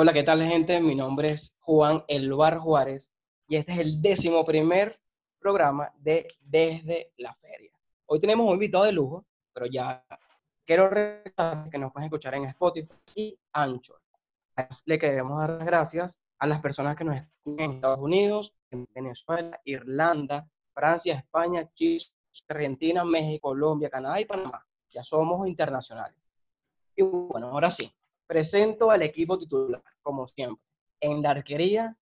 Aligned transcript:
Hola, 0.00 0.12
¿qué 0.12 0.22
tal 0.22 0.40
gente? 0.46 0.78
Mi 0.80 0.94
nombre 0.94 1.32
es 1.32 1.52
Juan 1.58 2.04
Elbar 2.06 2.58
Juárez 2.58 3.10
y 3.48 3.56
este 3.56 3.72
es 3.72 3.78
el 3.80 4.00
décimo 4.00 4.46
primer 4.46 4.96
programa 5.40 5.92
de 5.98 6.28
Desde 6.38 7.10
la 7.16 7.34
Feria. 7.34 7.72
Hoy 8.06 8.20
tenemos 8.20 8.46
un 8.46 8.52
invitado 8.52 8.84
de 8.84 8.92
lujo, 8.92 9.26
pero 9.52 9.66
ya 9.66 10.06
quiero 10.64 10.88
recordar 10.88 11.68
que 11.68 11.78
nos 11.78 11.92
pueden 11.92 12.04
escuchar 12.04 12.36
en 12.36 12.44
Spotify 12.44 12.94
y 13.16 13.36
Anchor. 13.52 14.00
Le 14.84 15.00
queremos 15.00 15.36
dar 15.36 15.50
las 15.50 15.66
gracias 15.66 16.20
a 16.38 16.46
las 16.46 16.60
personas 16.60 16.96
que 16.96 17.02
nos 17.02 17.16
escuchan 17.16 17.58
en 17.58 17.72
Estados 17.72 17.98
Unidos, 17.98 18.54
en 18.70 18.86
Venezuela, 18.94 19.60
Irlanda, 19.64 20.48
Francia, 20.74 21.16
España, 21.16 21.68
Chile, 21.74 22.04
Argentina, 22.46 23.04
México, 23.04 23.48
Colombia, 23.48 23.90
Canadá 23.90 24.20
y 24.20 24.26
Panamá. 24.26 24.64
Ya 24.92 25.02
somos 25.02 25.48
internacionales. 25.48 26.22
Y 26.94 27.02
bueno, 27.02 27.48
ahora 27.48 27.72
sí, 27.72 27.92
Presento 28.28 28.90
al 28.90 29.00
equipo 29.00 29.38
titular, 29.38 29.82
como 30.02 30.26
siempre. 30.26 30.62
En 31.00 31.22
la 31.22 31.30
arquería, 31.30 31.96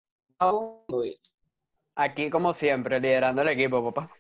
Aquí, 1.97 2.31
como 2.31 2.55
siempre, 2.55 2.99
liderando 2.99 3.43
el 3.43 3.49
equipo, 3.49 3.93
papá. 3.93 4.11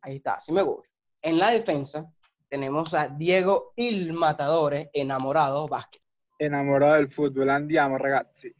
Ahí 0.00 0.16
está, 0.16 0.40
sí 0.40 0.50
me 0.50 0.62
gusta. 0.62 0.88
En 1.22 1.38
la 1.38 1.50
defensa, 1.50 2.12
tenemos 2.48 2.92
a 2.92 3.08
Diego 3.08 3.72
Il 3.76 4.12
Matadore, 4.12 4.90
enamorado 4.92 5.68
básquet. 5.68 6.02
Enamorado 6.40 6.94
del 6.94 7.08
fútbol, 7.08 7.50
andiamo, 7.50 7.98
ragazzi. 7.98 8.52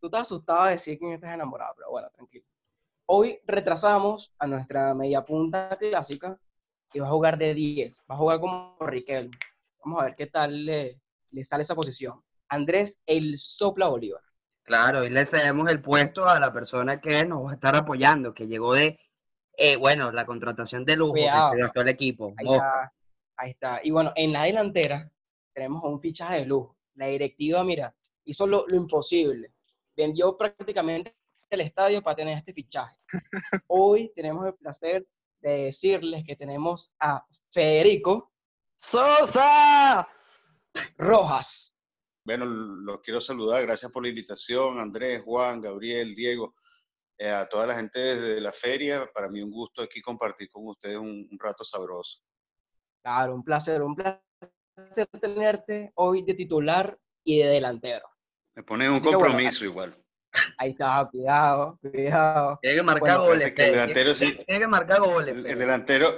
Tú 0.00 0.06
estás 0.06 0.22
asustado 0.22 0.64
de 0.64 0.72
decir 0.72 0.98
quién 0.98 1.12
estás 1.12 1.34
enamorado, 1.34 1.74
pero 1.76 1.90
bueno, 1.90 2.08
tranquilo. 2.10 2.46
Hoy 3.04 3.38
retrasamos 3.46 4.32
a 4.38 4.46
nuestra 4.46 4.94
media 4.94 5.22
punta 5.26 5.76
clásica 5.78 6.38
y 6.94 7.00
va 7.00 7.08
a 7.08 7.10
jugar 7.10 7.36
de 7.36 7.52
10. 7.52 7.98
Va 8.10 8.14
a 8.14 8.18
jugar 8.18 8.40
como 8.40 8.76
Riquelme. 8.80 9.36
Vamos 9.84 10.00
a 10.00 10.04
ver 10.06 10.16
qué 10.16 10.26
tal 10.26 10.64
le, 10.64 11.00
le 11.30 11.44
sale 11.44 11.62
esa 11.62 11.74
posición. 11.74 12.22
Andrés 12.48 12.98
El 13.06 13.38
Sopla 13.38 13.88
Bolívar. 13.88 14.22
Claro, 14.62 15.04
y 15.04 15.10
le 15.10 15.26
cedemos 15.26 15.68
el 15.68 15.80
puesto 15.80 16.28
a 16.28 16.38
la 16.38 16.52
persona 16.52 17.00
que 17.00 17.24
nos 17.24 17.46
va 17.46 17.50
a 17.50 17.54
estar 17.54 17.74
apoyando, 17.74 18.34
que 18.34 18.46
llegó 18.46 18.74
de, 18.74 19.00
eh, 19.56 19.76
bueno, 19.76 20.12
la 20.12 20.26
contratación 20.26 20.84
de 20.84 20.96
lujo 20.96 21.14
que 21.14 21.80
el 21.80 21.88
equipo. 21.88 22.34
Ahí 22.36 22.52
está, 22.52 22.92
ahí 23.36 23.50
está. 23.50 23.80
Y 23.82 23.90
bueno, 23.90 24.12
en 24.14 24.32
la 24.32 24.44
delantera 24.44 25.10
tenemos 25.52 25.82
un 25.84 26.00
fichaje 26.00 26.40
de 26.40 26.46
lujo. 26.46 26.76
La 26.94 27.06
directiva, 27.06 27.64
mira, 27.64 27.94
hizo 28.24 28.46
lo, 28.46 28.64
lo 28.68 28.76
imposible. 28.76 29.52
Vendió 29.96 30.36
prácticamente 30.36 31.16
el 31.48 31.62
estadio 31.62 32.02
para 32.02 32.16
tener 32.16 32.38
este 32.38 32.52
fichaje. 32.52 32.96
Hoy 33.66 34.12
tenemos 34.14 34.46
el 34.46 34.54
placer 34.54 35.06
de 35.40 35.64
decirles 35.64 36.24
que 36.24 36.36
tenemos 36.36 36.92
a 37.00 37.24
Federico 37.50 38.30
Sosa 38.78 40.08
Rojas. 40.96 41.72
Bueno, 42.24 42.44
los 42.44 43.00
quiero 43.00 43.20
saludar. 43.20 43.62
Gracias 43.62 43.90
por 43.90 44.02
la 44.02 44.10
invitación, 44.10 44.78
Andrés, 44.78 45.22
Juan, 45.24 45.60
Gabriel, 45.60 46.14
Diego, 46.14 46.54
eh, 47.18 47.30
a 47.30 47.46
toda 47.46 47.66
la 47.66 47.74
gente 47.74 47.98
desde 47.98 48.40
la 48.40 48.52
feria. 48.52 49.10
Para 49.12 49.28
mí 49.28 49.42
un 49.42 49.50
gusto 49.50 49.82
aquí 49.82 50.00
compartir 50.00 50.48
con 50.50 50.68
ustedes 50.68 50.98
un, 50.98 51.28
rato 51.38 51.64
sabroso. 51.64 52.20
Claro, 53.02 53.34
un 53.34 53.42
placer, 53.42 53.82
un 53.82 53.96
placer 53.96 54.20
tenerte 55.20 55.92
hoy 55.94 56.22
de 56.22 56.34
titular 56.34 56.96
y 57.24 57.38
de 57.38 57.46
delantero. 57.46 58.06
Me 58.54 58.62
pone 58.62 58.88
un 58.88 59.00
compromiso 59.00 59.64
igual. 59.64 59.96
Ahí 60.58 60.70
está, 60.70 61.08
cuidado, 61.10 61.78
cuidado. 61.80 62.58
Tiene 62.62 62.76
que 62.76 62.82
marcar 62.82 63.18
goles. 63.18 63.48
el 63.48 63.54
delantero 63.54 64.14
sí. 64.14 64.44
Tiene 64.46 64.60
que 64.60 64.68
marcar 64.68 65.00
goles. 65.00 65.44
El, 65.44 65.58
delantero, 65.58 66.08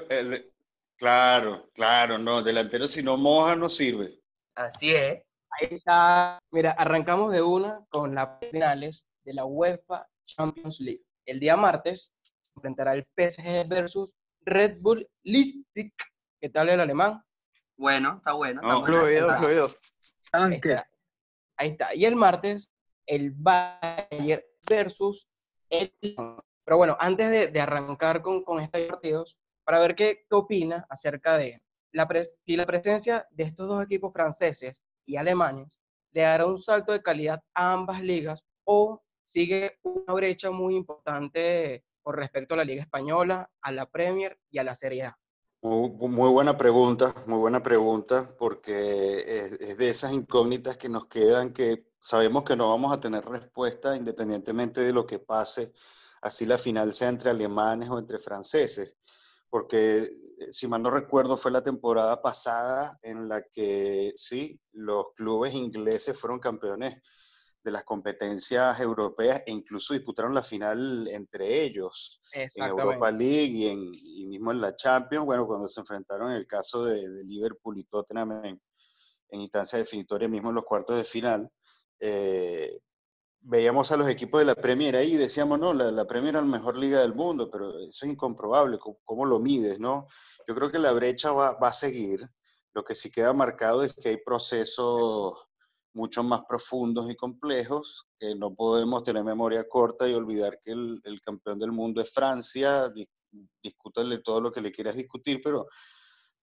claro, 0.97 1.71
claro, 1.73 2.19
no, 2.19 2.41
el 2.41 2.45
delantero 2.45 2.87
si 2.89 3.03
no 3.03 3.17
moja 3.17 3.57
no 3.57 3.71
sirve. 3.71 4.22
Así 4.55 4.95
es. 4.95 5.23
Ahí 5.51 5.69
está. 5.71 6.39
Mira, 6.51 6.73
arrancamos 6.73 7.33
de 7.33 7.43
una 7.43 7.85
con 7.89 8.15
las 8.15 8.39
finales 8.51 9.07
de 9.25 9.35
la 9.35 9.45
UEFA 9.45 10.07
Champions 10.27 10.81
League. 10.81 11.03
El 11.27 11.41
día 11.41 11.57
martes 11.57 12.13
enfrentará 12.57 12.95
el 12.95 13.07
PSG 13.17 13.69
versus 13.69 14.11
Red 14.45 14.79
Bull 14.81 15.09
Leipzig. 15.23 15.93
¿Qué 16.41 16.49
tal 16.49 16.69
el 16.69 16.81
alemán? 16.81 17.23
Bueno, 17.77 18.17
está 18.19 18.33
bueno. 18.33 18.61
Está 18.63 18.85
fluido, 18.85 19.39
fluido. 19.39 19.71
Ahí 20.33 20.55
está. 20.55 20.91
Ahí 21.57 21.69
está. 21.71 21.95
Y 21.95 22.05
el 22.05 22.17
martes, 22.17 22.71
el 23.07 23.33
Bayern 23.33 24.43
versus 24.69 25.27
el... 25.69 25.93
Pero 26.65 26.77
bueno, 26.77 26.97
antes 27.01 27.53
de, 27.53 27.61
arrancar 27.61 28.23
con, 28.23 28.45
con 28.45 28.61
estos 28.61 28.83
partidos, 28.83 29.37
para 29.65 29.81
ver 29.81 29.95
qué, 29.95 30.25
qué 30.29 30.35
opina 30.35 30.87
acerca 30.89 31.37
de 31.37 31.61
la 31.93 32.09
si 32.45 32.57
la 32.57 32.67
presencia 32.67 33.27
de 33.31 33.45
estos 33.45 33.69
dos 33.69 33.85
equipos 33.85 34.13
franceses 34.13 34.83
y 35.07 35.17
alemanes 35.17 35.81
le 36.13 36.23
dará 36.23 36.47
un 36.47 36.61
salto 36.61 36.93
de 36.93 37.03
calidad 37.03 37.43
a 37.55 37.73
ambas 37.73 38.03
ligas 38.03 38.45
o 38.65 39.03
sigue 39.25 39.79
una 39.83 40.15
brecha 40.15 40.51
muy 40.51 40.77
importante 40.77 41.85
con 42.03 42.17
respecto 42.17 42.55
a 42.55 42.59
la 42.59 42.65
Liga 42.65 42.83
Española, 42.83 43.51
a 43.61 43.73
la 43.73 43.87
Premier 43.87 44.39
y 44.51 44.59
a 44.59 44.65
la 44.65 44.75
Serie 44.75 45.05
A? 45.05 45.19
Muy, 45.63 46.31
buena 46.31 46.57
pregunta, 46.57 47.15
muy 47.29 47.39
buena 47.39 47.63
pregunta, 47.63 48.29
porque 48.37 49.21
es, 49.25 49.79
de 49.79 49.89
esas 49.89 50.13
incógnitas 50.13 50.77
que 50.77 50.89
nos 50.89 51.07
quedan 51.07 51.53
que 51.53 51.87
sabemos 52.01 52.43
que 52.43 52.57
no 52.57 52.71
vamos 52.71 52.93
a 52.93 52.99
tener 52.99 53.25
respuesta 53.25 53.97
independientemente 53.97 54.81
de 54.81 54.93
lo 54.93 55.07
que 55.07 55.21
pase, 55.21 55.73
así 56.21 56.47
la 56.47 56.59
final 56.59 56.93
sea 56.93 57.09
entre 57.09 57.31
alemanes 57.31 57.89
o 57.91 57.99
entre 58.01 58.19
franceses, 58.19 58.97
porque 59.53 59.99
eh, 59.99 60.11
si 60.51 60.67
mal 60.67 60.83
no 60.83 60.91
recuerdo, 60.91 61.37
fue 61.37 61.51
la 61.51 61.63
temporada 61.63 62.23
pasada 62.23 62.99
en 63.03 63.29
la 63.29 63.43
que 63.43 64.11
sí, 64.15 64.59
los 64.73 65.09
clubes 65.15 65.53
ingleses 65.53 66.19
fueron 66.19 66.39
campeones 66.39 67.03
de 67.63 67.71
las 67.71 67.85
competencias 67.85 68.81
europeas 68.81 69.43
e 69.45 69.53
incluso 69.53 69.93
disputaron 69.93 70.35
la 70.35 70.43
final 70.43 71.07
entre 71.09 71.65
ellos 71.65 72.19
en 72.33 72.49
Europa 72.65 73.11
League 73.11 73.53
y, 73.53 73.67
en, 73.67 73.91
mismo 74.31 74.53
en 74.53 74.63
la 74.63 74.75
Champions, 74.75 75.27
bueno, 75.27 75.47
cuando 75.47 75.69
se 75.69 75.81
enfrentaron 75.81 76.31
en 76.31 76.39
el 76.39 76.47
caso 76.47 76.87
de, 76.87 77.07
Liverpool 77.27 77.79
y 77.79 77.85
Tottenham 77.85 78.47
en, 78.47 78.63
en 79.29 79.41
instancia 79.43 79.79
definitoria 79.79 80.29
mismo 80.29 80.49
en 80.49 80.55
los 80.55 80.65
cuartos 80.65 80.97
de 80.97 81.05
final, 81.05 81.51
eh, 82.01 82.81
veíamos 83.43 83.91
a 83.91 83.97
los 83.97 84.09
equipos 84.09 84.41
de 84.41 84.47
la 84.47 84.55
Premier 84.55 84.97
ahí 84.97 85.15
y 85.15 85.17
decíamos, 85.17 85.59
no, 85.59 85.75
la, 85.75 85.91
la, 85.91 86.07
Premier 86.07 86.37
es 86.37 86.43
la 86.43 86.49
mejor 86.49 86.77
liga 86.77 87.01
del 87.01 87.15
mundo, 87.15 87.49
pero 87.51 87.71
eso 87.79 88.07
es 88.07 88.13
incomprobable, 88.13 88.79
¿cómo, 89.05 89.25
lo 89.25 89.41
mides, 89.41 89.79
no? 89.81 90.07
Yo 90.47 90.55
creo 90.55 90.71
que 90.71 90.79
la 90.79 90.93
brecha 90.93 91.33
va, 91.33 91.53
va, 91.53 91.69
a 91.69 91.73
seguir, 91.73 92.21
lo 92.73 92.85
que 92.85 92.95
sí 92.95 93.11
queda 93.11 93.33
marcado 93.33 93.83
es 93.83 93.95
que 93.95 94.11
hay 94.11 94.17
procesos 94.19 95.35
mucho 95.95 96.23
más 96.23 96.43
profundos 96.49 97.11
y 97.11 97.17
complejos, 97.17 98.09
que 98.19 98.35
no 98.35 98.55
podemos 98.55 99.03
tener 99.03 99.25
memoria 99.25 99.69
corta 99.69 100.09
y 100.09 100.15
olvidar 100.15 100.59
que 100.61 100.73
el, 100.73 101.01
el 101.05 101.21
campeón 101.21 101.59
del 101.59 101.73
mundo 101.73 102.01
es 102.01 102.13
Francia, 102.13 102.91
discútale 103.63 104.19
todo 104.19 104.41
lo 104.41 104.53
que 104.53 104.61
le 104.61 104.73
quieras 104.73 104.97
discutir, 104.97 105.41
pero 105.43 105.67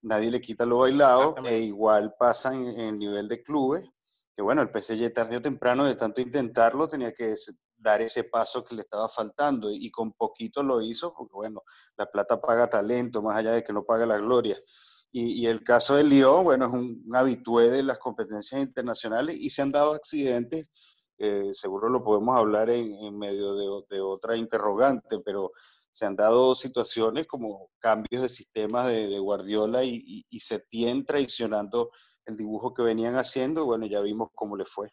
nadie 0.02 0.32
le 0.32 0.42
quita 0.42 0.66
lo 0.66 0.80
bailado, 0.80 1.36
e 1.46 1.60
igual 1.60 2.14
pasa 2.20 2.54
en, 2.54 2.80
en 2.80 3.00
nivel 3.00 3.28
de 3.28 3.42
clubes, 3.42 3.90
que 4.40 4.44
bueno, 4.44 4.62
el 4.62 4.70
PSG 4.70 5.12
tarde 5.14 5.36
o 5.36 5.42
temprano 5.42 5.84
de 5.84 5.96
tanto 5.96 6.22
intentarlo 6.22 6.88
tenía 6.88 7.12
que 7.12 7.36
dar 7.76 8.02
ese 8.02 8.24
paso 8.24 8.64
que 8.64 8.74
le 8.74 8.84
estaba 8.84 9.10
faltando 9.10 9.70
y 9.70 9.92
con 9.92 10.14
poquito 10.14 10.64
lo 10.64 10.80
hizo, 10.80 11.14
porque 11.14 11.34
bueno, 11.34 11.62
la 11.98 12.06
plata 12.06 12.40
paga 12.40 12.70
talento, 12.70 13.22
más 13.22 13.36
allá 13.36 13.52
de 13.52 13.66
que 13.66 13.74
no 13.74 13.84
paga 13.84 14.06
la 14.06 14.18
gloria. 14.18 14.58
Y, 15.12 15.46
el 15.46 15.62
caso 15.62 15.98
de 15.98 16.06
Lyon, 16.06 16.46
bueno, 16.46 16.68
es 16.68 16.72
un, 16.72 17.04
habitué 17.14 17.70
de 17.70 17.84
las 17.84 17.98
competencias 17.98 18.62
internacionales 18.62 19.36
y 19.38 19.50
se 19.50 19.62
han 19.62 19.74
dado 19.74 19.92
accidentes, 19.92 20.70
eh, 21.18 21.50
seguro 21.52 21.90
lo 21.90 22.02
podemos 22.02 22.38
hablar 22.38 22.70
en, 22.70 23.20
medio 23.20 23.56
de, 23.90 24.00
otra 24.00 24.38
interrogante, 24.38 25.20
pero 25.20 25.52
se 25.92 26.06
han 26.06 26.16
dado 26.16 26.56
situaciones 26.56 27.28
como 27.28 27.72
cambios 27.80 28.22
de 28.22 28.30
sistemas 28.30 28.88
de, 28.88 29.20
Guardiola 29.20 29.84
y, 29.84 29.96
y, 29.96 30.26
y 30.30 30.40
Setién 30.40 31.06
traicionando 31.06 31.92
el 32.30 32.38
dibujo 32.38 32.74
que 32.74 32.84
venían 32.84 33.16
haciendo, 33.16 33.66
bueno, 33.66 33.86
ya 33.88 34.00
vimos 34.02 34.30
cómo 34.34 34.56
le 34.56 34.66
fue. 34.66 34.90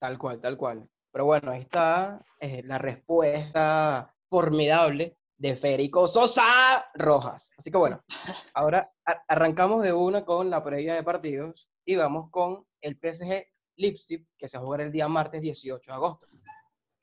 Tal 0.00 0.18
cual, 0.18 0.40
tal 0.40 0.56
cual. 0.56 0.88
Pero 1.12 1.24
bueno, 1.24 1.50
ahí 1.50 1.62
está 1.62 2.24
eh, 2.38 2.62
la 2.64 2.78
respuesta 2.78 4.14
formidable 4.30 5.18
de 5.36 5.56
Federico 5.56 6.06
Sosa 6.06 6.86
Rojas. 6.94 7.50
Así 7.56 7.70
que 7.70 7.78
bueno, 7.78 8.02
ahora 8.54 8.90
arrancamos 9.26 9.82
de 9.82 9.92
una 9.92 10.24
con 10.24 10.48
la 10.50 10.62
previa 10.62 10.94
de 10.94 11.02
partidos 11.02 11.68
y 11.84 11.96
vamos 11.96 12.30
con 12.30 12.64
el 12.80 12.96
PSG 12.96 13.46
Leipzig, 13.76 14.26
que 14.36 14.48
se 14.48 14.56
va 14.56 14.62
a 14.62 14.64
jugar 14.64 14.80
el 14.82 14.92
día 14.92 15.08
martes 15.08 15.42
18 15.42 15.90
de 15.90 15.94
agosto. 15.94 16.26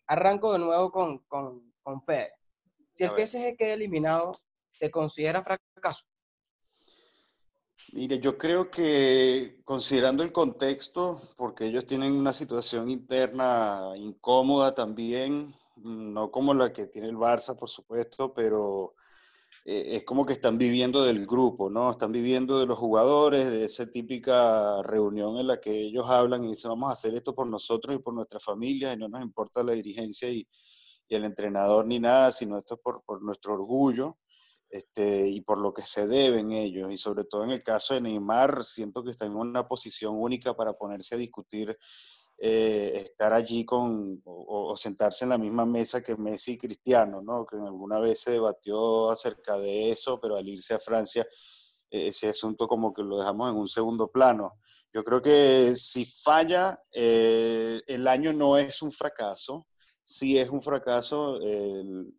Arranco 0.08 0.54
de 0.54 0.60
nuevo 0.60 0.92
con, 0.92 1.20
con, 1.26 1.74
con 1.82 2.02
Fede. 2.04 2.34
Si 2.94 3.04
el 3.04 3.10
PSG 3.10 3.58
queda 3.58 3.74
eliminado, 3.74 4.40
¿se 4.72 4.90
considera 4.92 5.44
fracaso? 5.44 6.06
Mire, 7.94 8.20
yo 8.20 8.38
creo 8.38 8.70
que 8.72 9.62
considerando 9.64 10.24
el 10.24 10.32
contexto, 10.32 11.22
porque 11.38 11.66
ellos 11.66 11.86
tienen 11.86 12.14
una 12.14 12.34
situación 12.34 12.90
interna 12.90 13.94
incómoda 13.96 14.74
también, 14.74 15.54
no 15.78 16.32
como 16.32 16.54
la 16.54 16.74
que 16.74 16.88
tiene 16.88 17.10
el 17.10 17.18
Barça, 17.18 17.56
por 17.56 17.70
supuesto, 17.70 18.34
pero 18.34 18.96
eh, 19.66 19.98
es 19.98 20.04
como 20.04 20.26
que 20.26 20.34
están 20.34 20.58
viviendo 20.58 21.04
del 21.04 21.26
grupo, 21.28 21.70
¿no? 21.70 21.92
Están 21.92 22.12
viviendo 22.12 22.60
de 22.60 22.66
los 22.66 22.78
jugadores, 22.78 23.50
de 23.52 23.66
esa 23.66 23.86
típica 23.86 24.82
reunión 24.84 25.38
en 25.38 25.48
la 25.48 25.60
que 25.62 25.72
ellos 25.72 26.06
hablan 26.10 26.44
y 26.46 26.50
dicen, 26.50 26.70
vamos 26.72 26.90
a 26.90 26.94
hacer 26.94 27.14
esto 27.16 27.36
por 27.36 27.48
nosotros 27.48 27.96
y 27.96 28.00
por 28.00 28.14
nuestra 28.14 28.40
familia, 28.40 28.94
y 28.94 28.98
no 28.98 29.08
nos 29.08 29.22
importa 29.22 29.64
la 29.64 29.74
dirigencia 29.74 30.30
y, 30.30 30.48
el 31.08 31.24
entrenador 31.24 31.86
ni 31.86 32.00
nada, 32.00 32.32
sino 32.32 32.58
esto 32.58 32.76
es 32.76 32.80
por, 32.82 33.04
por 33.06 33.22
nuestro 33.22 33.54
orgullo 33.54 34.18
este, 34.76 35.30
y 35.30 35.40
por 35.40 35.58
lo 35.58 35.74
que 35.74 35.84
se 35.84 36.06
deben 36.06 36.52
ellos. 36.52 36.92
Y 36.92 36.98
sobre 36.98 37.24
todo 37.24 37.46
en 37.46 37.52
el 37.52 37.64
caso 37.64 37.94
de 37.94 38.02
Neymar, 38.02 38.64
siento 38.64 39.04
que 39.04 39.12
está 39.12 39.26
en 39.26 39.36
una 39.36 39.68
posición 39.68 40.16
única 40.18 40.54
para 40.56 40.74
ponerse 40.74 41.16
a 41.16 41.18
discutir, 41.18 41.78
eh, 42.38 42.92
estar 42.96 43.34
allí 43.34 43.64
con, 43.64 44.22
o, 44.26 44.72
o, 44.72 44.76
sentarse 44.76 45.24
en 45.24 45.30
la 45.30 45.38
misma 45.38 45.66
mesa 45.66 46.04
que 46.04 46.18
Messi 46.18 46.54
y 46.54 46.58
Cristiano, 46.58 47.22
¿no? 47.22 47.46
que 47.46 47.56
alguna 47.56 48.02
vez 48.02 48.20
se 48.20 48.32
debatió 48.32 49.10
acerca 49.10 49.58
de 49.58 49.92
eso, 49.92 50.20
pero 50.20 50.36
al 50.36 50.50
irse 50.50 50.74
a 50.74 50.80
Francia, 50.80 51.26
eh, 51.90 52.08
ese 52.08 52.28
asunto 52.28 52.68
como 52.68 52.94
que 52.94 53.04
lo 53.04 53.18
dejamos 53.18 53.52
en 53.52 53.58
un 53.58 53.70
segundo 53.70 54.12
plano. 54.12 54.60
Yo 54.94 55.06
creo 55.06 55.22
que 55.22 55.74
si 55.76 56.06
falla, 56.06 56.78
eh, 56.92 57.82
el 57.88 58.08
año 58.10 58.34
no 58.34 58.58
es 58.58 58.82
un 58.82 58.92
fracaso, 58.92 59.68
sí 60.04 60.38
es 60.38 60.50
un 60.50 60.62
fracaso 60.62 61.38
el, 61.38 62.14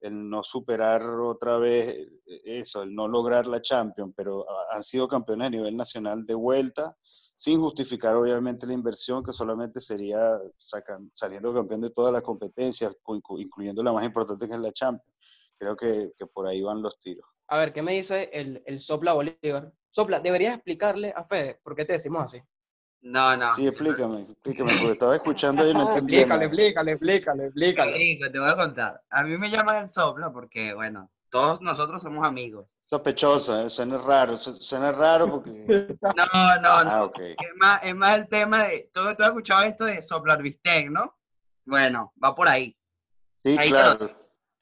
el, 0.00 0.28
no 0.28 0.42
superar 0.42 1.02
otra 1.02 1.58
vez 1.58 2.06
eso, 2.44 2.82
el 2.82 2.94
no 2.94 3.08
lograr 3.08 3.46
la 3.46 3.60
Champions, 3.60 4.12
pero 4.16 4.44
han 4.70 4.82
sido 4.82 5.08
campeones 5.08 5.48
a 5.48 5.50
nivel 5.50 5.76
nacional 5.76 6.24
de 6.26 6.34
vuelta, 6.34 6.96
sin 7.36 7.60
justificar 7.60 8.16
obviamente 8.16 8.66
la 8.66 8.74
inversión, 8.74 9.22
que 9.22 9.32
solamente 9.32 9.80
sería 9.80 10.18
sacan, 10.58 11.10
saliendo 11.14 11.54
campeón 11.54 11.80
de 11.80 11.90
todas 11.90 12.12
las 12.12 12.22
competencias, 12.22 12.96
incluyendo 13.38 13.82
la 13.82 13.92
más 13.92 14.04
importante 14.04 14.46
que 14.46 14.54
es 14.54 14.60
la 14.60 14.72
Champions. 14.72 15.16
Creo 15.56 15.76
que, 15.76 16.12
que 16.16 16.26
por 16.26 16.46
ahí 16.46 16.62
van 16.62 16.82
los 16.82 16.98
tiros. 17.00 17.26
A 17.48 17.58
ver, 17.58 17.72
¿qué 17.72 17.82
me 17.82 17.92
dice 17.92 18.28
el, 18.32 18.62
el 18.66 18.80
Sopla 18.80 19.14
Bolívar? 19.14 19.72
Sopla, 19.90 20.20
deberías 20.20 20.54
explicarle 20.54 21.12
a 21.16 21.24
Fede 21.24 21.60
por 21.62 21.74
qué 21.74 21.84
te 21.84 21.94
decimos 21.94 22.24
así. 22.24 22.40
No, 23.00 23.36
no. 23.36 23.52
Sí, 23.54 23.66
explícame, 23.66 24.22
explícame, 24.22 24.72
porque 24.72 24.92
estaba 24.92 25.14
escuchando 25.14 25.68
y 25.68 25.72
no 25.72 25.82
entendía. 25.88 26.22
explícale, 26.22 26.44
explícale, 26.44 26.92
explícale, 26.92 27.44
explícale. 27.46 28.30
Te 28.30 28.38
voy 28.38 28.50
a 28.50 28.56
contar. 28.56 29.02
A 29.10 29.22
mí 29.22 29.38
me 29.38 29.50
llaman 29.50 29.84
el 29.84 29.92
sopla 29.92 30.32
porque, 30.32 30.74
bueno, 30.74 31.10
todos 31.30 31.60
nosotros 31.60 32.02
somos 32.02 32.26
amigos. 32.26 32.74
Sospechosa, 32.80 33.64
¿eh? 33.64 33.68
suena 33.68 33.98
raro, 33.98 34.36
suena 34.36 34.92
raro 34.92 35.30
porque... 35.30 35.96
No, 36.02 36.60
no, 36.60 36.84
no. 36.84 36.90
Ah, 36.90 37.04
okay. 37.04 37.32
es, 37.32 37.56
más, 37.56 37.80
es 37.82 37.94
más 37.94 38.16
el 38.16 38.28
tema 38.28 38.64
de... 38.64 38.90
Tú, 38.92 39.00
tú 39.14 39.22
has 39.22 39.28
escuchado 39.28 39.64
esto 39.64 39.84
de 39.84 40.02
soplar 40.02 40.42
bistec, 40.42 40.90
¿no? 40.90 41.16
Bueno, 41.66 42.12
va 42.22 42.34
por 42.34 42.48
ahí. 42.48 42.74
Sí, 43.44 43.56
ahí 43.58 43.68
claro. 43.68 43.98
Te 43.98 44.04
lo, 44.04 44.12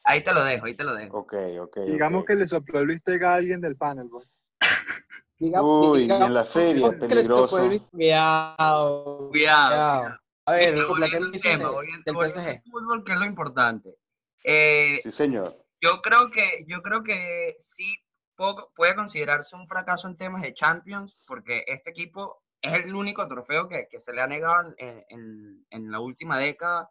ahí 0.05 0.25
te 0.25 0.33
lo 0.33 0.44
dejo, 0.44 0.67
ahí 0.67 0.77
te 0.77 0.85
lo 0.85 0.94
dejo. 0.94 1.19
Ok, 1.19 1.35
ok. 1.61 1.79
Digamos 1.87 2.23
okay. 2.23 2.35
que 2.35 2.41
le 2.41 2.49
sopló 2.49 2.81
el 2.81 2.88
bistec 2.88 3.23
a 3.23 3.35
alguien 3.35 3.61
del 3.61 3.77
panel, 3.77 4.09
pues. 4.11 4.37
Digamos, 5.38 5.88
Uy, 5.88 6.00
digamos, 6.03 6.29
en 6.29 6.35
la 6.35 6.44
feria, 6.44 6.88
le 6.88 6.97
peligroso. 6.97 7.56
Cuidado, 7.91 9.29
Cuidado. 9.29 9.31
cuidado. 9.31 10.19
A 10.47 10.53
ver, 10.53 10.75
Pero 10.75 10.87
Sopla, 10.87 11.09
¿qué 11.09 11.19
volviendo 11.19 11.21
me 11.21 11.27
al 11.27 11.33
dices 11.33 11.59
tema, 11.59 12.43
del 12.53 12.62
fútbol, 12.71 13.05
que 13.05 13.12
es 13.12 13.19
lo 13.19 13.25
importante. 13.27 13.99
Eh, 14.44 14.99
Sí, 15.03 15.11
señor. 15.12 15.53
yo 15.81 16.00
creo 16.03 16.31
que 16.31 16.65
yo 16.69 16.81
creo 16.83 17.03
que 17.03 17.56
sí 17.59 17.97
puedo- 18.37 18.71
puede 18.77 18.94
considerarse 18.94 19.56
un 19.56 19.67
fracaso 19.67 20.06
en 20.06 20.17
temas 20.17 20.43
de 20.43 20.55
Champions 20.55 21.25
porque 21.27 21.65
este 21.67 21.91
equipo 21.91 22.43
es 22.62 22.75
el 22.85 22.94
único 22.94 23.27
trofeo 23.27 23.69
que, 23.69 23.88
que 23.91 24.00
se 24.00 24.12
le 24.12 24.23
ha 24.23 24.27
negado 24.27 24.73
en, 24.79 25.05
en- 25.09 25.67
en 25.71 25.91
la 25.91 25.99
última 26.00 26.38
década 26.38 26.91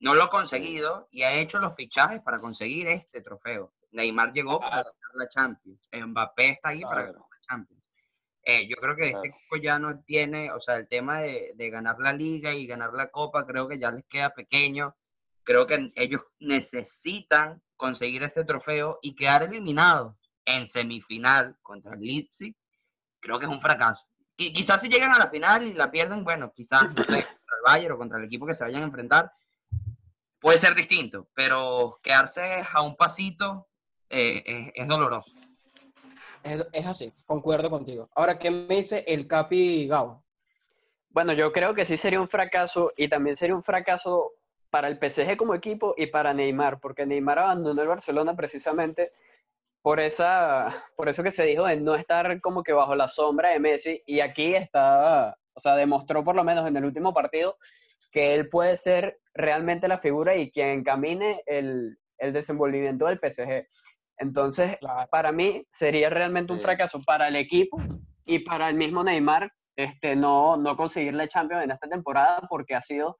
no 0.00 0.14
lo 0.14 0.24
ha 0.24 0.30
conseguido 0.30 1.08
y 1.10 1.22
ha 1.22 1.32
hecho 1.34 1.58
los 1.58 1.74
fichajes 1.74 2.20
para 2.22 2.38
conseguir 2.38 2.86
este 2.88 3.20
trofeo 3.20 3.72
Neymar 3.92 4.32
llegó 4.32 4.58
para 4.60 4.82
Claro. 4.82 4.90
ganar 5.00 5.14
la 5.16 5.28
Champions 5.28 5.88
Mbappé 5.92 6.50
está 6.50 6.68
ahí 6.70 6.82
para 6.82 6.94
Claro. 6.94 7.12
ganar 7.12 7.28
la 7.30 7.38
Champions 7.48 7.81
Eh, 8.44 8.66
yo 8.68 8.74
creo 8.76 8.96
que 8.96 9.10
Claro. 9.12 9.24
equipo 9.24 9.56
ya 9.56 9.78
no 9.78 10.00
tiene 10.00 10.50
o 10.50 10.60
sea 10.60 10.74
el 10.76 10.88
tema 10.88 11.20
de, 11.20 11.52
de 11.54 11.70
ganar 11.70 11.96
la 12.00 12.12
liga 12.12 12.52
y 12.52 12.66
ganar 12.66 12.92
la 12.92 13.08
copa 13.08 13.46
creo 13.46 13.68
que 13.68 13.78
ya 13.78 13.92
les 13.92 14.04
queda 14.06 14.30
pequeño 14.30 14.96
creo 15.44 15.64
que 15.66 15.92
ellos 15.94 16.22
necesitan 16.40 17.62
conseguir 17.76 18.22
este 18.24 18.44
trofeo 18.44 18.98
y 19.02 19.14
quedar 19.14 19.44
eliminados 19.44 20.16
en 20.44 20.68
semifinal 20.68 21.56
contra 21.62 21.94
el 21.94 22.00
Leipzig, 22.00 22.54
creo 23.20 23.38
que 23.38 23.44
es 23.46 23.50
un 23.50 23.60
fracaso. 23.60 24.04
Qui- 24.36 24.52
quizás 24.52 24.80
si 24.80 24.88
llegan 24.88 25.12
a 25.12 25.18
la 25.18 25.30
final 25.30 25.64
y 25.64 25.72
la 25.74 25.90
pierden, 25.90 26.24
bueno, 26.24 26.52
quizás 26.52 26.94
no 26.94 27.02
sé, 27.04 27.24
contra 27.24 27.56
el 27.56 27.62
Bayern 27.64 27.92
o 27.94 27.98
contra 27.98 28.18
el 28.18 28.24
equipo 28.24 28.46
que 28.46 28.54
se 28.54 28.64
vayan 28.64 28.82
a 28.82 28.86
enfrentar, 28.86 29.32
puede 30.40 30.58
ser 30.58 30.74
distinto, 30.74 31.28
pero 31.34 31.98
quedarse 32.02 32.64
a 32.72 32.82
un 32.82 32.96
pasito 32.96 33.68
eh, 34.08 34.42
es, 34.44 34.72
es 34.74 34.88
doloroso. 34.88 35.30
Es, 36.44 36.66
es 36.72 36.86
así, 36.86 37.12
concuerdo 37.26 37.70
contigo. 37.70 38.08
Ahora, 38.14 38.38
¿qué 38.38 38.50
me 38.50 38.76
dice 38.76 39.04
el 39.06 39.26
Capi 39.26 39.86
Gao? 39.86 40.22
Bueno, 41.10 41.32
yo 41.34 41.52
creo 41.52 41.74
que 41.74 41.84
sí 41.84 41.96
sería 41.96 42.20
un 42.20 42.28
fracaso 42.28 42.92
y 42.96 43.08
también 43.08 43.36
sería 43.36 43.54
un 43.54 43.62
fracaso 43.62 44.32
para 44.70 44.88
el 44.88 44.96
PSG 44.96 45.36
como 45.36 45.54
equipo 45.54 45.94
y 45.98 46.06
para 46.06 46.32
Neymar, 46.32 46.80
porque 46.80 47.04
Neymar 47.04 47.38
abandonó 47.38 47.82
el 47.82 47.88
Barcelona 47.88 48.34
precisamente 48.34 49.12
por 49.82 50.00
esa, 50.00 50.86
por 50.96 51.10
eso 51.10 51.22
que 51.22 51.30
se 51.30 51.44
dijo 51.44 51.66
de 51.66 51.76
no 51.76 51.94
estar 51.94 52.40
como 52.40 52.62
que 52.62 52.72
bajo 52.72 52.94
la 52.94 53.08
sombra 53.08 53.50
de 53.50 53.58
Messi 53.58 54.02
y 54.06 54.20
aquí 54.20 54.54
está, 54.54 55.36
o 55.52 55.60
sea, 55.60 55.76
demostró 55.76 56.24
por 56.24 56.34
lo 56.34 56.44
menos 56.44 56.66
en 56.66 56.76
el 56.76 56.84
último 56.86 57.12
partido 57.12 57.58
que 58.10 58.34
él 58.34 58.48
puede 58.48 58.76
ser 58.76 59.20
realmente 59.34 59.88
la 59.88 59.98
figura 59.98 60.36
y 60.36 60.50
quien 60.50 60.68
encamine 60.68 61.42
el, 61.46 61.98
el 62.16 62.32
desenvolvimiento 62.32 63.06
del 63.06 63.18
PSG. 63.18 63.66
Entonces, 64.22 64.76
Claro. 64.78 65.08
para 65.10 65.32
mí 65.32 65.66
sería 65.70 66.08
realmente 66.08 66.52
un 66.52 66.58
Sí. 66.58 66.64
fracaso 66.64 67.00
para 67.04 67.28
el 67.28 67.36
equipo 67.36 67.78
y 68.24 68.38
para 68.40 68.68
el 68.68 68.76
mismo 68.76 69.02
Neymar 69.02 69.50
este, 69.76 70.14
no, 70.16 70.56
no 70.56 70.76
conseguir 70.76 71.14
la 71.14 71.26
Champions 71.26 71.64
en 71.64 71.70
esta 71.72 71.88
temporada 71.88 72.42
porque 72.48 72.74
ha 72.74 72.82
sido 72.82 73.16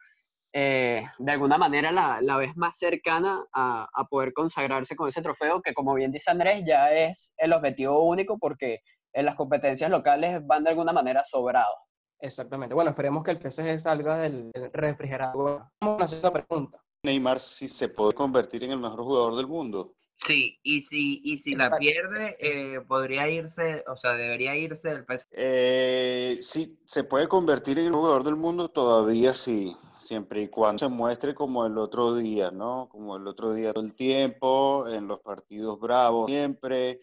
eh, 0.54 1.02
de 1.18 1.32
alguna 1.32 1.56
manera 1.56 1.90
la, 1.90 2.20
la 2.20 2.36
vez 2.36 2.54
más 2.56 2.76
cercana 2.76 3.42
a, 3.54 3.88
a 3.92 4.04
poder 4.04 4.34
consagrarse 4.34 4.94
con 4.94 5.08
ese 5.08 5.22
trofeo 5.22 5.62
que 5.62 5.72
como 5.72 5.94
bien 5.94 6.12
dice 6.12 6.30
Andrés 6.30 6.62
ya 6.66 6.92
es 6.92 7.32
el 7.38 7.54
objetivo 7.54 8.04
único 8.04 8.38
porque 8.38 8.80
en 9.14 9.24
las 9.24 9.34
competencias 9.34 9.90
locales 9.90 10.46
van 10.46 10.62
de 10.64 10.70
alguna 10.70 10.92
manera 10.92 11.24
sobrados. 11.24 11.74
Exactamente. 12.20 12.74
Bueno, 12.74 12.90
esperemos 12.90 13.24
que 13.24 13.30
el 13.32 13.38
PSG 13.40 13.80
salga 13.80 14.18
del 14.18 14.50
del 14.52 14.70
refrigerador. 14.72 15.64
Vamos 15.80 15.94
a 15.94 15.96
una 15.96 16.06
segunda 16.06 16.32
pregunta. 16.32 16.78
Neymar 17.04 17.40
sí 17.40 17.66
se 17.66 17.88
puede 17.88 18.12
convertir 18.12 18.62
en 18.64 18.72
el 18.72 18.78
mejor 18.78 19.02
jugador 19.04 19.34
del 19.36 19.46
mundo. 19.48 19.94
Sí, 20.26 20.58
y 20.62 20.82
si, 20.82 21.20
y 21.24 21.38
si 21.38 21.54
la 21.54 21.76
pierde, 21.76 22.36
eh, 22.38 22.80
podría 22.86 23.28
irse, 23.28 23.84
o 23.88 23.96
sea, 23.96 24.12
debería 24.12 24.56
irse 24.56 24.88
del 24.88 25.04
PSG. 25.04 25.26
Eh, 25.32 26.38
sí, 26.40 26.78
se 26.84 27.04
puede 27.04 27.26
convertir 27.26 27.78
en 27.78 27.86
el 27.86 27.92
jugador 27.92 28.22
del 28.22 28.36
mundo 28.36 28.68
todavía 28.68 29.32
sí, 29.32 29.76
siempre 29.96 30.42
y 30.42 30.48
cuando 30.48 30.78
se 30.78 30.88
muestre 30.88 31.34
como 31.34 31.66
el 31.66 31.76
otro 31.76 32.14
día, 32.14 32.50
¿no? 32.50 32.88
Como 32.88 33.16
el 33.16 33.26
otro 33.26 33.52
día 33.52 33.72
todo 33.72 33.84
el 33.84 33.94
tiempo, 33.94 34.86
en 34.88 35.08
los 35.08 35.20
partidos 35.20 35.80
bravos 35.80 36.30
siempre, 36.30 37.00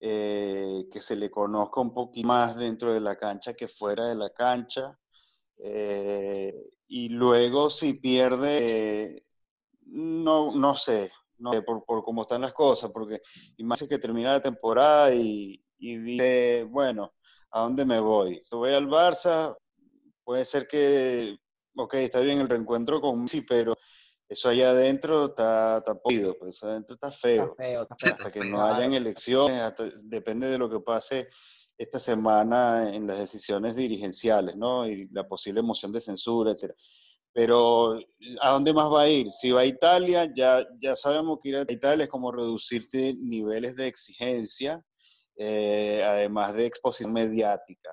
eh, 0.00 0.86
que 0.92 1.00
se 1.00 1.16
le 1.16 1.30
conozca 1.30 1.80
un 1.80 1.94
poquito 1.94 2.28
más 2.28 2.56
dentro 2.56 2.92
de 2.92 3.00
la 3.00 3.16
cancha 3.16 3.54
que 3.54 3.68
fuera 3.68 4.06
de 4.06 4.16
la 4.16 4.30
cancha. 4.30 4.98
eh, 5.62 6.54
y 6.92 7.10
luego 7.10 7.70
si 7.70 7.94
pierde, 7.94 9.14
eh, 9.14 9.22
no, 9.86 10.50
no 10.56 10.74
sé, 10.74 11.10
no 11.40 11.52
sé 11.52 11.62
por, 11.62 11.84
por 11.84 12.02
cómo 12.04 12.22
están 12.22 12.40
las 12.42 12.52
cosas, 12.52 12.90
porque 12.92 13.20
imagínate 13.56 13.94
que 13.96 14.00
termina 14.00 14.32
la 14.32 14.40
temporada 14.40 15.14
y, 15.14 15.62
y 15.78 15.96
dice, 15.96 16.64
bueno, 16.70 17.12
¿a 17.50 17.60
dónde 17.62 17.84
me 17.84 17.98
voy? 18.00 18.42
Si 18.48 18.56
voy 18.56 18.72
al 18.72 18.86
Barça, 18.88 19.56
puede 20.24 20.44
ser 20.44 20.66
que, 20.66 21.36
ok, 21.76 21.94
está 21.94 22.20
bien 22.20 22.40
el 22.40 22.48
reencuentro 22.48 23.00
con 23.00 23.22
Messi, 23.22 23.40
pero 23.42 23.74
eso 24.28 24.48
allá 24.48 24.70
adentro 24.70 25.26
está, 25.26 25.78
está 25.78 25.94
podrido, 25.94 26.36
pues 26.38 26.56
eso 26.56 26.68
adentro 26.68 26.94
está 26.94 27.08
Está 27.08 27.18
feo. 27.18 27.54
feo, 27.56 27.82
está 27.82 27.96
feo. 27.96 28.12
Hasta 28.12 28.30
que 28.30 28.44
no 28.44 28.64
hayan 28.64 28.92
elecciones, 28.92 29.60
hasta- 29.62 29.90
depende 30.04 30.46
de 30.48 30.58
lo 30.58 30.70
que 30.70 30.78
pase 30.80 31.26
esta 31.76 31.98
semana 31.98 32.94
en 32.94 33.06
las 33.06 33.18
decisiones 33.18 33.74
dirigenciales, 33.74 34.54
¿no? 34.54 34.86
Y 34.86 35.08
la 35.08 35.26
posible 35.26 35.62
moción 35.62 35.90
de 35.92 36.00
censura, 36.00 36.52
etcétera. 36.52 36.78
Pero, 37.32 37.98
¿a 38.42 38.50
dónde 38.50 38.72
más 38.72 38.90
va 38.90 39.02
a 39.02 39.08
ir? 39.08 39.30
Si 39.30 39.50
va 39.52 39.60
a 39.60 39.66
Italia, 39.66 40.28
ya, 40.34 40.66
ya 40.80 40.96
sabemos 40.96 41.38
que 41.40 41.50
ir 41.50 41.56
a 41.56 41.66
Italia 41.68 42.04
es 42.04 42.10
como 42.10 42.32
reducirte 42.32 43.14
niveles 43.20 43.76
de 43.76 43.86
exigencia, 43.86 44.84
eh, 45.36 46.02
además 46.04 46.54
de 46.54 46.66
exposición 46.66 47.12
mediática. 47.12 47.90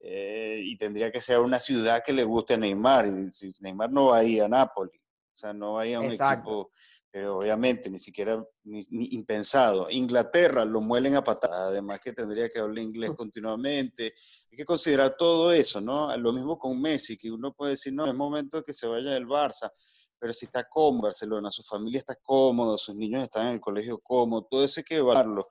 Eh, 0.00 0.60
y 0.62 0.76
tendría 0.76 1.10
que 1.10 1.20
ser 1.20 1.40
una 1.40 1.58
ciudad 1.58 2.02
que 2.04 2.12
le 2.12 2.24
guste 2.24 2.54
a 2.54 2.58
Neymar. 2.58 3.06
Y 3.06 3.32
si 3.32 3.52
Neymar 3.60 3.90
no 3.90 4.06
va 4.08 4.18
a 4.18 4.24
ir 4.24 4.42
a 4.42 4.48
Nápoles, 4.48 5.00
o 5.00 5.38
sea, 5.38 5.52
no 5.52 5.74
va 5.74 5.82
a 5.82 5.86
ir 5.86 5.96
a 5.96 6.00
un 6.00 6.12
Exacto. 6.12 6.50
equipo, 6.50 6.70
pero 7.16 7.38
obviamente 7.38 7.88
ni 7.88 7.96
siquiera 7.96 8.46
ni, 8.64 8.84
ni 8.90 9.06
impensado. 9.12 9.88
Inglaterra 9.88 10.66
lo 10.66 10.82
muelen 10.82 11.16
a 11.16 11.24
patadas, 11.24 11.70
además 11.70 11.98
que 11.98 12.12
tendría 12.12 12.50
que 12.50 12.58
hablar 12.58 12.84
inglés 12.84 13.12
continuamente. 13.16 14.12
Hay 14.50 14.56
que 14.58 14.66
considerar 14.66 15.16
todo 15.16 15.50
eso, 15.50 15.80
¿no? 15.80 16.14
Lo 16.18 16.30
mismo 16.34 16.58
con 16.58 16.78
Messi, 16.78 17.16
que 17.16 17.30
uno 17.30 17.54
puede 17.54 17.70
decir, 17.70 17.94
no, 17.94 18.04
es 18.06 18.14
momento 18.14 18.58
de 18.58 18.64
que 18.64 18.74
se 18.74 18.86
vaya 18.86 19.12
del 19.12 19.26
Barça, 19.26 19.70
pero 20.18 20.34
si 20.34 20.44
está 20.44 20.64
cómodo 20.68 21.04
Barcelona, 21.04 21.50
su 21.50 21.62
familia 21.62 22.00
está 22.00 22.16
cómoda, 22.22 22.76
sus 22.76 22.94
niños 22.94 23.22
están 23.22 23.46
en 23.46 23.54
el 23.54 23.60
colegio 23.60 23.98
cómodo, 24.00 24.46
todo 24.50 24.62
eso 24.62 24.80
hay 24.80 24.84
que 24.84 24.96
evaluarlo. 24.96 25.48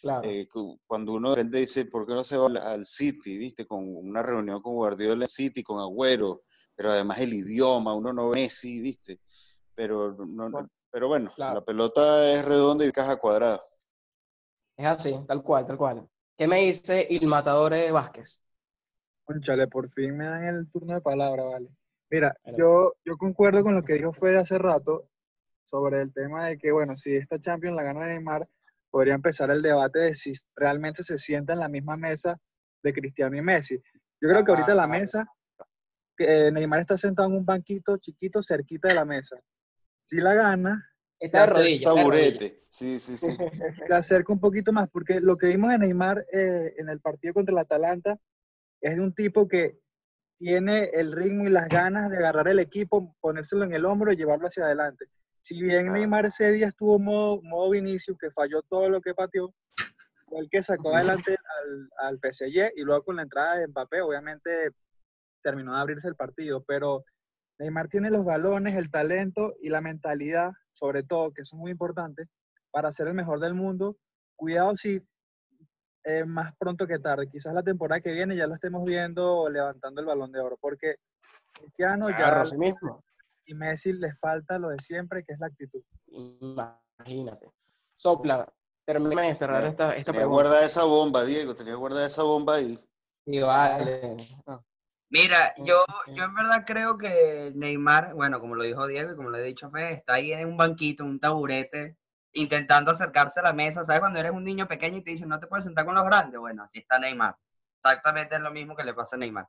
Claro. 0.00 0.20
Eh, 0.22 0.46
cu- 0.46 0.78
cuando 0.86 1.14
uno 1.14 1.30
de 1.30 1.34
repente 1.34 1.58
dice, 1.58 1.86
¿por 1.86 2.06
qué 2.06 2.14
no 2.14 2.22
se 2.22 2.36
va 2.36 2.46
al- 2.46 2.86
City? 2.86 3.36
¿Viste? 3.36 3.66
Con 3.66 3.84
una 3.92 4.22
reunión 4.22 4.62
con 4.62 4.74
Guardiola 4.74 5.26
City, 5.26 5.64
con 5.64 5.80
Agüero, 5.80 6.44
pero 6.76 6.92
además 6.92 7.18
el 7.18 7.32
idioma, 7.34 7.92
uno 7.92 8.12
no 8.12 8.28
ve 8.28 8.42
Messi, 8.42 8.80
¿viste? 8.80 9.20
Pero, 9.74 10.12
no, 10.24 10.50
Bueno, 10.50 10.68
pero 10.98 11.06
bueno, 11.06 11.30
claro. 11.32 11.54
la 11.54 11.60
pelota 11.64 12.32
es 12.32 12.44
redonda 12.44 12.84
y 12.84 12.90
caja 12.90 13.14
cuadrada. 13.14 13.62
Es 14.76 14.84
así, 14.84 15.14
tal 15.28 15.44
cual, 15.44 15.64
tal 15.64 15.78
cual. 15.78 16.08
¿Qué 16.36 16.48
me 16.48 16.56
dice 16.64 17.06
Il 17.08 17.28
Matador 17.28 17.72
Vázquez? 17.92 18.42
Conchale, 19.22 19.68
por 19.68 19.88
fin 19.92 20.16
me 20.16 20.24
dan 20.24 20.42
el 20.46 20.68
turno 20.68 20.94
de 20.94 21.00
palabra, 21.00 21.44
vale. 21.44 21.68
Mira, 22.10 22.36
yo, 22.56 22.94
yo 23.04 23.16
concuerdo 23.16 23.62
con 23.62 23.76
lo 23.76 23.84
que 23.84 23.92
dijo 23.92 24.12
Fede 24.12 24.38
hace 24.38 24.58
rato 24.58 25.08
sobre 25.62 26.02
el 26.02 26.12
tema 26.12 26.48
de 26.48 26.58
que, 26.58 26.72
bueno, 26.72 26.96
si 26.96 27.14
esta 27.14 27.38
Champions 27.38 27.76
la 27.76 27.84
gana 27.84 28.08
Neymar, 28.08 28.48
podría 28.90 29.14
empezar 29.14 29.52
el 29.52 29.62
debate 29.62 30.00
de 30.00 30.14
si 30.16 30.32
realmente 30.56 31.04
se 31.04 31.16
sienta 31.16 31.52
en 31.52 31.60
la 31.60 31.68
misma 31.68 31.96
mesa 31.96 32.40
de 32.82 32.92
Cristiano 32.92 33.36
y 33.36 33.42
Messi. 33.42 33.80
Yo 34.20 34.28
creo 34.28 34.44
que 34.44 34.50
ahorita 34.50 34.74
la 34.74 34.88
mesa, 34.88 35.28
que, 36.16 36.48
eh, 36.48 36.50
Neymar 36.50 36.80
está 36.80 36.98
sentado 36.98 37.28
en 37.28 37.36
un 37.36 37.46
banquito 37.46 37.98
chiquito 37.98 38.42
cerquita 38.42 38.88
de 38.88 38.94
la 38.94 39.04
mesa. 39.04 39.40
Si 40.08 40.16
la 40.16 40.34
gana, 40.34 40.84
Está 41.20 41.40
de 41.42 41.46
rodillas. 41.52 41.78
está 41.80 41.94
de 41.94 42.02
rodillas. 42.04 42.38
Taburete, 42.38 42.64
sí, 42.68 42.98
sí, 42.98 43.16
sí. 43.16 43.36
se 43.88 43.94
acerca 43.94 44.32
un 44.32 44.40
poquito 44.40 44.72
más, 44.72 44.88
porque 44.90 45.20
lo 45.20 45.36
que 45.36 45.48
vimos 45.48 45.70
de 45.70 45.78
Neymar 45.78 46.24
eh, 46.32 46.74
en 46.78 46.88
el 46.88 47.00
partido 47.00 47.34
contra 47.34 47.52
el 47.52 47.58
Atalanta 47.58 48.18
es 48.80 48.96
de 48.96 49.02
un 49.02 49.12
tipo 49.14 49.48
que 49.48 49.78
tiene 50.38 50.84
el 50.94 51.10
ritmo 51.12 51.44
y 51.46 51.50
las 51.50 51.68
ganas 51.68 52.10
de 52.10 52.18
agarrar 52.18 52.46
el 52.48 52.60
equipo, 52.60 53.16
ponérselo 53.20 53.64
en 53.64 53.72
el 53.74 53.84
hombro 53.84 54.12
y 54.12 54.16
llevarlo 54.16 54.46
hacia 54.46 54.64
adelante. 54.64 55.06
Si 55.42 55.60
bien 55.60 55.86
Claro. 55.86 55.94
Neymar 55.94 56.26
ese 56.26 56.52
día 56.52 56.68
estuvo 56.68 56.98
modo, 56.98 57.42
modo 57.42 57.70
Vinicius, 57.70 58.16
que 58.18 58.30
falló 58.30 58.62
todo 58.62 58.88
lo 58.88 59.00
que 59.00 59.14
pateó, 59.14 59.52
fue 60.26 60.40
el 60.40 60.48
que 60.50 60.62
sacó 60.62 60.94
adelante 60.94 61.32
al, 61.62 61.90
al 62.08 62.18
PSG 62.20 62.72
y 62.76 62.82
luego 62.82 63.02
con 63.02 63.16
la 63.16 63.22
entrada 63.22 63.56
de 63.58 63.66
Mbappé, 63.66 64.00
obviamente 64.02 64.70
terminó 65.42 65.74
de 65.74 65.80
abrirse 65.80 66.06
el 66.06 66.14
partido, 66.16 66.62
pero 66.64 67.04
Neymar 67.58 67.88
tiene 67.88 68.10
los 68.10 68.24
galones, 68.24 68.76
el 68.76 68.90
talento 68.90 69.54
y 69.60 69.68
la 69.68 69.80
mentalidad, 69.80 70.52
sobre 70.72 71.02
todo, 71.02 71.32
que 71.32 71.42
eso 71.42 71.56
es 71.56 71.60
muy 71.60 71.72
importante, 71.72 72.24
para 72.70 72.92
ser 72.92 73.08
el 73.08 73.14
mejor 73.14 73.40
del 73.40 73.54
mundo. 73.54 73.96
Cuidado 74.36 74.76
si 74.76 75.02
eh, 76.04 76.24
más 76.24 76.54
pronto 76.56 76.86
que 76.86 76.98
tarde, 77.00 77.28
quizás 77.28 77.52
la 77.54 77.62
temporada 77.62 78.00
que 78.00 78.12
viene 78.12 78.36
ya 78.36 78.46
lo 78.46 78.54
estemos 78.54 78.84
viendo 78.84 79.48
levantando 79.50 80.00
el 80.00 80.06
balón 80.06 80.30
de 80.32 80.40
oro, 80.40 80.56
porque 80.60 80.96
Cristiano 81.52 82.06
Claro, 82.06 82.36
ya 82.36 82.40
así 82.42 82.56
mismo. 82.56 83.02
y 83.46 83.54
Messi 83.54 83.92
les 83.92 84.16
falta 84.20 84.58
lo 84.58 84.68
de 84.68 84.78
siempre, 84.78 85.24
que 85.24 85.32
es 85.32 85.40
la 85.40 85.48
actitud. 85.48 85.82
Imagínate. 86.06 87.50
Sopla, 87.96 88.50
termina 88.84 89.22
de 89.22 89.34
cerrar 89.34 89.64
esta, 89.64 89.96
esta 89.96 90.12
Tenía 90.12 90.20
pregunta. 90.20 90.26
guardada 90.42 90.64
esa 90.64 90.84
bomba, 90.84 91.24
Diego, 91.24 91.54
tenía 91.54 91.74
guardada 91.74 92.06
esa 92.06 92.22
bomba 92.22 92.54
ahí. 92.54 92.78
Y 93.26 93.40
vale. 93.40 94.16
Ah, 94.46 94.60
Mira, 95.10 95.54
yo, 95.56 95.84
yo 96.14 96.24
en 96.24 96.34
verdad 96.34 96.64
creo 96.66 96.98
que 96.98 97.52
Neymar, 97.54 98.14
bueno, 98.14 98.40
como 98.40 98.54
lo 98.54 98.62
dijo 98.64 98.86
Diego 98.86 99.12
y 99.12 99.16
como 99.16 99.30
le 99.30 99.38
he 99.40 99.44
dicho 99.44 99.66
a 99.66 99.70
Fede, 99.70 99.92
está 99.94 100.14
ahí 100.14 100.32
en 100.32 100.46
un 100.48 100.56
banquito, 100.56 101.02
en 101.02 101.10
un 101.10 101.20
taburete, 101.20 101.96
intentando 102.32 102.90
acercarse 102.90 103.40
a 103.40 103.44
la 103.44 103.52
mesa. 103.54 103.84
¿Sabes? 103.84 104.00
Cuando 104.00 104.18
eres 104.18 104.32
un 104.32 104.44
niño 104.44 104.68
pequeño 104.68 104.98
y 104.98 105.02
te 105.02 105.10
dicen, 105.12 105.28
no 105.28 105.40
te 105.40 105.46
puedes 105.46 105.64
sentar 105.64 105.84
con 105.86 105.94
los 105.94 106.04
grandes. 106.04 106.38
Bueno, 106.38 106.62
así 106.64 106.80
está 106.80 106.98
Neymar. 106.98 107.34
Exactamente 107.82 108.34
es 108.34 108.40
lo 108.42 108.50
mismo 108.50 108.76
que 108.76 108.84
le 108.84 108.92
pasa 108.92 109.16
a 109.16 109.18
Neymar. 109.18 109.46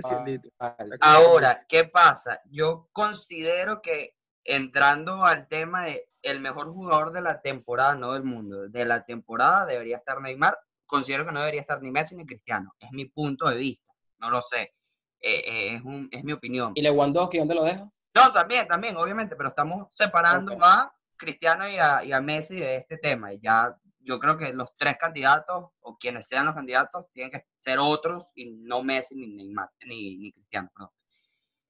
Tal- 0.00 0.88
Ahora, 1.00 1.66
¿qué 1.68 1.84
pasa? 1.84 2.40
Yo 2.50 2.88
considero 2.92 3.82
que 3.82 4.14
entrando 4.44 5.24
al 5.24 5.46
tema 5.48 5.84
de 5.84 6.06
el 6.22 6.40
mejor 6.40 6.68
jugador 6.72 7.12
de 7.12 7.20
la 7.20 7.40
temporada, 7.42 7.94
no 7.94 8.12
del 8.14 8.24
mundo, 8.24 8.68
de 8.68 8.84
la 8.84 9.04
temporada 9.04 9.66
debería 9.66 9.98
estar 9.98 10.20
Neymar. 10.20 10.56
Considero 10.86 11.26
que 11.26 11.32
no 11.32 11.40
debería 11.40 11.60
estar 11.60 11.82
ni 11.82 11.90
Messi 11.90 12.14
ni 12.14 12.24
Cristiano. 12.24 12.72
Es 12.80 12.90
mi 12.92 13.04
punto 13.06 13.48
de 13.48 13.56
vista. 13.56 13.89
No 14.20 14.30
lo 14.30 14.42
sé. 14.42 14.74
Eh, 15.20 15.42
eh, 15.46 15.74
es, 15.76 15.82
un- 15.82 16.08
es 16.10 16.22
mi 16.24 16.32
opinión. 16.32 16.72
¿Y 16.74 16.82
Lewandowski 16.82 17.38
dónde 17.38 17.54
lo 17.54 17.64
deja? 17.64 17.90
No, 18.14 18.32
también, 18.32 18.66
también, 18.66 18.96
obviamente, 18.96 19.36
pero 19.36 19.50
estamos 19.50 19.88
separando 19.94 20.54
Ok. 20.54 20.60
a 20.62 20.92
Cristiano 21.16 21.68
y 21.68 21.76
a, 21.78 22.02
y 22.04 22.12
a 22.12 22.20
Messi 22.20 22.56
de 22.56 22.76
este 22.76 22.98
tema. 22.98 23.32
Y 23.32 23.40
ya 23.40 23.76
yo 24.00 24.18
creo 24.18 24.36
que 24.38 24.52
los 24.52 24.74
tres 24.76 24.96
candidatos, 24.98 25.70
o 25.80 25.96
quienes 25.98 26.26
sean 26.26 26.46
los 26.46 26.54
candidatos, 26.54 27.06
tienen 27.12 27.30
que 27.30 27.44
ser 27.62 27.78
otros 27.78 28.24
y 28.34 28.50
no 28.50 28.82
Messi 28.82 29.14
ni 29.14 29.26
Neymar, 29.28 29.68
ni, 29.86 30.16
ni 30.16 30.32
Cristiano. 30.32 30.70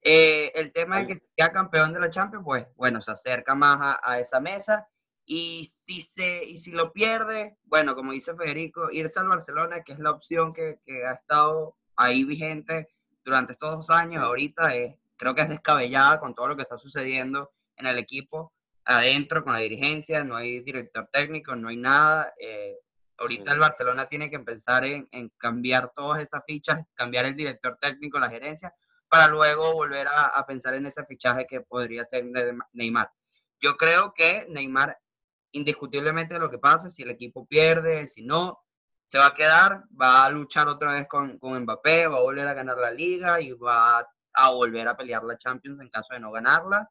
Eh, 0.02 0.50
el 0.54 0.72
tema 0.72 0.98
de 1.00 1.06
que 1.08 1.20
sea 1.36 1.50
campeón 1.52 1.92
de 1.92 2.00
la 2.00 2.08
Champions, 2.10 2.44
pues 2.44 2.66
bueno, 2.76 3.00
se 3.00 3.10
acerca 3.12 3.54
más 3.54 3.76
a, 3.80 4.00
a 4.02 4.18
esa 4.18 4.40
mesa. 4.40 4.88
Y 5.26 5.70
si, 5.84 6.00
se, 6.00 6.42
y 6.44 6.56
si 6.56 6.70
lo 6.72 6.92
pierde, 6.92 7.58
bueno, 7.64 7.94
como 7.94 8.12
dice 8.12 8.34
Federico, 8.34 8.90
irse 8.90 9.20
al 9.20 9.28
Barcelona, 9.28 9.82
que 9.84 9.92
es 9.92 9.98
la 9.98 10.10
opción 10.10 10.52
que, 10.54 10.80
que 10.84 11.04
ha 11.06 11.12
estado 11.12 11.76
ahí 12.00 12.24
vigente 12.24 12.88
durante 13.24 13.52
estos 13.52 13.70
dos 13.76 13.90
años, 13.90 14.22
ahorita 14.22 14.74
es, 14.74 14.96
creo 15.16 15.34
que 15.34 15.42
es 15.42 15.48
descabellada 15.48 16.18
con 16.18 16.34
todo 16.34 16.48
lo 16.48 16.56
que 16.56 16.62
está 16.62 16.78
sucediendo 16.78 17.50
en 17.76 17.86
el 17.86 17.98
equipo, 17.98 18.52
adentro, 18.84 19.44
con 19.44 19.52
la 19.52 19.58
dirigencia, 19.60 20.24
no 20.24 20.36
hay 20.36 20.60
director 20.60 21.08
técnico, 21.12 21.54
no 21.54 21.68
hay 21.68 21.76
nada. 21.76 22.32
eh, 22.40 22.76
ahorita 23.18 23.44
Sí. 23.44 23.50
el 23.52 23.58
Barcelona 23.58 24.06
tiene 24.08 24.30
que 24.30 24.38
pensar 24.40 24.82
en, 24.84 25.06
en 25.12 25.30
cambiar 25.36 25.92
todas 25.94 26.22
esas 26.22 26.42
fichas, 26.46 26.78
cambiar 26.94 27.26
el 27.26 27.36
director 27.36 27.76
técnico, 27.78 28.18
la 28.18 28.30
gerencia, 28.30 28.72
para 29.10 29.28
luego 29.28 29.74
volver 29.74 30.06
a, 30.08 30.26
a 30.28 30.46
pensar 30.46 30.72
en 30.74 30.86
ese 30.86 31.04
fichaje 31.04 31.46
que 31.46 31.60
podría 31.60 32.06
ser 32.06 32.24
de 32.24 32.56
Neymar. 32.72 33.10
Yo 33.60 33.76
creo 33.76 34.14
que 34.14 34.46
Neymar, 34.48 34.96
indiscutiblemente 35.52 36.38
lo 36.38 36.48
que 36.50 36.58
pase, 36.58 36.90
si 36.90 37.02
el 37.02 37.10
equipo 37.10 37.44
pierde, 37.46 38.08
si 38.08 38.22
no, 38.22 38.58
se 39.10 39.18
va 39.18 39.26
a 39.26 39.34
quedar, 39.34 39.82
va 40.00 40.24
a 40.24 40.30
luchar 40.30 40.68
otra 40.68 40.92
vez 40.92 41.08
con, 41.08 41.36
con 41.40 41.60
Mbappé, 41.60 42.06
va 42.06 42.18
a 42.18 42.22
volver 42.22 42.46
a 42.46 42.54
ganar 42.54 42.78
la 42.78 42.92
liga 42.92 43.40
y 43.40 43.50
va 43.52 44.08
a 44.34 44.50
volver 44.52 44.86
a 44.86 44.96
pelear 44.96 45.24
la 45.24 45.36
Champions 45.36 45.80
en 45.80 45.88
caso 45.88 46.14
de 46.14 46.20
no 46.20 46.30
ganarla. 46.30 46.88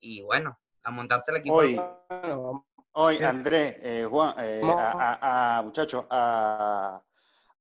Y 0.00 0.20
bueno, 0.22 0.58
a 0.82 0.90
montarse 0.90 1.30
el 1.30 1.36
equipo. 1.36 1.54
Hoy, 1.54 1.80
Bueno, 2.08 2.66
hoy. 2.90 3.18
Andrés, 3.18 3.78
eh, 3.84 4.04
Juan, 4.10 4.34
eh, 4.38 4.62
a, 4.64 4.90
a- 5.20 5.58
a- 5.58 5.62
muchachos, 5.62 6.04
a, 6.10 7.00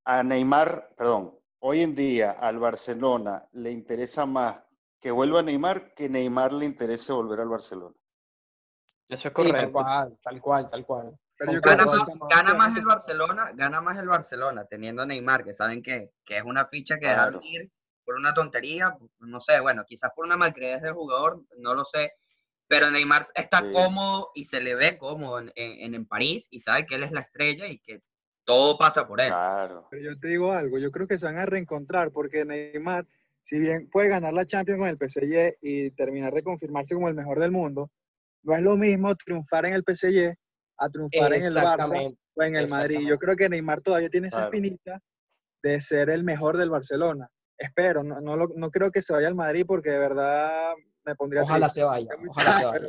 a 0.06 0.24
Neymar, 0.24 0.90
perdón, 0.98 1.38
hoy 1.60 1.84
en 1.84 1.94
día 1.94 2.32
al 2.32 2.58
Barcelona 2.58 3.48
le 3.52 3.72
interesa 3.72 4.26
más 4.26 4.64
que 5.00 5.12
vuelva 5.12 5.44
Neymar 5.44 5.94
que 5.94 6.10
Neymar 6.10 6.52
le 6.52 6.66
interese 6.66 7.14
volver 7.14 7.42
al 7.42 7.50
Barcelona. 7.50 7.94
Eso 9.08 9.14
es 9.14 9.22
sí, 9.22 9.30
tal 9.30 9.34
correcto. 9.34 9.72
cual, 9.74 10.20
tal 10.24 10.42
cual, 10.42 10.70
tal 10.72 10.86
cual. 10.86 11.20
Pero 11.40 11.54
Gana 11.62 11.86
más, 11.86 12.06
gana 12.30 12.78
el 12.78 12.86
Barcelona, 12.86 13.52
gana 13.56 13.80
más 13.82 13.98
el 13.98 14.08
Barcelona 14.08 14.66
teniendo 14.66 15.02
a 15.04 15.06
Neymar, 15.06 15.46
que 15.46 15.54
saben 15.54 15.82
que, 15.82 16.12
que 16.26 16.38
es 16.38 16.44
una 16.44 16.66
ficha 16.68 16.96
que 16.96 17.02
Claro. 17.06 17.40
dejaron 17.40 17.44
ir 17.44 17.72
por 18.04 18.16
una 18.16 18.34
tontería, 18.34 18.94
no 19.20 19.40
sé, 19.40 19.60
bueno, 19.62 19.86
quizás 19.88 20.12
por 20.14 20.26
una 20.26 20.36
malcreadez 20.36 20.82
del 20.82 20.94
jugador, 20.94 21.42
no 21.58 21.74
lo 21.76 21.86
sé, 21.86 22.12
pero 22.68 22.92
Neymar 22.92 23.26
está 23.34 23.62
Sí. 23.62 23.72
cómodo 23.74 24.32
y 24.36 24.44
se 24.46 24.60
le 24.60 24.76
ve 24.76 24.98
cómodo 24.98 25.40
en, 25.40 25.52
en, 25.56 25.96
en 25.96 26.06
París 26.06 26.48
y 26.52 26.60
sabe 26.60 26.86
que 26.86 26.96
él 26.96 27.04
es 27.04 27.12
la 27.14 27.22
estrella 27.22 27.68
y 27.68 27.80
que 27.80 28.02
todo 28.44 28.78
pasa 28.78 29.08
por 29.08 29.22
él. 29.22 29.28
Claro. 29.30 29.88
Pero 29.92 30.04
yo 30.12 30.20
te 30.20 30.28
digo 30.28 30.52
algo, 30.52 30.78
yo 30.78 30.92
creo 30.92 31.08
que 31.08 31.18
se 31.18 31.26
van 31.26 31.38
a 31.38 31.46
reencontrar 31.46 32.12
porque 32.12 32.44
Neymar, 32.44 33.06
si 33.44 33.60
bien 33.60 33.90
puede 33.90 34.10
ganar 34.10 34.34
la 34.34 34.46
Champions 34.46 34.80
con 34.80 34.90
el 34.90 34.98
PSG 34.98 35.58
y 35.62 35.92
terminar 35.92 36.34
de 36.34 36.44
confirmarse 36.44 36.96
como 36.96 37.08
el 37.08 37.16
mejor 37.16 37.40
del 37.40 37.52
mundo, 37.52 37.90
no 38.44 38.56
es 38.56 38.62
lo 38.62 38.76
mismo 38.76 39.16
triunfar 39.16 39.66
en 39.68 39.74
el 39.76 39.84
PSG 39.84 40.36
a 40.80 40.90
triunfar 40.90 41.34
en 41.34 41.44
el 41.44 41.56
Barça 41.56 42.14
o 42.36 42.44
en 42.44 42.56
el 42.56 42.68
Madrid. 42.70 43.00
Yo 43.08 43.18
creo 43.18 43.36
que 43.36 43.50
Neymar 43.50 43.82
todavía 43.82 44.10
tiene 44.10 44.28
esa 44.28 44.38
Claro. 44.38 44.54
espinita 44.54 45.00
de 45.62 45.82
ser 45.82 46.10
el 46.10 46.24
mejor 46.24 46.58
del 46.58 46.70
Barcelona. 46.70 47.28
Espero, 47.58 48.04
no, 48.04 48.22
no, 48.22 48.38
lo- 48.38 48.54
no 48.56 48.70
creo 48.72 48.90
que 48.92 49.02
se 49.02 49.12
vaya 49.14 49.28
al 49.28 49.36
Madrid 49.36 49.66
porque 49.68 49.90
de 49.90 50.00
verdad 50.00 50.74
me 51.04 51.16
pondría 51.16 51.44
Ojalá 51.44 51.68
triste. 51.68 51.82
se 51.82 51.86
vaya, 51.86 52.10
ojalá 52.30 52.58
se 52.58 52.66
vaya. 52.66 52.88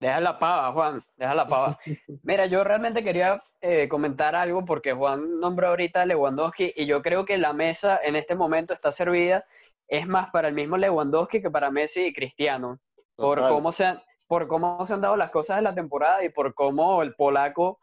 Deja 0.00 0.20
la 0.20 0.38
pava, 0.38 0.72
Juan, 0.72 0.98
deja 1.16 1.34
la 1.34 1.44
pava. 1.46 1.78
Mira, 2.22 2.46
yo 2.46 2.62
realmente 2.62 3.02
quería 3.02 3.38
eh, 3.60 3.88
comentar 3.88 4.36
algo 4.36 4.64
porque 4.64 4.92
Juan 4.92 5.40
nombró 5.40 5.68
ahorita 5.68 6.02
a 6.02 6.06
Lewandowski 6.06 6.72
y 6.76 6.86
yo 6.86 7.02
creo 7.02 7.24
que 7.24 7.36
la 7.38 7.52
mesa 7.52 7.98
en 8.04 8.14
este 8.14 8.34
momento 8.36 8.74
está 8.74 8.92
servida, 8.92 9.44
es 9.88 10.06
más 10.06 10.30
para 10.30 10.48
el 10.48 10.54
mismo 10.54 10.76
Lewandowski 10.76 11.40
que 11.40 11.50
para 11.50 11.70
Messi 11.70 12.02
y 12.06 12.12
Cristiano, 12.12 12.78
por 13.16 13.38
Total. 13.38 13.52
cómo, 13.52 13.72
se 13.72 13.86
han, 13.86 14.02
por 14.28 14.46
cómo 14.46 14.84
se 14.84 14.94
han 14.94 15.00
dado 15.00 15.16
las 15.16 15.30
cosas 15.30 15.56
de 15.56 15.62
la 15.62 15.74
temporada 15.74 16.22
y 16.22 16.28
por 16.28 16.54
cómo 16.54 17.02
el 17.02 17.14
polaco 17.14 17.80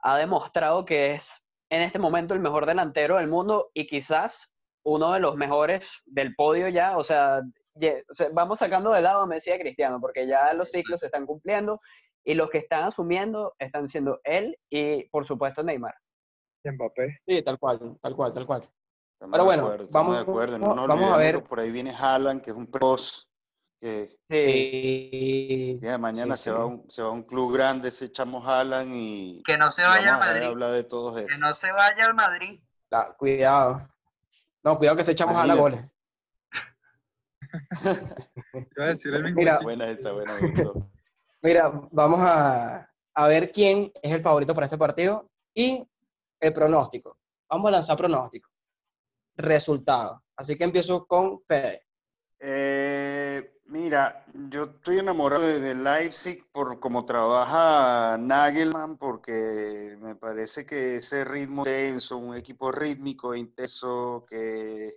ha 0.00 0.16
demostrado 0.18 0.84
que 0.84 1.14
es 1.14 1.42
en 1.70 1.82
este 1.82 1.98
momento 1.98 2.32
el 2.34 2.40
mejor 2.40 2.66
delantero 2.66 3.16
del 3.16 3.26
mundo 3.26 3.70
y 3.74 3.86
quizás 3.88 4.52
uno 4.84 5.12
de 5.14 5.18
los 5.20 5.34
mejores 5.36 5.84
del 6.04 6.34
podio 6.36 6.68
ya, 6.68 6.96
o 6.96 7.02
sea, 7.02 7.40
ye- 7.74 8.04
o 8.08 8.14
sea, 8.14 8.28
vamos 8.32 8.58
sacando 8.60 8.92
de 8.92 9.02
lado 9.02 9.22
a 9.22 9.26
Messi 9.26 9.50
y 9.50 9.54
a 9.54 9.58
Cristiano, 9.58 9.98
porque 10.00 10.28
ya 10.28 10.52
los 10.52 10.70
ciclos 10.70 11.00
se 11.00 11.06
están 11.06 11.26
cumpliendo 11.26 11.80
y 12.24 12.34
los 12.34 12.50
que 12.50 12.58
están 12.58 12.84
asumiendo 12.84 13.54
están 13.58 13.88
siendo 13.88 14.20
él 14.22 14.56
y, 14.70 15.04
por 15.08 15.24
supuesto, 15.26 15.62
Neymar. 15.64 15.94
Mbappé. 16.64 17.18
Sí, 17.26 17.42
tal 17.42 17.58
cual, 17.58 17.98
tal 18.02 18.14
cual, 18.16 18.32
tal 18.32 18.46
cual. 18.46 18.62
Estamos 19.14 19.32
Pero 19.32 19.42
de 19.44 19.48
bueno, 19.48 19.62
acuerdo, 19.64 19.88
vamos- 19.92 20.14
de 20.16 20.22
acuerdo. 20.22 20.58
No 20.58 20.74
nos 20.74 20.88
vamos 20.88 21.12
a 21.12 21.16
ver. 21.16 21.42
por 21.44 21.58
ahí 21.60 21.70
viene 21.72 21.90
Haaland, 21.92 22.42
que 22.42 22.50
es 22.50 22.56
un 22.56 22.66
pros, 22.70 23.28
Que 23.80 24.08
Sí, 24.28 25.78
mañana 26.00 26.36
sí, 26.36 26.44
se 26.44 26.50
sí. 26.50 26.56
va 26.56 26.62
a 26.62 26.66
un, 26.66 26.90
se 26.90 27.02
va 27.02 27.08
a 27.08 27.12
un 27.12 27.22
club 27.22 27.52
grande, 27.54 27.90
se 27.92 28.06
echamos 28.06 28.46
Alan 28.48 28.88
y, 28.90 29.42
Que 29.44 29.56
no 29.58 29.70
se 29.70 29.82
vaya 29.82 30.12
vamos 30.12 30.22
al 30.22 30.28
a 30.28 30.32
dejar 30.32 30.34
de 30.34 30.40
Madrid. 30.40 30.48
hablar 30.52 30.70
de 30.72 30.84
todos 30.84 31.14
Que 31.16 31.20
estos. 31.22 31.40
no 31.40 31.54
se 31.54 31.70
vaya 31.72 32.06
al 32.06 32.14
Madrid. 32.14 32.60
La- 32.90 33.14
cuidado. 33.16 33.88
No, 34.64 34.78
cuidado 34.78 34.96
que 34.96 35.04
se 35.04 35.12
echamos 35.12 35.36
a 35.36 35.46
la 35.46 35.54
Imagínate. 35.54 35.76
goles. 35.78 35.92
Mira. 39.34 39.60
Buena 39.62 39.86
esa, 39.88 40.12
buena. 40.12 40.38
Mira, 41.42 41.70
vamos 41.92 42.20
a, 42.22 42.90
a 43.14 43.28
ver 43.28 43.52
quién 43.52 43.92
es 44.02 44.12
el 44.12 44.22
favorito 44.22 44.54
para 44.54 44.66
este 44.66 44.78
partido 44.78 45.30
y 45.54 45.86
el 46.40 46.52
pronóstico. 46.54 47.18
Vamos 47.48 47.68
a 47.68 47.72
lanzar 47.72 47.96
pronóstico. 47.96 48.50
Resultado. 49.36 50.22
Así 50.36 50.56
que 50.56 50.64
empiezo 50.64 51.06
con 51.06 51.40
Fede. 51.44 51.82
Eh, 52.40 53.05
mira, 53.76 54.24
yo 54.50 54.64
estoy 54.64 54.98
enamorado 55.00 55.42
de, 55.42 55.74
Leipzig 55.74 56.50
por 56.50 56.80
cómo 56.80 57.04
trabaja 57.04 58.16
Nagelman, 58.18 58.96
porque 58.96 59.96
me 60.00 60.16
parece 60.16 60.64
que 60.64 60.96
ese 60.96 61.24
ritmo 61.24 61.62
intenso, 61.62 62.16
un 62.16 62.36
equipo 62.36 62.72
rítmico 62.72 63.34
intenso 63.34 64.24
que, 64.30 64.94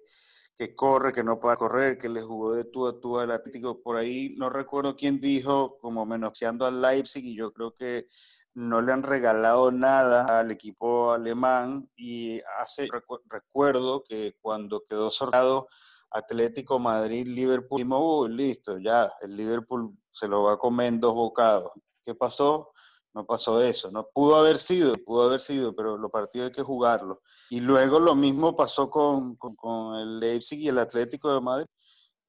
que 0.55 0.75
corre, 0.75 1.11
que 1.11 1.23
no 1.23 1.39
puede 1.39 1.57
correr, 1.57 1.97
que 1.97 2.07
le 2.07 2.21
jugó 2.21 2.53
de 2.53 2.63
tú 2.63 2.87
a 2.87 2.99
tú 2.99 3.19
al 3.19 3.31
Atlético. 3.31 3.81
Por 3.81 3.97
ahí 3.97 4.35
no 4.37 4.49
recuerdo 4.49 4.93
quién 4.95 5.19
dijo, 5.19 5.77
como 5.79 6.05
menospreciando 6.05 6.65
al 6.65 6.81
Leipzig, 6.81 7.25
y 7.25 7.35
yo 7.35 7.51
creo 7.51 7.73
que 7.75 8.07
no 8.53 8.81
le 8.81 8.93
han 8.93 9.03
regalado 9.03 9.71
nada 9.71 10.39
al 10.39 10.51
equipo 10.51 11.11
alemán. 11.11 11.89
Y 11.97 12.39
hace 12.59 12.87
recu- 12.87 13.21
recuerdo 13.27 14.03
que 14.07 14.37
cuando 14.41 14.85
quedó 14.89 15.11
sorteado 15.11 15.67
Atlético 16.11 16.79
Madrid, 16.79 17.27
Liverpool, 17.27 17.83
"Uy, 17.91 18.29
listo, 18.33 18.77
ya, 18.79 19.11
el 19.21 19.35
Liverpool 19.35 19.95
se 20.11 20.27
lo 20.27 20.43
va 20.43 20.53
a 20.53 20.57
comer 20.57 20.87
en 20.87 20.99
dos 20.99 21.13
bocados. 21.13 21.71
¿Qué 22.05 22.15
pasó? 22.15 22.71
No 23.13 23.25
pasó 23.25 23.59
eso, 23.61 23.89
no 23.91 24.07
pudo 24.13 24.35
haber 24.35 24.57
sido, 24.57 24.93
pudo 25.03 25.23
haber 25.23 25.39
sido, 25.39 25.75
pero 25.75 25.97
los 25.97 26.11
partidos 26.11 26.47
hay 26.49 26.53
que 26.53 26.61
jugarlos. 26.61 27.17
Y 27.49 27.59
luego 27.59 27.99
lo 27.99 28.15
mismo 28.15 28.55
pasó 28.55 28.89
con, 28.89 29.35
con- 29.35 29.95
el 29.95 30.19
Leipzig 30.19 30.59
y 30.59 30.67
el 30.67 30.77
Atlético 30.77 31.33
de 31.33 31.41
Madrid. 31.41 31.65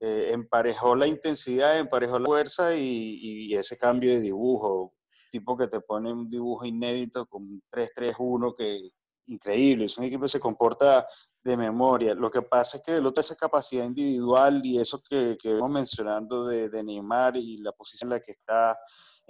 Eh, 0.00 0.30
emparejó 0.32 0.94
la 0.96 1.06
intensidad, 1.06 1.78
emparejó 1.78 2.18
la 2.18 2.24
fuerza 2.26 2.74
y, 2.74 3.18
y 3.50 3.54
ese 3.54 3.76
cambio 3.76 4.10
de 4.12 4.20
dibujo, 4.20 4.94
tipo 5.30 5.56
que 5.58 5.68
te 5.68 5.80
pone 5.82 6.10
un 6.10 6.30
dibujo 6.30 6.64
inédito 6.64 7.26
con 7.26 7.42
un 7.42 7.62
3-3-1 7.70 8.54
que 8.56 8.90
increíble, 9.26 9.84
es 9.84 9.98
un 9.98 10.04
equipo 10.04 10.22
que 10.22 10.28
se 10.30 10.40
comporta 10.40 11.06
de 11.42 11.56
memoria. 11.56 12.14
Lo 12.14 12.30
que 12.30 12.42
pasa 12.42 12.78
es 12.78 12.82
que 12.82 12.96
el 12.96 13.06
otro 13.06 13.20
esa 13.20 13.36
capacidad 13.36 13.84
individual 13.84 14.60
y 14.64 14.78
eso 14.78 15.02
que, 15.08 15.36
que 15.40 15.54
vemos 15.54 15.70
mencionando 15.70 16.46
de, 16.46 16.68
de 16.68 16.82
Neymar 16.82 17.36
y 17.36 17.58
la 17.58 17.72
posición 17.72 18.08
en 18.08 18.18
la 18.18 18.20
que 18.20 18.32
está 18.32 18.78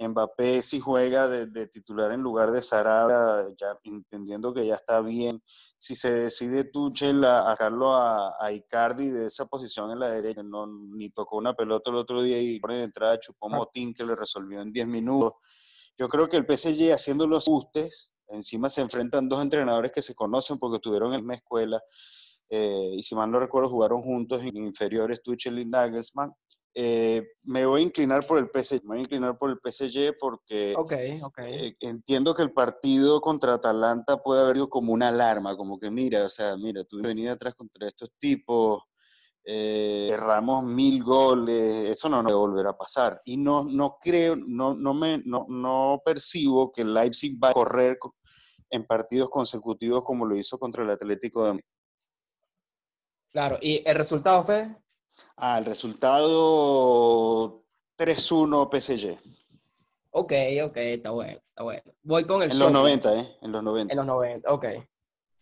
Mbappé 0.07 0.61
si 0.61 0.79
juega 0.79 1.27
de, 1.27 1.67
titular 1.67 2.11
en 2.11 2.21
lugar 2.21 2.51
de 2.51 2.61
Sarabia, 2.61 3.53
ya 3.59 3.77
entendiendo 3.83 4.53
que 4.53 4.65
ya 4.65 4.75
está 4.75 5.01
bien. 5.01 5.41
Si 5.77 5.95
se 5.95 6.11
decide 6.11 6.63
Tuchel 6.63 7.23
a, 7.23 7.51
a 7.51 7.57
a, 7.61 8.33
a 8.39 8.51
Icardi 8.51 9.09
de 9.09 9.27
esa 9.27 9.45
posición 9.45 9.91
en 9.91 9.99
la 9.99 10.09
derecha, 10.09 10.43
no, 10.43 10.67
ni 10.67 11.09
tocó 11.09 11.37
una 11.37 11.53
pelota 11.53 11.91
el 11.91 11.97
otro 11.97 12.21
día 12.21 12.41
y 12.41 12.59
pone 12.59 12.77
de 12.77 12.83
entrada 12.83 13.19
chupó 13.19 13.49
Motín 13.49 13.93
que 13.93 14.05
le 14.05 14.15
resolvió 14.15 14.61
en 14.61 14.71
10 14.71 14.87
minutos. 14.87 15.33
Yo 15.97 16.07
creo 16.07 16.27
que 16.27 16.37
el 16.37 16.45
PSG 16.45 16.93
haciendo 16.93 17.27
los 17.27 17.47
ajustes, 17.47 18.13
encima 18.31 18.69
se 18.69 18.81
enfrentan 18.81 19.29
dos 19.29 19.41
entrenadores 19.41 19.91
que 19.91 20.01
se 20.01 20.15
conocen 20.15 20.57
porque 20.57 20.75
estuvieron 20.77 21.07
en 21.09 21.13
la 21.13 21.17
misma 21.19 21.35
escuela, 21.35 21.81
eh, 22.49 22.91
y 22.95 23.03
si 23.03 23.15
mal 23.15 23.31
no 23.31 23.39
recuerdo 23.39 23.69
jugaron 23.69 24.01
juntos 24.01 24.43
en 24.43 24.57
inferiores 24.57 25.21
Tuchel 25.21 25.59
y 25.59 25.65
Nagelsmann. 25.65 26.33
Eh, 26.73 27.21
me 27.43 27.65
voy 27.65 27.81
a 27.81 27.83
inclinar 27.83 28.25
por 28.25 28.37
el 28.37 28.49
PSG, 28.49 28.83
me 28.83 28.89
voy 28.89 28.97
a 28.99 29.01
inclinar 29.01 29.37
por 29.37 29.49
el 29.49 29.57
PSG 29.59 30.15
porque 30.19 30.73
Ok, 30.77 30.93
ok. 31.23 31.39
eh, 31.39 31.75
entiendo 31.81 32.33
que 32.33 32.43
el 32.43 32.53
partido 32.53 33.19
contra 33.19 33.55
Atalanta 33.55 34.17
puede 34.23 34.41
haber 34.41 34.55
ido 34.55 34.69
como 34.69 34.93
una 34.93 35.09
alarma, 35.09 35.57
como 35.57 35.77
que 35.77 35.91
mira, 35.91 36.25
o 36.25 36.29
sea, 36.29 36.55
mira, 36.55 36.83
tú 36.85 37.01
venir 37.01 37.29
atrás 37.29 37.55
contra 37.55 37.87
estos 37.89 38.09
tipos, 38.17 38.83
eh, 39.43 40.09
erramos 40.13 40.63
mil 40.63 41.03
goles, 41.03 41.89
eso 41.89 42.07
no 42.07 42.21
nos 42.23 42.33
volverá 42.33 42.69
a 42.69 42.77
pasar. 42.77 43.21
Y 43.25 43.37
no, 43.37 43.63
no 43.65 43.97
creo, 43.99 44.35
no, 44.37 44.73
no, 44.73 44.93
me, 44.93 45.17
no, 45.25 45.45
no 45.49 46.01
percibo 46.05 46.71
que 46.71 46.85
Leipzig 46.85 47.37
va 47.43 47.49
a 47.49 47.53
correr 47.53 47.97
co- 47.99 48.15
en 48.71 48.85
partidos 48.85 49.29
consecutivos 49.29 50.03
como 50.03 50.25
lo 50.25 50.35
hizo 50.35 50.57
contra 50.57 50.83
el 50.83 50.89
Atlético 50.89 51.43
de 51.43 51.49
Madrid. 51.51 51.65
Claro. 53.31 53.57
¿Y 53.61 53.81
el 53.87 53.95
resultado, 53.95 54.43
Fede? 54.43 54.75
Ah, 55.37 55.57
el 55.59 55.65
resultado 55.65 57.63
3-1 57.97 58.69
PSG. 58.71 59.19
Ok, 60.11 60.33
ok, 60.65 60.77
está 60.77 61.11
bueno, 61.11 61.39
está 61.49 61.63
bueno. 61.63 61.83
Voy 62.03 62.25
con 62.25 62.41
el 62.41 62.51
En 62.51 62.59
los 62.59 62.67
sopla. 62.67 62.79
90, 62.79 63.19
¿eh? 63.19 63.37
En 63.41 63.51
los 63.51 63.63
90. 63.63 63.93
En 63.93 63.97
los 63.97 64.05
90, 64.05 64.51
ok. 64.53 64.65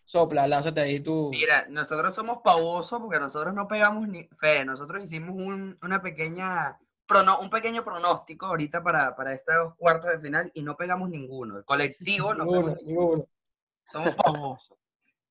Sopla, 0.06 0.48
lánzate 0.48 0.82
ahí 0.82 1.00
tú. 1.02 1.30
Mira, 1.32 1.68
nosotros 1.70 2.16
somos 2.16 2.40
pavosos 2.44 3.00
porque 3.00 3.20
nosotros 3.20 3.54
no 3.54 3.68
pegamos 3.68 4.08
ni 4.08 4.28
fe. 4.40 4.66
Nosotros 4.66 5.04
hicimos 5.04 5.30
un, 5.32 5.78
una 5.84 6.02
pequeña, 6.02 6.80
prono- 7.10 7.40
un 7.40 7.50
pequeño 7.50 7.84
pronóstico 7.84 8.46
ahorita 8.46 8.82
para, 8.84 9.16
para 9.16 9.34
estos 9.34 9.76
cuartos 9.76 10.12
de 10.12 10.20
final 10.20 10.52
y 10.54 10.62
no 10.62 10.78
pegamos 10.78 11.10
ninguno. 11.10 11.58
El 11.58 11.66
colectivo 11.66 12.34
no 12.34 12.46
Ninguno, 12.46 12.62
pegamos 12.68 12.84
ninguno. 12.84 13.26
Somos 13.92 14.16
pavosos. 14.16 14.78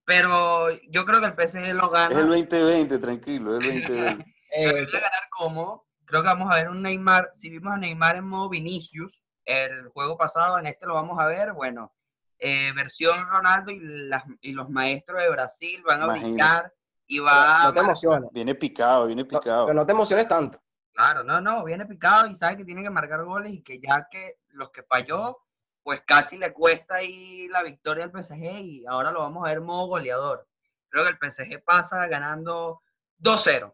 Pero 0.05 0.71
yo 0.91 1.05
creo 1.05 1.21
que 1.21 1.27
el 1.27 1.35
PSG 1.35 1.75
lo 1.75 1.91
gana. 1.91 2.09
Es 2.14 2.19
el 2.21 2.29
2020, 2.29 2.99
tranquilo, 2.99 3.53
es 3.53 3.61
el 3.61 3.83
2020. 3.83 3.95
Creo 3.95 4.17
que 4.17 4.25
Eh, 4.51 4.87
va 4.93 4.99
a 4.99 5.01
ganar 5.03 5.29
cómodo. 5.31 5.85
Creo 6.07 6.23
que 6.23 6.29
vamos 6.29 6.51
a 6.53 6.57
ver 6.57 6.71
un 6.71 6.81
Neymar. 6.83 7.31
Si 7.37 7.51
vimos 7.51 7.75
a 7.75 7.77
Neymar 7.77 8.17
en 8.17 8.25
modo 8.25 8.49
Vinicius 8.49 9.23
el 9.45 9.88
juego 9.88 10.17
pasado, 10.17 10.59
en 10.59 10.67
este 10.67 10.87
lo 10.87 10.95
vamos 10.95 11.19
a 11.21 11.27
ver. 11.27 11.53
Bueno, 11.53 11.93
eh, 12.38 12.73
versión 12.75 13.29
Ronaldo 13.29 13.71
y, 13.71 13.79
las, 13.81 14.25
y 14.41 14.53
los 14.53 14.71
maestros 14.71 15.21
de 15.23 15.31
Brasil 15.31 15.83
van 15.87 16.01
a 16.01 16.05
Imagínate. 16.05 16.31
brincar 16.31 16.75
y 17.07 17.19
va 17.19 17.64
no 17.64 17.73
te 17.75 17.81
a. 17.81 17.83
emociones. 17.83 18.31
Viene 18.33 18.55
picado, 18.55 19.07
viene 19.07 19.23
No, 19.23 19.29
picado. 19.29 19.67
pero 19.67 19.75
no 19.79 19.85
te 19.87 19.93
emociones 19.93 20.27
tanto. 20.29 20.59
Claro, 20.99 21.23
no, 21.23 21.41
no, 21.41 21.63
viene 21.63 21.87
picado 21.87 22.27
y 22.27 22.35
sabe 22.35 22.57
que 22.57 22.65
tiene 22.65 22.83
que 22.83 22.91
marcar 22.91 23.23
goles 23.23 23.53
y 23.53 23.63
que 23.63 23.79
ya 23.79 24.09
que 24.11 24.41
los 24.49 24.73
que 24.73 24.83
falló, 24.83 25.39
pues 25.85 26.03
casi 26.05 26.37
le 26.37 26.53
cuesta 26.53 26.97
ahí 26.97 27.47
la 27.47 27.63
victoria 27.63 28.03
al 28.03 28.11
PSG 28.11 28.43
y 28.59 28.85
ahora 28.85 29.13
lo 29.13 29.21
vamos 29.21 29.47
a 29.47 29.51
ver 29.51 29.61
modo 29.61 29.87
goleador. 29.87 30.49
Creo 30.89 31.05
que 31.05 31.11
el 31.11 31.19
PSG 31.19 31.63
pasa 31.63 32.05
ganando 32.09 32.83
2-0. 33.21 33.73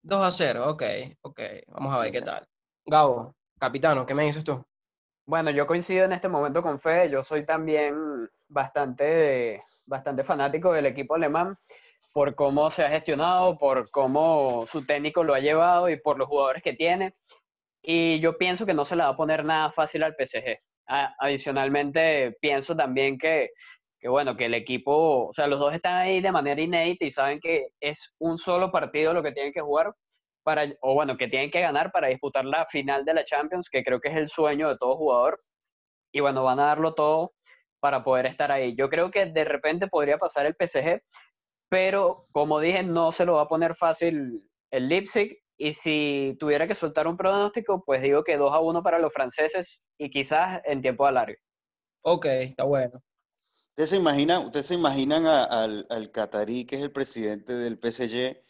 2 0.00 0.22
a 0.22 0.30
0, 0.30 0.70
ok, 0.70 0.82
ok. 1.20 1.40
Vamos 1.66 1.94
a 1.94 1.98
ver 1.98 2.10
qué 2.12 2.22
tal. 2.22 2.48
Gabo, 2.86 3.36
capitano, 3.58 4.06
¿qué 4.06 4.14
me 4.14 4.24
dices 4.24 4.44
tú? 4.44 4.64
Bueno, 5.26 5.50
yo 5.50 5.66
coincido 5.66 6.06
en 6.06 6.12
este 6.12 6.28
momento 6.28 6.62
con 6.62 6.80
Fede, 6.80 7.10
yo 7.10 7.22
soy 7.22 7.44
también 7.44 8.30
bastante, 8.48 9.62
bastante 9.84 10.24
fanático 10.24 10.72
del 10.72 10.86
equipo 10.86 11.16
alemán 11.16 11.58
por 12.12 12.34
cómo 12.34 12.70
se 12.70 12.84
ha 12.84 12.90
gestionado, 12.90 13.58
por 13.58 13.90
cómo 13.90 14.66
su 14.66 14.84
técnico 14.86 15.24
lo 15.24 15.34
ha 15.34 15.40
llevado 15.40 15.88
y 15.88 16.00
por 16.00 16.18
los 16.18 16.28
jugadores 16.28 16.62
que 16.62 16.74
tiene. 16.74 17.14
Y 17.82 18.20
yo 18.20 18.38
pienso 18.38 18.66
que 18.66 18.74
no 18.74 18.84
se 18.84 18.96
le 18.96 19.02
va 19.02 19.10
a 19.10 19.16
poner 19.16 19.44
nada 19.44 19.70
fácil 19.72 20.02
al 20.02 20.14
PSG. 20.14 20.58
Adicionalmente, 20.86 22.36
pienso 22.40 22.76
también 22.76 23.18
que, 23.18 23.50
que, 24.00 24.08
bueno, 24.08 24.36
que 24.36 24.46
el 24.46 24.54
equipo, 24.54 25.28
o 25.28 25.32
sea, 25.34 25.46
los 25.46 25.58
dos 25.58 25.74
están 25.74 25.96
ahí 25.96 26.20
de 26.20 26.32
manera 26.32 26.60
inédita 26.60 27.04
y 27.04 27.10
saben 27.10 27.40
que 27.40 27.68
es 27.80 28.14
un 28.18 28.38
solo 28.38 28.70
partido 28.70 29.12
lo 29.12 29.22
que 29.22 29.32
tienen 29.32 29.52
que 29.52 29.60
jugar 29.60 29.94
para, 30.44 30.66
o 30.80 30.94
bueno, 30.94 31.16
que 31.16 31.28
tienen 31.28 31.50
que 31.50 31.60
ganar 31.60 31.90
para 31.90 32.08
disputar 32.08 32.44
la 32.44 32.66
final 32.66 33.04
de 33.04 33.14
la 33.14 33.24
Champions, 33.24 33.68
que 33.70 33.82
creo 33.82 34.00
que 34.00 34.10
es 34.10 34.16
el 34.16 34.28
sueño 34.28 34.68
de 34.68 34.78
todo 34.78 34.96
jugador. 34.96 35.42
Y 36.12 36.20
bueno, 36.20 36.44
van 36.44 36.60
a 36.60 36.66
darlo 36.66 36.94
todo 36.94 37.32
para 37.80 38.04
poder 38.04 38.26
estar 38.26 38.50
ahí. 38.52 38.74
Yo 38.76 38.88
creo 38.88 39.10
que 39.10 39.26
de 39.26 39.44
repente 39.44 39.88
podría 39.88 40.16
pasar 40.16 40.46
el 40.46 40.54
PSG, 40.58 41.02
pero 41.74 42.24
como 42.30 42.60
dije, 42.60 42.84
no 42.84 43.10
se 43.10 43.24
lo 43.24 43.32
va 43.34 43.42
a 43.42 43.48
poner 43.48 43.74
fácil 43.74 44.48
el 44.70 44.88
Leipzig. 44.88 45.36
Y 45.58 45.72
si 45.72 46.36
tuviera 46.38 46.68
que 46.68 46.74
soltar 46.76 47.08
un 47.08 47.16
pronóstico, 47.16 47.82
pues 47.84 48.00
digo 48.00 48.22
que 48.22 48.36
2 48.36 48.52
a 48.52 48.60
1 48.60 48.80
para 48.80 49.00
los 49.00 49.12
franceses 49.12 49.80
y 49.98 50.08
quizás 50.08 50.62
en 50.66 50.82
tiempo 50.82 51.02
de 51.02 51.08
alargue. 51.08 51.38
Ok, 52.02 52.26
está 52.26 52.62
bueno. 52.62 53.02
¿Ustedes 53.70 53.90
se 53.90 53.96
imaginan, 53.96 54.44
ustedes 54.44 54.66
se 54.68 54.74
imaginan 54.74 55.26
a- 55.26 55.42
al, 55.46 55.84
al 55.90 56.12
catarí, 56.12 56.64
que 56.64 56.76
es 56.76 56.82
el 56.82 56.92
presidente 56.92 57.52
del 57.54 57.76
PSG, 57.80 58.40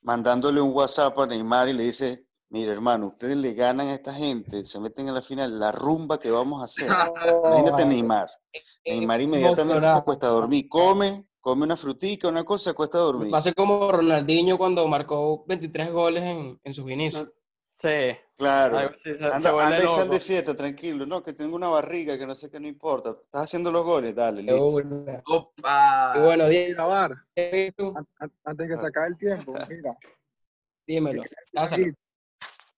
mandándole 0.00 0.62
un 0.62 0.72
WhatsApp 0.72 1.18
a 1.18 1.26
Neymar 1.26 1.68
y 1.68 1.74
le 1.74 1.82
dice, 1.82 2.24
mire 2.48 2.72
hermano, 2.72 3.08
ustedes 3.08 3.36
le 3.36 3.52
ganan 3.52 3.88
a 3.88 3.92
esta 3.94 4.14
gente, 4.14 4.64
se 4.64 4.80
meten 4.80 5.10
a 5.10 5.12
la 5.12 5.20
final, 5.20 5.58
la 5.60 5.70
rumba 5.70 6.18
que 6.18 6.30
vamos 6.30 6.62
a 6.62 6.64
hacer. 6.64 6.88
Imagínate 7.44 7.84
Neymar. 7.84 8.30
Neymar 8.86 9.20
inmediatamente 9.20 9.86
se 9.90 9.98
acuesta 9.98 10.28
a 10.28 10.30
dormir, 10.30 10.66
come, 10.70 11.26
come 11.44 11.62
una 11.64 11.76
frutica, 11.76 12.26
una 12.26 12.42
cosa, 12.42 12.64
se 12.64 12.70
acuesta 12.70 12.96
a 12.96 13.02
dormir. 13.02 13.30
Va 13.32 13.36
a 13.36 13.42
ser 13.42 13.54
como 13.54 13.92
Ronaldinho 13.92 14.56
cuando 14.56 14.88
marcó 14.88 15.44
23 15.46 15.92
goles 15.92 16.22
en, 16.22 16.58
en 16.64 16.72
sus 16.72 16.90
inicios. 16.90 17.30
Sí, 17.68 18.16
Claro. 18.38 18.78
algo 18.78 18.90
así, 18.94 19.02
se, 19.12 19.18
se 19.18 19.24
Anda, 19.26 19.52
vuelve 19.52 19.74
anda 19.74 19.84
y 19.84 19.88
sal 19.88 20.08
de 20.08 20.20
fiesta, 20.20 20.56
tranquilo. 20.56 21.04
No, 21.04 21.22
que 21.22 21.34
tengo 21.34 21.54
una 21.54 21.68
barriga, 21.68 22.16
que 22.16 22.24
no 22.26 22.34
sé 22.34 22.50
qué, 22.50 22.58
no 22.58 22.66
importa. 22.66 23.10
Estás 23.10 23.42
haciendo 23.42 23.70
los 23.70 23.84
goles, 23.84 24.14
dale, 24.14 24.40
listo. 24.42 24.66
una. 24.68 25.22
Opa. 25.26 26.14
Y 26.16 26.20
bueno, 26.20 26.48
Diego, 26.48 26.82
an- 28.18 28.32
antes 28.44 28.66
que 28.68 28.76
se 28.78 28.86
acabe 28.86 29.08
el 29.08 29.18
tiempo, 29.18 29.52
mira. 29.68 29.98
dímelo. 30.86 31.22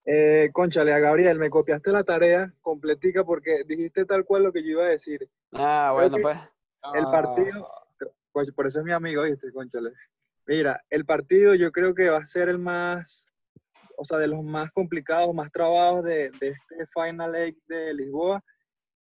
Eh, 0.05 0.51
conchale, 0.53 0.93
a 0.93 0.99
Gabriel, 0.99 1.39
me 1.39 1.51
copiaste 1.51 1.93
la 1.93 2.03
tarea 2.03 2.53
completica 2.61 3.23
porque 3.25 3.63
dijiste 3.65 4.05
tal 4.07 4.25
cual 4.25 4.43
lo 4.43 4.53
que 4.53 4.63
yo 4.63 4.71
iba 4.71 4.85
a 4.87 4.89
decir. 4.89 5.29
Ah, 5.53 5.93
bueno, 5.95 6.17
pues. 6.21 6.37
El 6.95 7.05
partido, 7.05 7.61
pues, 7.61 7.86
por 8.55 8.67
eso 8.67 8.81
es 8.81 8.85
mi 8.85 8.93
amigo, 8.93 9.23
¿viste? 9.23 9.53
Conchale. 9.53 9.93
Mira, 10.47 10.81
el 10.91 11.05
partido 11.05 11.55
yo 11.55 11.73
creo 11.73 11.95
que 11.95 12.09
va 12.09 12.19
a 12.19 12.27
ser 12.27 12.49
el 12.49 12.59
más, 12.59 13.27
o 13.97 14.05
sea, 14.05 14.19
de 14.19 14.29
los 14.29 14.45
más 14.45 14.71
complicados, 14.73 15.35
más 15.35 15.51
trabados 15.51 16.05
de, 16.05 16.31
de 16.41 16.49
este 16.51 16.87
Final 16.95 17.35
Eight 17.35 17.59
de 17.67 17.95
Lisboa. 17.95 18.43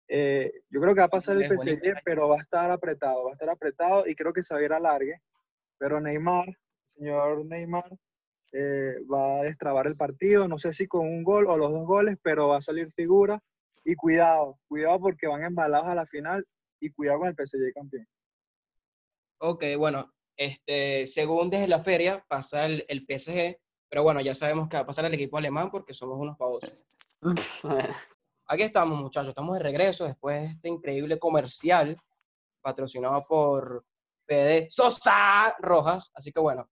Eh, 0.08 0.52
yo 0.70 0.80
creo 0.80 0.94
que 0.94 1.00
va 1.00 1.06
a 1.06 1.10
pasar 1.10 1.36
el. 1.36 1.48
PSG, 1.48 2.00
pero 2.04 2.28
va 2.28 2.36
a 2.36 2.42
estar 2.42 2.70
apretado, 2.70 3.24
va 3.24 3.30
a 3.30 3.32
estar 3.34 3.50
apretado 3.50 4.06
y 4.06 4.14
creo 4.14 4.32
que 4.32 4.42
se 4.42 4.54
va 4.54 4.60
a 4.60 4.64
ir 4.64 4.72
a 4.72 4.80
largue. 4.80 5.20
Pero 5.78 6.00
Neymar, 6.00 6.46
señor 6.86 7.44
Neymar, 7.44 7.90
eh, 8.52 8.94
va 9.12 9.40
a 9.40 9.42
destrabar 9.42 9.86
el 9.86 9.96
partido, 9.96 10.48
no 10.48 10.58
sé 10.58 10.72
si 10.72 10.86
con 10.86 11.06
un 11.06 11.22
gol 11.22 11.46
o 11.48 11.58
los 11.58 11.70
dos 11.70 11.86
goles, 11.86 12.16
pero 12.22 12.48
va 12.48 12.58
a 12.58 12.62
salir 12.62 12.92
figura. 12.92 13.40
Y 13.84 13.94
cuidado, 13.94 14.58
cuidado 14.66 14.98
porque 14.98 15.28
van 15.28 15.44
embalados 15.44 15.86
a 15.86 15.94
la 15.94 16.06
final 16.06 16.44
y 16.80 16.90
cuidado 16.90 17.20
con 17.20 17.28
el 17.28 17.34
PSG 17.34 17.72
campeón. 17.72 18.06
Ok, 19.38 19.64
bueno, 19.78 20.12
este, 20.36 21.06
según 21.06 21.50
desde 21.50 21.68
la 21.68 21.82
feria 21.82 22.24
pasa 22.28 22.66
el, 22.66 22.84
el 22.88 23.06
PSG, 23.06 23.58
pero 23.88 24.02
bueno, 24.02 24.20
ya 24.20 24.34
sabemos 24.34 24.68
que 24.68 24.76
va 24.76 24.82
a 24.82 24.86
pasar 24.86 25.04
el 25.04 25.14
equipo 25.14 25.36
alemán 25.36 25.70
porque 25.70 25.94
somos 25.94 26.18
unos 26.18 26.36
pavosos. 26.36 26.84
Aquí 28.48 28.62
estamos, 28.62 29.00
muchachos, 29.00 29.30
estamos 29.30 29.56
de 29.56 29.62
regreso 29.62 30.04
después 30.04 30.40
de 30.40 30.46
este 30.48 30.68
increíble 30.68 31.18
comercial 31.18 31.96
patrocinado 32.62 33.24
por 33.26 33.84
PD 34.26 34.68
Sosa 34.70 35.54
Rojas. 35.58 36.10
Así 36.14 36.32
que 36.32 36.40
bueno, 36.40 36.68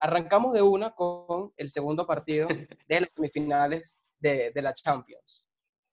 arrancamos 0.00 0.52
de 0.52 0.62
una 0.62 0.94
con 0.94 1.52
el 1.56 1.70
segundo 1.70 2.06
partido 2.06 2.48
de 2.88 3.00
las 3.00 3.10
semifinales 3.14 3.98
de, 4.18 4.50
de 4.52 4.62
la 4.62 4.74
Champions, 4.74 5.48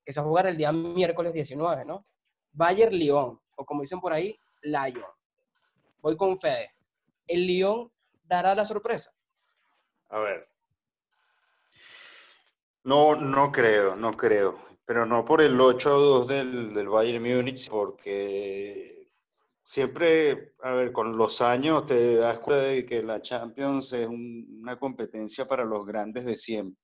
que 0.06 0.14
se 0.14 0.20
va 0.20 0.26
a 0.26 0.30
jugar 0.30 0.48
el 0.48 0.58
día 0.58 0.72
miércoles 0.72 1.34
19, 1.34 1.86
¿no? 1.86 2.06
Bayern 2.52 2.96
Lyon, 2.96 3.40
o 3.56 3.66
como 3.66 3.82
dicen 3.82 4.00
por 4.00 4.14
ahí, 4.14 4.36
Lyon. 4.62 5.19
Voy 6.02 6.16
con 6.18 6.40
Fede. 6.40 6.72
¿El 7.28 7.46
Lyon 7.46 7.92
dará 8.24 8.56
la 8.56 8.66
sorpresa? 8.66 9.12
A 10.10 10.20
ver. 10.20 10.50
No, 12.84 13.16
no 13.16 13.52
creo, 13.52 13.96
no 13.96 14.12
creo. 14.14 14.58
Pero 14.86 15.06
no 15.06 15.24
por 15.24 15.42
el 15.42 15.60
8-2 15.60 16.26
del, 16.28 16.74
del 16.74 16.90
Bayern 16.90 17.22
Múnich, 17.22 17.70
porque 17.70 19.12
siempre, 19.62 20.54
a 20.64 20.72
ver, 20.72 20.92
con 20.92 21.16
los 21.16 21.42
años 21.42 21.86
te 21.86 22.16
das 22.16 22.40
cuenta 22.40 22.64
de 22.64 22.86
que 22.86 23.04
la 23.04 23.22
Champions 23.22 23.94
es 23.94 24.08
un- 24.08 24.60
una 24.62 24.80
competencia 24.80 25.46
para 25.46 25.64
los 25.64 25.86
grandes 25.86 26.26
de 26.26 26.36
siempre, 26.36 26.82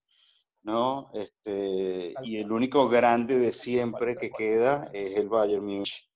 ¿no? 0.62 1.10
Este, 1.16 2.14
y 2.22 2.38
el 2.38 2.52
único 2.52 2.88
grande 2.90 3.40
de 3.40 3.52
siempre 3.54 4.16
que 4.16 4.30
queda 4.30 4.88
es 4.94 5.18
el 5.18 5.28
Bayern 5.30 5.64
Múnich. 5.66 6.08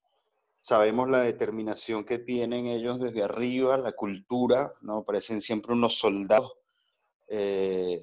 Sabemos 0.60 1.10
la 1.10 1.22
determinación 1.22 2.04
que 2.06 2.20
tienen 2.20 2.68
ellos 2.68 3.00
desde 3.00 3.24
arriba, 3.24 3.78
la 3.78 3.94
cultura, 3.94 4.70
¿no? 4.82 5.04
Parecen 5.04 5.42
siempre 5.42 5.74
unos 5.74 5.98
soldados. 6.00 6.54
eh, 7.30 8.02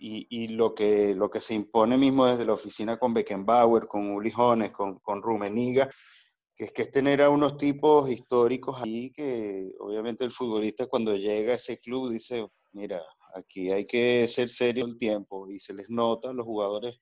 y, 0.00 0.26
y 0.30 0.48
lo, 0.48 0.74
que, 0.74 1.14
lo 1.14 1.30
que 1.30 1.40
se 1.42 1.54
impone 1.54 1.98
mismo 1.98 2.24
desde 2.26 2.46
la 2.46 2.54
oficina 2.54 2.98
con 2.98 3.12
Beckenbauer, 3.14 3.84
con 3.86 4.10
Uli 4.10 4.32
Hoeneß, 4.34 4.72
con, 4.72 4.98
con 5.00 5.22
Rummenigge, 5.22 5.88
que 6.54 6.64
es 6.64 6.72
que 6.72 6.82
es 6.82 6.90
tener 6.90 7.22
a 7.22 7.30
unos 7.30 7.56
tipos 7.58 8.10
históricos 8.10 8.80
ahí 8.82 9.10
que 9.12 9.72
obviamente 9.78 10.24
el 10.24 10.30
futbolista 10.30 10.86
cuando 10.86 11.14
llega 11.16 11.52
a 11.52 11.56
ese 11.56 11.78
club 11.78 12.10
dice, 12.10 12.46
mira, 12.72 13.02
aquí 13.34 13.70
hay 13.70 13.84
que 13.84 14.26
ser 14.26 14.48
serio 14.48 14.86
el 14.86 14.96
tiempo 14.96 15.48
y 15.50 15.58
se 15.58 15.74
les 15.74 15.90
nota 15.90 16.30
a 16.30 16.32
los 16.32 16.46
jugadores 16.46 16.98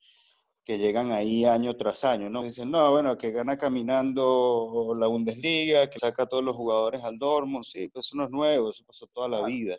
que 0.69 0.77
llegan 0.77 1.13
ahí 1.13 1.47
año 1.47 1.75
tras 1.79 2.05
año, 2.05 2.29
¿no? 2.29 2.43
Dicen, 2.43 2.71
no, 2.71 2.91
bueno, 2.91 3.17
que 3.17 3.31
gana 3.31 3.57
caminando 3.57 4.95
la 4.99 5.07
Bundesliga, 5.07 5.89
que 5.89 5.99
saca 5.99 6.25
a 6.25 6.27
todos 6.27 6.45
los 6.45 6.55
jugadores 6.55 7.05
al 7.05 7.19
Dortmund, 7.19 7.65
sí, 7.65 7.89
pues 7.89 8.05
eso 8.05 8.17
no 8.19 8.25
es 8.25 8.31
nuevo, 8.31 8.69
eso 8.69 8.85
pasó 8.85 9.07
toda 9.07 9.29
la 9.31 9.41
vida, 9.47 9.79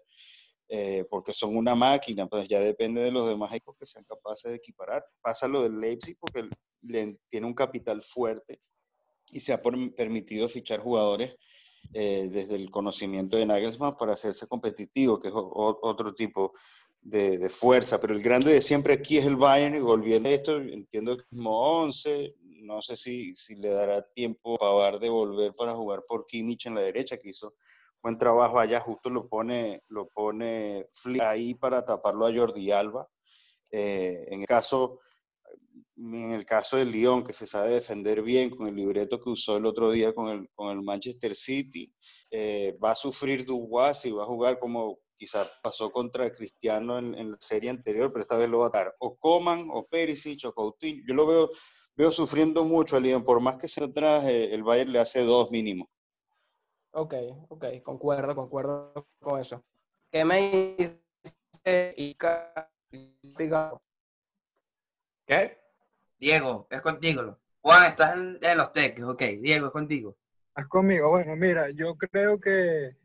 eh, 0.67 1.05
porque 1.07 1.31
son 1.31 1.55
una 1.55 1.75
máquina, 1.75 2.25
pues 2.25 2.47
ya 2.47 2.59
depende 2.59 3.01
de 3.01 3.11
los 3.11 3.27
demás 3.27 3.51
equipos 3.53 3.75
que 3.79 3.85
sean 3.85 4.03
capaces 4.05 4.49
de 4.49 4.57
equiparar. 4.57 5.05
Pasa 5.21 5.47
lo 5.47 5.61
del 5.61 5.79
Leipzig 5.79 6.17
porque 6.19 6.49
le- 6.81 7.19
tiene 7.29 7.45
un 7.45 7.53
capital 7.53 8.01
fuerte 8.01 8.59
y 9.31 9.41
se 9.41 9.53
ha 9.53 9.59
permitido 9.61 10.49
fichar 10.49 10.79
jugadores 10.79 11.35
eh, 11.93 12.29
desde 12.31 12.55
el 12.55 12.71
conocimiento 12.71 13.37
de 13.37 13.45
Nagelsmann 13.45 13.93
para 13.93 14.13
hacerse 14.13 14.47
competitivo, 14.47 15.19
que 15.19 15.27
es 15.27 15.33
o- 15.35 15.79
otro 15.83 16.15
tipo 16.15 16.51
de, 17.01 17.49
fuerza, 17.49 17.99
pero 17.99 18.13
el 18.13 18.21
grande 18.21 18.53
de 18.53 18.61
siempre 18.61 18.93
aquí 18.93 19.17
es 19.17 19.25
el 19.25 19.37
Bayern 19.37 19.75
y 19.75 19.79
volviendo 19.79 20.29
a 20.29 20.33
esto, 20.33 20.57
entiendo 20.57 21.15
que 21.15 21.23
es 21.23 21.29
como 21.29 21.81
11, 21.81 22.35
no 22.61 22.81
sé 22.81 22.95
si, 22.95 23.35
si 23.35 23.55
le 23.55 23.69
dará 23.69 24.01
tiempo 24.01 24.55
a 24.55 24.59
Pavard 24.59 24.99
de 24.99 25.09
volver 25.09 25.53
para 25.53 25.75
jugar 25.75 26.03
por 26.07 26.25
Kimmich 26.25 26.67
en 26.67 26.75
la 26.75 26.81
derecha, 26.81 27.17
que 27.17 27.29
hizo 27.29 27.55
buen 28.01 28.17
trabajo 28.17 28.59
allá, 28.59 28.79
justo 28.79 29.09
lo 29.09 29.27
pone, 29.27 29.83
lo 29.87 30.07
pone 30.09 30.85
ahí 31.21 31.53
para 31.55 31.85
taparlo 31.85 32.25
a 32.25 32.33
Jordi 32.33 32.71
Alba. 32.71 33.07
Eh, 33.71 34.25
en 34.29 34.41
el 34.41 34.47
caso 34.47 34.99
en 35.99 36.31
el 36.31 36.45
caso 36.45 36.77
del 36.77 36.91
Lyon, 36.91 37.23
que 37.23 37.33
se 37.33 37.45
sabe 37.45 37.71
defender 37.71 38.21
bien 38.21 38.49
con 38.49 38.67
el 38.67 38.75
libreto 38.75 39.19
que 39.19 39.29
usó 39.29 39.57
el 39.57 39.65
otro 39.65 39.91
día 39.91 40.13
con 40.13 40.29
el, 40.29 40.49
con 40.55 40.71
el 40.71 40.81
Manchester 40.81 41.35
City, 41.35 41.93
eh, 42.31 42.77
va 42.83 42.91
a 42.91 42.95
sufrir 42.95 43.45
Dubois 43.45 44.05
y 44.05 44.11
va 44.11 44.23
a 44.23 44.27
jugar 44.27 44.59
como 44.59 44.99
quizás 45.19 45.59
pasó 45.61 45.91
contra 45.91 46.31
Cristiano 46.31 46.97
en, 46.97 47.13
en, 47.13 47.31
la 47.31 47.37
serie 47.39 47.69
anterior, 47.69 48.11
pero 48.11 48.21
esta 48.21 48.37
vez 48.37 48.49
lo 48.49 48.59
va 48.59 48.67
a 48.67 48.69
dar 48.69 48.95
o 48.99 49.17
Coman, 49.17 49.67
o 49.69 49.85
Perisic, 49.85 50.45
o 50.45 50.53
Coutinho. 50.53 51.03
Yo 51.05 51.13
lo 51.13 51.27
veo, 51.27 51.49
veo 51.95 52.11
sufriendo 52.11 52.63
mucho 52.63 52.95
al 52.95 53.03
Lyon, 53.03 53.23
por 53.23 53.41
más 53.41 53.57
que 53.57 53.67
se 53.67 53.83
atrás, 53.83 54.23
eh, 54.23 54.53
el 54.53 54.63
Bayern 54.63 54.93
le 54.93 54.99
hace 54.99 55.23
dos 55.23 55.51
mínimo. 55.51 55.89
Ok, 56.91 57.13
ok, 57.49 57.65
concuerdo, 57.83 58.33
concuerdo 58.33 59.07
con 59.19 59.39
eso. 59.39 59.63
¿Qué 60.09 60.25
me 60.25 60.75
dice 60.77 61.93
Ica? 61.97 62.71
¿Qué? 65.27 65.59
Diego, 66.17 66.67
es 66.69 66.81
contigo. 66.81 67.37
Juan, 67.61 67.91
estás 67.91 68.15
en, 68.15 68.39
en 68.41 68.57
los 68.57 68.73
teques, 68.73 69.03
ok. 69.03 69.21
Diego, 69.41 69.67
es 69.67 69.71
contigo. 69.73 70.17
¿Estás 70.47 70.67
conmigo? 70.67 71.09
Bueno, 71.09 71.35
mira, 71.35 71.69
yo 71.69 71.95
creo 71.95 72.39
que. 72.39 72.95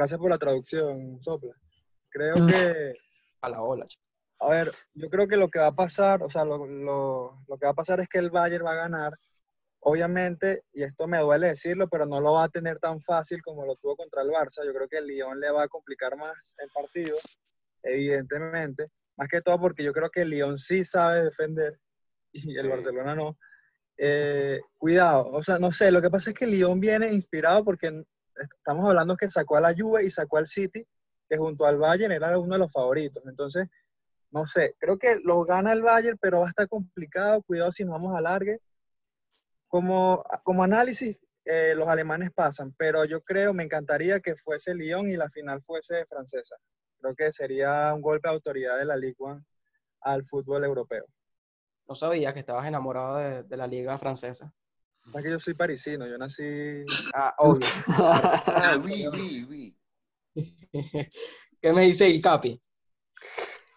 Gracias 0.00 0.18
por 0.18 0.30
la 0.30 0.38
traducción, 0.38 1.20
Sopla. 1.20 1.52
Creo 2.08 2.34
que. 2.46 2.94
A 3.42 3.50
la 3.50 3.60
ola. 3.60 3.86
A 4.38 4.48
ver, 4.48 4.72
yo 4.94 5.10
creo 5.10 5.28
que 5.28 5.36
lo 5.36 5.50
que 5.50 5.58
va 5.58 5.66
a 5.66 5.74
pasar, 5.74 6.22
o 6.22 6.30
sea, 6.30 6.42
lo, 6.42 6.66
lo, 6.66 7.42
lo 7.46 7.58
que 7.58 7.66
va 7.66 7.72
a 7.72 7.74
pasar 7.74 8.00
es 8.00 8.08
que 8.08 8.16
el 8.16 8.30
Bayern 8.30 8.64
va 8.64 8.72
a 8.72 8.88
ganar. 8.88 9.12
Obviamente, 9.80 10.64
y 10.72 10.84
esto 10.84 11.06
me 11.06 11.18
duele 11.18 11.48
decirlo, 11.48 11.86
pero 11.90 12.06
no 12.06 12.18
lo 12.18 12.32
va 12.32 12.44
a 12.44 12.48
tener 12.48 12.78
tan 12.78 13.02
fácil 13.02 13.42
como 13.42 13.66
lo 13.66 13.74
tuvo 13.74 13.94
contra 13.94 14.22
el 14.22 14.30
Barça. 14.30 14.64
Yo 14.64 14.72
creo 14.72 14.88
que 14.88 14.96
el 14.96 15.06
Lyon 15.06 15.38
le 15.38 15.50
va 15.50 15.64
a 15.64 15.68
complicar 15.68 16.16
más 16.16 16.54
el 16.56 16.70
partido, 16.70 17.18
evidentemente. 17.82 18.86
Más 19.18 19.28
que 19.28 19.42
todo 19.42 19.60
porque 19.60 19.84
yo 19.84 19.92
creo 19.92 20.08
que 20.08 20.22
el 20.22 20.30
Lyon 20.30 20.56
sí 20.56 20.82
sabe 20.82 21.24
defender 21.24 21.78
y 22.32 22.56
el 22.56 22.64
Sí. 22.64 22.72
Barcelona 22.72 23.14
no. 23.14 23.36
Eh, 23.98 24.60
cuidado, 24.78 25.26
o 25.26 25.42
sea, 25.42 25.58
no 25.58 25.70
sé, 25.70 25.90
lo 25.90 26.00
que 26.00 26.08
pasa 26.08 26.30
es 26.30 26.36
que 26.36 26.46
el 26.46 26.52
Lyon 26.52 26.80
viene 26.80 27.12
inspirado 27.12 27.62
porque 27.62 28.02
estamos 28.42 28.86
hablando 28.86 29.16
que 29.16 29.28
sacó 29.28 29.56
a 29.56 29.60
la 29.60 29.74
Juve 29.76 30.04
y 30.04 30.10
sacó 30.10 30.38
al 30.38 30.46
City, 30.46 30.86
que 31.28 31.36
junto 31.36 31.66
al 31.66 31.78
Bayern 31.78 32.12
era 32.12 32.38
uno 32.38 32.54
de 32.54 32.58
los 32.58 32.72
favoritos. 32.72 33.22
Entonces, 33.26 33.68
no 34.30 34.46
sé, 34.46 34.74
creo 34.78 34.98
que 34.98 35.16
lo 35.22 35.44
gana 35.44 35.72
el 35.72 35.82
Bayern, 35.82 36.18
pero 36.20 36.40
va 36.40 36.46
a 36.46 36.50
estar 36.50 36.68
complicado. 36.68 37.42
Cuidado 37.42 37.72
si 37.72 37.84
nos 37.84 37.92
vamos 37.92 38.16
a 38.16 38.20
largue. 38.20 38.60
Como, 39.68 40.24
como 40.44 40.64
análisis, 40.64 41.18
eh, 41.44 41.74
los 41.74 41.88
alemanes 41.88 42.30
pasan, 42.32 42.74
pero 42.76 43.04
yo 43.04 43.22
creo, 43.22 43.54
me 43.54 43.62
encantaría 43.64 44.20
que 44.20 44.36
fuese 44.36 44.74
Lyon 44.74 45.08
y 45.08 45.16
la 45.16 45.30
final 45.30 45.62
fuese 45.62 46.04
francesa. 46.06 46.56
Creo 47.00 47.14
que 47.14 47.32
sería 47.32 47.92
un 47.94 48.02
golpe 48.02 48.28
de 48.28 48.34
autoridad 48.34 48.78
de 48.78 48.84
la 48.84 48.96
Ligue 48.96 49.16
1 49.18 49.42
al 50.02 50.24
fútbol 50.24 50.64
europeo. 50.64 51.06
No 51.88 51.94
sabía 51.94 52.32
que 52.34 52.40
estabas 52.40 52.66
enamorado 52.66 53.16
de, 53.16 53.42
de 53.42 53.56
la 53.56 53.66
liga 53.66 53.98
francesa. 53.98 54.52
Es 55.14 55.22
que 55.22 55.30
yo 55.30 55.38
soy 55.38 55.54
parisino, 55.54 56.06
yo 56.06 56.16
nací... 56.18 56.84
Ah, 57.14 57.34
obvio. 57.38 57.66
Ah, 57.88 58.76
oui, 58.82 59.06
oui, 59.12 59.46
oui. 59.48 59.76
¿Qué 61.60 61.72
me 61.72 61.82
dice 61.82 62.06
el 62.06 62.22
Capi? 62.22 62.60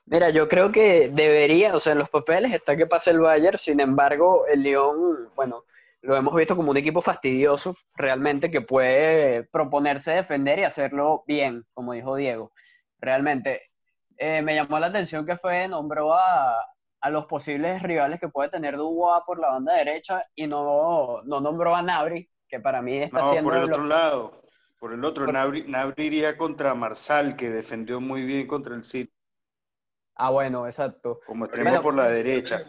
Mira, 0.05 0.29
yo 0.29 0.47
creo 0.47 0.71
que 0.71 1.09
debería, 1.09 1.75
o 1.75 1.79
sea, 1.79 1.93
en 1.93 1.99
los 1.99 2.09
papeles 2.09 2.53
está 2.53 2.75
que 2.75 2.86
pase 2.86 3.12
el 3.12 3.19
Bayern, 3.19 3.57
sin 3.57 3.79
embargo, 3.79 4.45
el 4.47 4.62
Lyon, 4.62 5.29
bueno, 5.36 5.65
lo 6.01 6.15
hemos 6.17 6.36
visto 6.36 6.55
como 6.55 6.71
un 6.71 6.77
equipo 6.77 7.01
fastidioso, 7.01 7.75
realmente, 7.95 8.51
que 8.51 8.62
puede 8.62 9.43
proponerse 9.43 10.12
defender 10.12 10.59
y 10.59 10.63
hacerlo 10.65 11.23
bien, 11.25 11.65
como 11.73 11.93
dijo 11.93 12.15
Diego. 12.15 12.51
Realmente, 12.99 13.71
eh, 14.17 14.41
me 14.41 14.55
llamó 14.55 14.79
la 14.79 14.88
atención 14.88 15.25
que 15.25 15.38
fue, 15.38 15.67
nombró 15.67 16.13
a, 16.13 16.57
a 17.04 17.10
los 17.10 17.26
posibles 17.26 17.82
rivales 17.84 18.20
que 18.20 18.30
puede 18.30 18.50
tener 18.50 18.78
Dubois 18.78 19.24
por 19.26 19.38
la 19.38 19.50
banda 19.52 19.74
derecha 19.76 20.26
y 20.36 20.48
no, 20.48 21.22
no 21.24 21.42
nombró 21.42 21.76
a 21.76 21.82
Nabri, 21.82 22.30
que 22.48 22.62
para 22.62 22.82
mí 22.82 22.98
está 22.98 23.20
No, 23.20 23.32
siendo 23.32 23.50
por 23.50 23.58
el 23.58 23.66
lo- 23.68 23.76
otro 23.76 23.86
lado. 23.86 24.42
Por 24.80 24.94
el 24.94 25.04
otro, 25.06 25.26
Por- 25.26 25.34
Nabri, 25.34 25.63
Nabri 25.68 26.06
iría 26.06 26.38
contra 26.38 26.74
Marsal, 26.74 27.36
que 27.36 27.50
defendió 27.50 28.00
muy 28.02 28.24
bien 28.26 28.48
contra 28.48 28.74
el 28.76 28.84
City. 28.86 29.12
Ah, 30.16 30.30
bueno, 30.30 30.66
exacto. 30.68 31.20
como 31.26 31.46
extremo 31.46 31.70
Bueno, 31.70 31.82
por 31.82 31.94
la 31.96 32.08
derecha. 32.08 32.63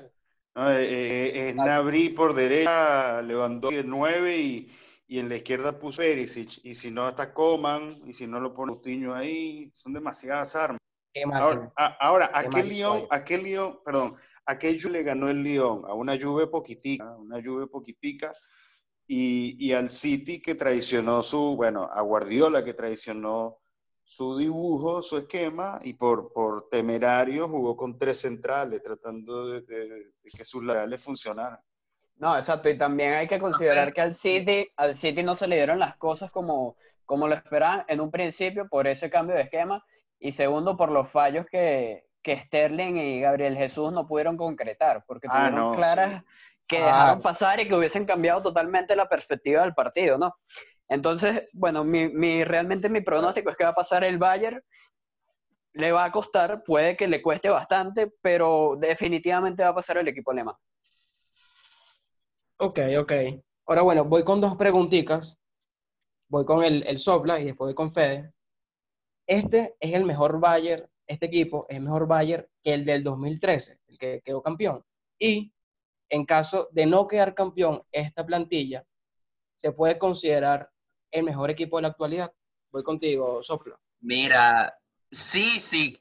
¿no? 0.57 0.71
Eh, 0.71 0.85
eh, 0.85 1.49
es 1.51 1.57
Nabri 1.57 2.09
por 2.11 2.35
derecha, 2.35 3.21
Lewandowski 3.23 3.79
el 3.79 3.89
9 3.89 4.37
y, 4.39 4.73
y 5.07 5.19
en 5.19 5.29
la 5.29 5.37
izquierda 5.37 5.79
puso 5.79 5.99
Perisic. 6.03 6.61
Y 6.65 6.75
si 6.75 6.91
no 6.91 7.09
está 7.09 7.33
Coman, 7.33 7.91
y 8.05 8.15
si 8.15 8.27
no 8.27 8.41
lo 8.41 8.53
pone 8.55 8.73
Coutinho 8.73 9.15
ahí, 9.15 9.71
son 9.75 9.93
demasiadas 9.93 10.57
armas. 10.57 10.79
Ahora, 11.43 11.73
a- 11.77 11.87
ahora 12.01 12.31
¿a 12.35 12.43
Qué 12.49 12.63
Lyon, 12.63 13.07
a 13.11 13.25
qué 13.25 13.39
Lyon, 13.39 13.79
perdón, 13.85 14.17
a 14.47 14.59
qué 14.59 14.79
Juve 14.79 14.93
le 14.93 15.03
ganó 15.05 15.29
el 15.29 15.43
Lyon? 15.43 15.85
A 15.87 15.95
una 15.95 16.19
Juve 16.21 16.47
poquitica, 16.49 17.17
una 17.17 17.41
Juve 17.43 17.67
poquitica, 17.69 18.33
y, 19.07 19.57
y 19.65 19.73
al 19.73 19.91
City 19.91 20.41
que 20.41 20.55
traicionó 20.55 21.23
su, 21.23 21.57
bueno, 21.57 21.89
a 21.93 22.01
Guardiola 22.03 22.65
que 22.65 22.75
traicionó 22.75 23.59
su 24.03 24.37
dibujo, 24.37 25.03
su 25.03 25.17
esquema, 25.17 25.79
y 25.83 25.95
por, 25.95 26.33
por 26.33 26.69
temerario 26.69 27.49
jugó 27.49 27.77
con 27.77 27.97
tres 27.99 28.21
centrales, 28.21 28.83
tratando 28.83 29.49
de, 29.49 29.61
de- 29.63 29.89
de 29.89 30.31
que 30.37 30.45
sus 30.45 30.65
laterales 30.65 31.03
funcionaran. 31.03 31.59
No, 32.17 32.37
exacto. 32.37 32.69
Y 32.69 32.79
también 32.79 33.15
hay 33.15 33.27
que 33.27 33.39
considerar 33.39 33.93
que 33.93 34.01
al 34.01 34.15
City, 34.15 34.69
al 34.77 34.95
City 34.95 35.23
no 35.23 35.35
se 35.35 35.47
le 35.47 35.57
dieron 35.57 35.79
las 35.79 35.97
cosas 35.97 36.31
como, 36.31 36.77
como 37.05 37.27
lo 37.29 37.35
esperaban 37.35 37.85
en 37.89 38.01
un 38.01 38.11
principio 38.11 38.69
por 38.69 38.87
ese 38.87 39.11
cambio 39.11 39.35
de 39.37 39.43
esquema. 39.43 39.85
Y 40.19 40.33
segundo, 40.33 40.77
por 40.77 40.91
los 40.91 41.09
fallos 41.11 41.47
que, 41.51 42.05
que 42.23 42.39
Sterling 42.39 42.97
y 42.97 43.21
Gabriel 43.21 43.57
Jesús 43.57 43.93
no 43.93 44.07
pudieron 44.07 44.37
concretar, 44.37 45.05
porque 45.07 45.29
Ah, 45.29 45.51
tuvieron 45.51 45.51
no, 45.51 45.75
claras 45.77 46.23
sí. 46.23 46.25
que 46.67 46.79
Ah. 46.79 46.83
dejaron 46.83 47.21
pasar 47.21 47.61
y 47.61 47.69
que 47.69 47.75
hubiesen 47.75 48.07
cambiado 48.07 48.43
totalmente 48.43 48.97
la 48.97 49.09
perspectiva 49.09 49.63
del 49.63 49.75
partido, 49.75 50.17
¿no? 50.19 50.35
Entonces, 50.89 51.49
bueno, 51.53 51.85
mi, 51.85 52.09
mi- 52.09 52.45
realmente 52.45 52.89
mi 52.89 53.01
pronóstico 53.03 53.51
es 53.51 53.57
que 53.57 53.65
va 53.65 53.71
a 53.71 53.75
pasar 53.75 54.05
el 54.05 54.19
Bayern. 54.19 54.63
Le 55.75 55.93
va 55.93 56.05
a 56.07 56.11
costar, 56.11 56.63
puede 56.65 56.97
que 56.97 57.07
le 57.07 57.21
cueste 57.21 57.51
bastante, 57.51 58.11
pero 58.23 58.77
definitivamente 58.81 59.63
va 59.63 59.69
a 59.71 59.75
pasar 59.75 59.99
el 59.99 60.09
equipo 60.09 60.31
alemán. 60.31 60.55
Ok, 62.59 62.79
ok. 62.99 63.13
Ahora 63.67 63.83
bueno, 63.83 64.05
voy 64.05 64.25
con 64.25 64.41
dos 64.41 64.57
preguntitas. 64.57 65.39
Voy 66.31 66.47
con 66.47 66.65
el, 66.65 66.85
el 66.89 67.01
Sopla 67.01 67.41
y 67.41 67.47
después 67.47 67.69
voy 67.69 67.77
con 67.77 67.95
Fede. 67.95 68.34
Este 69.27 69.75
es 69.81 69.95
el 69.95 70.05
mejor 70.05 70.39
Bayern, 70.39 70.87
este 71.07 71.27
equipo 71.27 71.67
es 71.69 71.77
el 71.77 71.83
mejor 71.83 72.07
Bayern 72.07 72.47
que 72.63 72.75
el 72.75 72.85
del 72.85 73.03
2013, 73.03 73.81
el 73.89 73.99
que 73.99 74.23
quedó 74.25 74.43
campeón. 74.43 74.85
Y 75.19 75.53
en 76.09 76.27
caso 76.27 76.69
de 76.73 76.87
no 76.87 77.07
quedar 77.07 77.35
campeón 77.35 77.83
esta 77.91 78.25
plantilla, 78.25 78.85
se 79.57 79.73
puede 79.73 79.99
considerar 79.99 80.71
el 81.11 81.25
mejor 81.25 81.51
equipo 81.51 81.77
de 81.77 81.83
la 81.83 81.89
actualidad. 81.89 82.33
Voy 82.71 82.83
contigo, 82.83 83.43
Sopla. 83.43 83.79
Mira, 84.01 84.77
sí, 85.11 85.61
sí. 85.61 85.99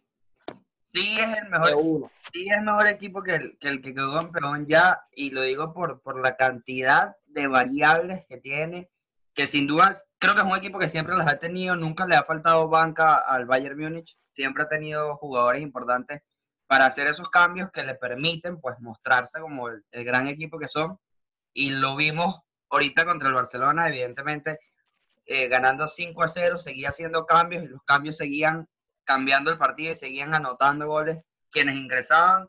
Sí 0.81 1.15
es 1.17 1.37
el 1.37 1.49
mejor, 1.49 2.11
sí 2.31 2.47
es 2.49 2.61
mejor 2.61 2.87
equipo 2.87 3.23
que 3.23 3.35
el, 3.35 3.57
que 3.57 3.67
el 3.69 3.81
que 3.81 3.93
quedó 3.93 4.19
campeón 4.19 4.67
ya, 4.67 5.01
y 5.11 5.31
lo 5.31 5.41
digo 5.41 5.73
por, 5.73 6.01
por 6.01 6.21
la 6.21 6.35
cantidad 6.35 7.15
de 7.25 7.47
variables 7.47 8.25
que 8.27 8.37
tiene, 8.37 8.91
que 9.33 9.47
sin 9.47 9.65
duda 9.65 10.03
creo 10.23 10.35
que 10.35 10.39
es 10.39 10.47
un 10.47 10.55
equipo 10.55 10.79
que 10.79 10.87
siempre 10.87 11.17
las 11.17 11.29
ha 11.29 11.37
tenido, 11.37 11.75
nunca 11.75 12.07
le 12.07 12.15
ha 12.15 12.23
faltado 12.23 12.69
banca 12.69 13.15
al 13.15 13.45
Bayern 13.45 13.77
Múnich, 13.77 14.17
siempre 14.31 14.63
ha 14.63 14.69
tenido 14.69 15.17
jugadores 15.17 15.61
importantes 15.61 16.21
para 16.65 16.85
hacer 16.85 17.07
esos 17.07 17.29
cambios 17.29 17.69
que 17.73 17.83
le 17.83 17.95
permiten 17.95 18.61
pues 18.61 18.79
mostrarse 18.79 19.41
como 19.41 19.67
el, 19.67 19.83
gran 19.91 20.29
equipo 20.29 20.57
que 20.57 20.69
son, 20.69 20.97
y 21.51 21.71
lo 21.71 21.97
vimos 21.97 22.39
ahorita 22.69 23.03
contra 23.03 23.27
el 23.27 23.33
Barcelona, 23.33 23.89
evidentemente 23.89 24.59
eh, 25.25 25.49
ganando 25.49 25.89
5 25.89 26.23
a 26.23 26.29
0, 26.29 26.57
seguía 26.57 26.89
haciendo 26.89 27.25
cambios 27.25 27.65
y 27.65 27.67
los 27.67 27.83
cambios 27.83 28.15
seguían 28.15 28.69
cambiando 29.03 29.51
el 29.51 29.57
partido 29.57 29.91
y 29.91 29.95
seguían 29.95 30.33
anotando 30.33 30.87
goles 30.87 31.21
quienes 31.51 31.75
ingresaban. 31.75 32.47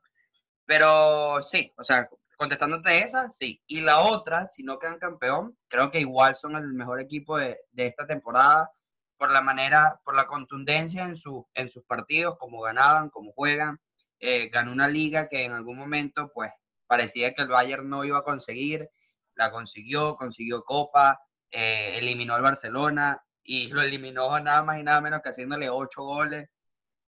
Pero 0.65 1.43
sí, 1.43 1.73
o 1.77 1.83
sea, 1.83 2.09
contestándote 2.37 3.05
esa, 3.05 3.31
sí. 3.31 3.63
Y 3.67 3.81
la 3.81 4.01
otra, 4.01 4.49
si 4.51 4.63
no 4.63 4.79
quedan 4.79 4.99
campeón, 4.99 5.57
creo 5.69 5.91
que 5.91 6.01
igual 6.01 6.37
son 6.37 6.57
el 6.57 6.73
mejor 6.73 7.01
equipo 7.01 7.39
de, 7.39 7.59
de 7.73 7.87
esta 7.87 8.07
temporada 8.07 8.71
por 9.17 9.31
la 9.31 9.41
manera, 9.41 10.01
por 10.05 10.15
la 10.15 10.27
contundencia 10.27 11.05
en, 11.05 11.17
su, 11.17 11.47
en 11.55 11.71
sus 11.71 11.85
partidos, 11.85 12.37
como 12.39 12.61
ganaban, 12.61 13.11
como 13.11 13.33
juegan. 13.33 13.81
Eh, 14.21 14.49
ganó 14.49 14.73
una 14.73 14.89
liga 14.89 15.29
que 15.29 15.45
en 15.45 15.53
algún 15.53 15.79
momento, 15.79 16.31
pues, 16.35 16.51
parecía 16.87 17.35
que 17.35 17.43
el 17.43 17.49
Bayern 17.49 17.89
no 17.89 18.05
iba 18.05 18.19
a 18.19 18.25
conseguir. 18.25 18.89
La 19.35 19.51
consiguió, 19.51 20.17
consiguió 20.17 20.63
Copa, 20.65 21.21
eh, 21.51 21.99
eliminó 21.99 22.35
al 22.35 22.43
Barcelona 22.43 23.23
y 23.43 23.69
lo 23.69 23.83
eliminó 23.83 24.39
nada 24.41 24.63
más 24.63 24.79
y 24.79 24.83
nada 24.83 25.01
menos 25.01 25.23
que 25.23 25.31
haciéndole 25.31 25.69
ocho 25.71 26.03
goles. 26.03 26.49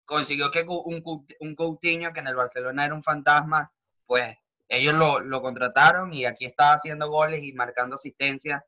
Consiguió 0.04 0.50
que 0.50 0.64
un, 0.68 1.02
un 1.40 1.54
Coutinho, 1.54 2.12
que 2.12 2.20
en 2.20 2.26
el 2.26 2.36
Barcelona 2.36 2.84
era 2.84 2.94
un 2.94 3.02
fantasma, 3.02 3.72
pues 4.06 4.36
ellos 4.76 4.94
lo, 4.94 5.42
contrataron 5.42 6.12
y 6.12 6.24
aquí 6.24 6.44
está 6.46 6.74
haciendo 6.74 7.08
goles 7.08 7.42
y 7.42 7.52
marcando 7.52 7.96
asistencia 7.96 8.64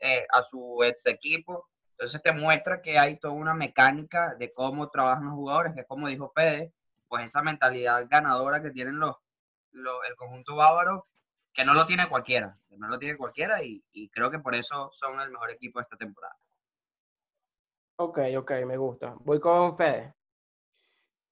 eh, 0.00 0.26
a 0.30 0.42
su 0.42 0.82
ex 0.84 1.06
equipo. 1.06 1.68
Entonces 1.92 2.22
te 2.22 2.32
muestra 2.32 2.80
que 2.80 2.98
hay 2.98 3.18
toda 3.18 3.34
una 3.34 3.54
mecánica 3.54 4.34
de 4.34 4.52
cómo 4.52 4.88
trabajan 4.90 5.26
los 5.26 5.34
jugadores, 5.34 5.74
que 5.74 5.80
es 5.80 5.86
como 5.86 6.08
dijo 6.08 6.32
Fede, 6.34 6.72
pues 7.08 7.24
esa 7.24 7.42
mentalidad 7.42 8.06
ganadora 8.08 8.62
que 8.62 8.70
tienen 8.70 8.98
los, 8.98 9.16
el 9.72 10.16
conjunto 10.16 10.56
bávaro, 10.56 11.06
que 11.52 11.64
no 11.64 11.74
lo 11.74 11.86
tiene 11.86 12.08
cualquiera, 12.08 12.56
que 12.68 12.76
no 12.76 12.88
lo 12.88 12.98
tiene 12.98 13.16
cualquiera 13.16 13.62
y, 13.62 13.82
y 13.92 14.08
creo 14.10 14.30
que 14.30 14.38
por 14.38 14.54
eso 14.54 14.90
son 14.92 15.20
el 15.20 15.30
mejor 15.30 15.50
equipo 15.50 15.78
de 15.78 15.84
esta 15.84 15.96
temporada. 15.96 16.36
Ok, 17.96 18.20
ok, 18.36 18.52
me 18.64 18.76
gusta. 18.76 19.16
Voy 19.20 19.40
con 19.40 19.76
Fede. 19.76 20.14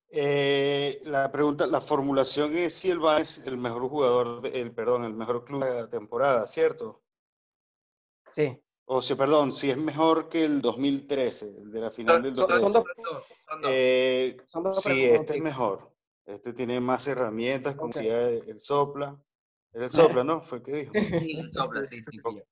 Eh, 0.09 1.01
la 1.05 1.31
pregunta, 1.33 1.66
la 1.66 1.81
formulación 1.81 2.57
es 2.57 2.75
si 2.75 2.90
el 2.90 2.99
Bayern 3.01 3.23
es 3.23 3.47
el 3.47 3.57
mejor 3.59 3.88
jugador, 3.88 4.40
de- 4.42 4.61
el, 4.61 4.73
perdón, 4.73 5.05
el 5.05 5.14
mejor 5.14 5.45
club 5.45 5.64
de 5.64 5.75
la 5.75 5.88
temporada, 5.88 6.47
¿cierto? 6.47 7.03
Sí. 8.33 8.59
O 8.88 9.03
si, 9.03 9.14
perdón, 9.16 9.51
si 9.51 9.71
es 9.71 9.77
mejor 9.79 10.29
que 10.29 10.45
el 10.45 10.62
2013, 10.62 11.49
el 11.49 11.73
de 11.73 11.81
la 11.81 11.90
final 11.90 12.23
del 12.23 12.37
Son- 12.37 12.47
son 12.49 12.73
2013. 12.73 13.03
dos, 13.03 13.25
son 13.49 13.61
dos. 13.61 13.71
Eh, 13.73 14.37
Son 14.47 14.62
dos 14.62 14.83
sí, 14.83 15.05
este 15.05 15.38
es 15.38 15.42
mejor. 15.42 15.92
Este 16.25 16.53
tiene 16.53 16.81
más 16.81 17.07
herramientas, 17.09 17.75
como 17.75 17.88
Ok. 17.88 17.97
decía 17.97 18.29
el 18.29 18.61
sopla. 18.61 19.21
Era 19.73 19.85
el 19.85 19.90
sopla, 20.21 20.25
¿no? 20.25 20.40
Fue 20.40 20.59
el 20.59 20.64
que 20.64 20.73
dijo. 20.73 20.92
Sí, 20.92 21.37
el 21.38 21.53
sopla, 21.53 21.85
sí, 21.85 22.03
sí, 22.03 22.19
sí. 22.25 22.42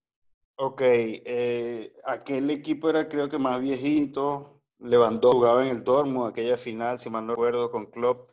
Ok, 0.56 0.80
eh, 0.84 1.92
aquel 2.04 2.50
equipo 2.50 2.88
era 2.88 3.08
creo 3.08 3.28
que 3.28 3.38
más 3.38 3.60
viejito. 3.60 4.53
Lewandowski 4.84 5.36
jugaba 5.36 5.62
en 5.62 5.76
el 5.76 5.82
Dortmund, 5.82 6.30
aquella 6.30 6.56
final, 6.56 6.98
si 6.98 7.10
mal 7.10 7.26
no 7.26 7.32
recuerdo, 7.32 7.70
con 7.70 7.86
Klopp. 7.86 8.30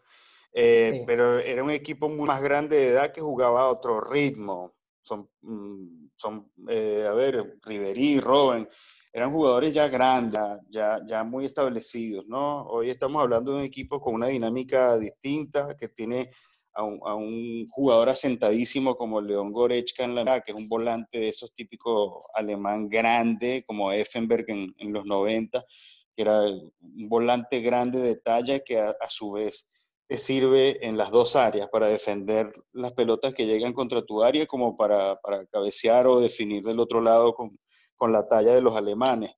Eh, 0.53 0.91
Sí. 0.93 1.03
Pero 1.07 1.39
era 1.39 1.63
un 1.63 1.71
equipo 1.71 2.09
muy 2.09 2.27
más 2.27 2.41
grande 2.43 2.75
de 2.75 2.87
edad 2.89 3.11
que 3.11 3.21
jugaba 3.21 3.61
a 3.61 3.69
otro 3.69 4.01
ritmo. 4.01 4.73
Son, 5.01 5.29
mm, 5.41 6.09
son 6.15 6.51
eh, 6.67 7.05
a 7.09 7.13
ver, 7.13 7.57
Ribery, 7.63 8.19
Robben, 8.19 8.67
eran 9.13 9.31
jugadores 9.31 9.73
ya 9.73 9.87
grandes, 9.87 10.41
ya, 10.69 10.99
ya 11.07 11.23
muy 11.23 11.45
establecidos, 11.45 12.25
¿no? 12.27 12.63
Hoy 12.67 12.89
estamos 12.89 13.21
hablando 13.21 13.51
de 13.51 13.59
un 13.59 13.63
equipo 13.63 13.99
con 13.99 14.13
una 14.13 14.27
dinámica 14.27 14.97
distinta, 14.97 15.75
que 15.77 15.87
tiene 15.89 16.29
a 16.73 16.83
un, 16.83 16.99
a 17.05 17.15
un 17.15 17.67
jugador 17.69 18.09
asentadísimo 18.09 18.95
como 18.95 19.19
León 19.19 19.51
Goretzka 19.51 20.03
en 20.05 20.15
la 20.15 20.41
que 20.41 20.51
es 20.51 20.57
un 20.57 20.69
volante 20.69 21.19
de 21.19 21.29
esos 21.29 21.53
típicos 21.53 22.23
alemán 22.33 22.87
grande, 22.87 23.63
como 23.67 23.91
Effenberg 23.91 24.45
en, 24.47 24.73
en 24.77 24.93
los 24.93 25.05
90, 25.05 25.65
que 26.15 26.23
era 26.23 26.41
un 26.41 27.09
volante 27.09 27.61
grande 27.61 27.99
de 27.99 28.15
talla 28.15 28.59
que 28.59 28.79
a, 28.79 28.89
a 28.89 29.09
su 29.09 29.31
vez 29.31 29.67
te 30.07 30.17
sirve 30.17 30.85
en 30.85 30.97
las 30.97 31.09
dos 31.09 31.37
áreas 31.37 31.69
para 31.71 31.87
defender 31.87 32.51
las 32.73 32.91
pelotas 32.91 33.33
que 33.33 33.45
llegan 33.45 33.71
contra 33.71 34.01
tu 34.01 34.21
área 34.21 34.45
como 34.45 34.75
para, 34.75 35.15
para 35.21 35.45
cabecear 35.45 36.05
o 36.05 36.19
definir 36.19 36.63
del 36.63 36.81
otro 36.81 36.99
lado 36.99 37.33
con, 37.33 37.57
con 37.95 38.11
la 38.11 38.27
talla 38.27 38.53
de 38.53 38.61
los 38.61 38.75
alemanes. 38.75 39.31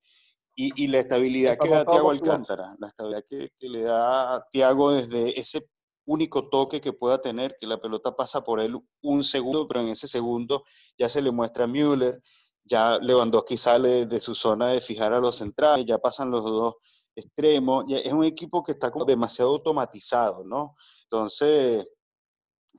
Y, 0.56 0.72
y 0.84 0.88
la 0.88 1.00
estabilidad 1.00 1.58
que 1.60 1.70
da 1.70 1.84
box. 1.84 2.20
Alcántara, 2.20 2.76
la 2.80 2.88
estabilidad 2.88 3.24
que, 3.30 3.50
que 3.60 3.70
le 3.70 3.84
da 3.84 4.36
a 4.36 4.48
Thiago 4.52 4.92
desde 4.92 5.40
ese 5.40 5.68
único 6.06 6.50
toque 6.50 6.82
que 6.82 6.94
pueda 6.94 7.22
tener, 7.22 7.56
que 7.60 7.68
la 7.68 7.80
pelota 7.80 8.16
pasa 8.16 8.44
por 8.44 8.60
él 8.60 8.78
un 9.02 9.24
segundo, 9.24 9.68
pero 9.68 9.82
en 9.82 9.90
ese 9.90 10.08
segundo 10.08 10.64
ya 10.98 11.08
se 11.08 11.22
le 11.22 11.32
muestra 11.32 11.66
a 11.66 11.68
Müller, 11.68 12.22
ya 12.64 12.98
Lewandowski 13.00 13.58
sale 13.58 14.06
de 14.06 14.20
su 14.20 14.36
zona 14.36 14.70
de 14.70 14.82
fijar 14.82 15.14
a 15.14 15.20
los 15.20 15.38
centrales, 15.38 15.86
ya 15.86 15.98
pasan 15.98 16.32
los 16.32 16.44
dos 16.44 16.76
extremos, 17.16 17.86
ya 17.88 17.98
es 17.98 18.12
un 18.14 18.24
equipo 18.24 18.64
que 18.64 18.72
está 18.72 18.90
como 18.92 19.06
demasiado 19.06 19.52
automatizado, 19.52 20.44
¿no? 20.44 20.76
Entonces, 21.04 21.88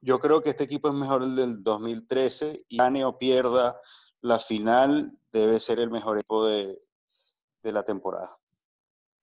yo 0.02 0.18
creo 0.18 0.42
que 0.42 0.50
este 0.50 0.64
equipo 0.64 0.88
es 0.88 0.94
mejor 0.94 1.22
el 1.22 1.36
del 1.36 1.62
2013 1.62 2.64
y 2.68 2.78
gane 2.78 3.04
o 3.04 3.18
pierda 3.18 3.80
la 4.20 4.38
final, 4.38 5.10
debe 5.32 5.60
ser 5.60 5.78
el 5.78 5.90
mejor 5.90 6.16
equipo 6.16 6.46
de, 6.46 6.82
de 7.62 7.72
la 7.72 7.82
temporada. 7.82 8.36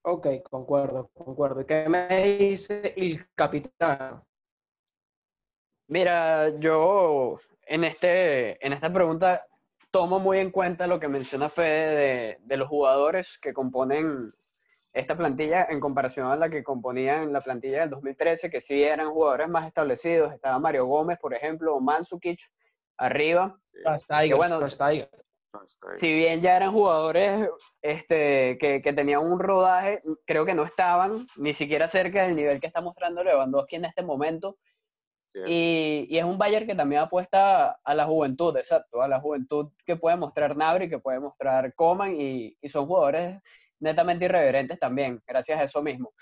Ok, 0.03 0.27
concuerdo, 0.49 1.09
concuerdo. 1.13 1.61
¿Y 1.61 1.65
¿Qué 1.65 1.87
me 1.87 2.37
dice 2.37 2.93
el 2.95 3.27
capitán? 3.35 4.23
Mira, 5.87 6.49
yo 6.57 7.37
en, 7.63 7.83
este, 7.83 8.65
en 8.65 8.73
esta 8.73 8.91
pregunta 8.91 9.45
tomo 9.91 10.19
muy 10.19 10.39
en 10.39 10.51
cuenta 10.51 10.87
lo 10.87 10.99
que 10.99 11.07
menciona 11.07 11.49
Fede 11.49 11.95
de, 11.95 12.37
de 12.41 12.57
los 12.57 12.67
jugadores 12.69 13.37
que 13.41 13.53
componen 13.53 14.31
esta 14.93 15.15
plantilla 15.15 15.67
en 15.69 15.79
comparación 15.79 16.27
a 16.27 16.35
la 16.35 16.49
que 16.49 16.63
componían 16.63 17.31
la 17.31 17.39
plantilla 17.39 17.81
del 17.81 17.91
2013, 17.91 18.49
que 18.49 18.61
sí 18.61 18.83
eran 18.83 19.11
jugadores 19.11 19.47
más 19.47 19.67
establecidos. 19.67 20.33
Estaba 20.33 20.59
Mario 20.59 20.85
Gómez, 20.85 21.17
por 21.19 21.33
ejemplo, 21.33 21.75
o 21.75 21.79
Mansukic 21.79 22.39
arriba. 22.97 23.57
Tigers, 24.07 24.29
Que 24.29 24.33
bueno. 24.33 24.59
Si 25.97 26.11
bien 26.11 26.41
ya 26.41 26.55
eran 26.55 26.71
jugadores 26.71 27.49
este, 27.81 28.57
que, 28.57 28.81
que 28.81 28.93
tenían 28.93 29.19
un 29.19 29.39
rodaje, 29.39 30.01
creo 30.25 30.45
que 30.45 30.53
no 30.53 30.63
estaban 30.63 31.25
ni 31.37 31.53
siquiera 31.53 31.89
cerca 31.89 32.23
del 32.23 32.37
nivel 32.37 32.61
que 32.61 32.67
está 32.67 32.79
mostrando 32.79 33.23
Lewandowski 33.23 33.75
en 33.75 33.85
este 33.85 34.01
momento. 34.01 34.57
Y, 35.47 36.17
es 36.17 36.23
un 36.23 36.37
Bayern 36.37 36.67
que 36.67 36.75
también 36.75 37.01
apuesta 37.01 37.79
a 37.83 37.95
la 37.95 38.05
juventud, 38.05 38.55
exacto, 38.57 39.01
a 39.01 39.07
la 39.07 39.19
juventud 39.19 39.71
que 39.85 39.95
puede 39.95 40.17
mostrar 40.17 40.57
Nabri, 40.57 40.89
que 40.89 40.99
puede 40.99 41.19
mostrar 41.19 41.73
Coman, 41.73 42.15
y, 42.19 42.57
y 42.61 42.69
son 42.69 42.85
jugadores 42.85 43.41
netamente 43.79 44.25
irreverentes 44.25 44.79
también, 44.79 45.21
gracias 45.27 45.59
a 45.59 45.63
eso 45.63 45.81
mismo. 45.81 46.13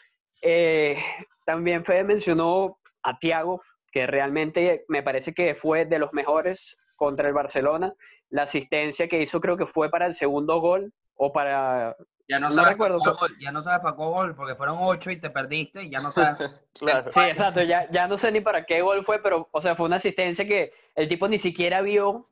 Eh, 0.41 0.97
también 1.45 1.85
Fede 1.85 2.03
mencionó 2.03 2.79
a 3.03 3.19
Thiago, 3.19 3.61
que 3.91 4.07
realmente 4.07 4.85
me 4.87 5.03
parece 5.03 5.33
que 5.33 5.55
fue 5.55 5.85
de 5.85 5.99
los 5.99 6.13
mejores 6.13 6.75
contra 6.95 7.27
el 7.27 7.33
Barcelona. 7.33 7.93
La 8.29 8.43
asistencia 8.43 9.07
que 9.07 9.21
hizo 9.21 9.41
creo 9.41 9.57
que 9.57 9.65
fue 9.65 9.89
para 9.89 10.05
el 10.05 10.13
segundo 10.13 10.59
gol, 10.59 10.93
o 11.15 11.31
para... 11.31 11.95
Ya 12.29 12.39
no, 12.39 12.49
No 12.49 12.55
sabes 12.55 12.69
recuerdo, 12.69 12.99
para 12.99 13.11
gol, 13.13 13.35
ya 13.39 13.51
no 13.51 13.63
sabes 13.63 13.79
para 13.79 13.95
cuál 13.95 14.09
gol, 14.09 14.35
porque 14.35 14.55
fueron 14.55 14.77
ocho 14.79 15.09
y 15.09 15.19
te 15.19 15.29
perdiste 15.31 15.83
y 15.83 15.89
ya 15.89 15.99
no 15.99 16.11
sabes. 16.11 16.55
Claro. 16.79 17.11
Sí, 17.11 17.19
exacto, 17.27 17.61
ya, 17.63 17.89
ya 17.91 18.07
no 18.07 18.17
sé 18.17 18.31
ni 18.31 18.39
para 18.39 18.65
qué 18.65 18.81
gol 18.81 19.03
fue, 19.03 19.21
pero, 19.21 19.49
o 19.51 19.61
sea, 19.61 19.75
fue 19.75 19.87
una 19.87 19.97
asistencia 19.97 20.45
que 20.45 20.71
el 20.95 21.09
tipo 21.09 21.27
ni 21.27 21.37
siquiera 21.39 21.81
vio 21.81 22.29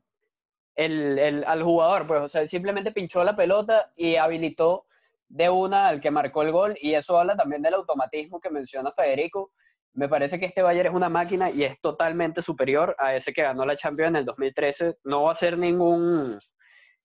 el, 0.76 1.18
el- 1.20 1.44
al 1.46 1.64
jugador, 1.64 2.06
pues, 2.08 2.22
o 2.22 2.28
sea, 2.30 2.42
él 2.42 2.48
simplemente 2.48 2.92
pinchó 2.92 3.24
la 3.24 3.36
pelota 3.36 3.92
y 3.98 4.16
habilitó 4.16 4.86
de 5.28 5.50
una 5.50 5.88
al 5.88 6.00
que 6.00 6.12
marcó 6.12 6.44
el 6.44 6.52
gol, 6.52 6.78
y 6.80 6.94
eso 6.94 7.20
habla 7.20 7.36
también 7.36 7.62
del 7.64 7.74
automatismo 7.74 8.40
que 8.40 8.50
menciona 8.52 8.92
Federico. 8.92 9.52
Me 9.94 10.08
parece 10.08 10.40
que 10.40 10.46
este 10.46 10.62
Bayern 10.62 10.90
es 10.90 10.94
una 10.94 11.10
máquina 11.10 11.50
y 11.50 11.64
es 11.64 11.82
totalmente 11.82 12.42
superior 12.44 12.96
a 13.00 13.16
ese 13.16 13.34
que 13.34 13.42
ganó 13.42 13.66
la 13.66 13.76
Champions 13.76 14.10
en 14.12 14.16
el 14.18 14.26
2013. 14.26 15.00
No 15.04 15.24
va 15.24 15.32
a 15.32 15.36
ser 15.36 15.58
ningún, 15.58 16.38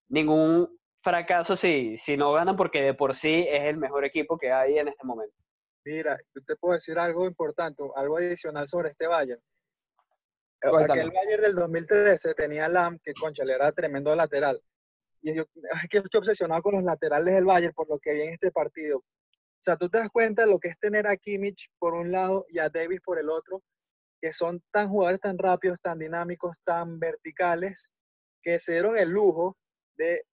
ningún 0.09 0.69
fracaso 1.03 1.57
si, 1.57 1.97
si 1.97 2.17
no 2.17 2.33
ganan, 2.33 2.57
porque 2.57 2.83
de 2.83 2.95
por 2.95 3.15
sí 3.15 3.45
es 3.49 3.65
el 3.65 3.77
mejor 3.77 4.05
equipo 4.05 4.39
que 4.39 4.53
hay 4.53 4.79
en 4.79 4.89
este 4.89 5.05
momento. 5.05 5.35
Mira, 5.85 6.17
yo 6.35 6.43
te 6.45 6.57
puedo 6.57 6.75
decir 6.75 6.99
algo 6.99 7.27
importante, 7.27 7.83
algo 7.97 8.17
adicional 8.17 8.69
sobre 8.69 8.91
este 8.91 9.07
Bayern. 9.07 9.41
Eh, 10.63 10.71
Cuéntame. 10.71 11.01
Aquel 11.01 11.13
Bayern 11.13 11.43
del 11.43 11.55
2013 11.55 12.35
tenía 12.35 12.69
Lam, 12.69 12.99
que 13.03 13.13
concha, 13.15 13.45
le 13.45 13.55
era 13.55 13.73
tremendo 13.73 14.15
lateral. 14.15 14.63
Y 15.23 15.35
yo, 15.35 15.43
es 15.55 15.89
que 15.89 15.99
estoy 15.99 16.19
obsesionado 16.19 16.63
con 16.63 16.75
los 16.75 16.85
laterales 16.85 17.35
del 17.35 17.45
Bayern 17.45 17.75
por 17.75 17.89
lo 17.89 17.99
que 17.99 18.13
vi 18.13 18.23
en 18.23 18.35
este 18.35 18.53
partido. 18.53 18.99
O 18.99 19.65
sea, 19.65 19.77
tú 19.77 19.89
te 19.89 19.99
das 19.99 20.11
cuenta 20.11 20.43
de 20.43 20.51
lo 20.51 20.59
que 20.59 20.69
es 20.69 20.79
tener 20.79 21.07
a 21.07 21.17
Kimmich 21.17 21.71
por 21.79 21.95
un 21.95 22.11
lado 22.11 22.47
y 22.49 22.59
a 22.59 22.69
Davis 22.69 23.01
por 23.01 23.19
el 23.19 23.29
otro, 23.29 23.63
que 24.21 24.33
son 24.33 24.63
tan 24.73 24.89
jugadores 24.89 25.21
tan 25.21 25.39
rápidos, 25.39 25.79
tan 25.81 25.99
dinámicos, 25.99 26.57
tan 26.65 26.99
verticales, 26.99 27.83
que 28.43 28.59
se 28.59 28.73
dieron 28.73 28.97
el 28.97 29.11
lujo 29.11 29.57
de 29.97 30.25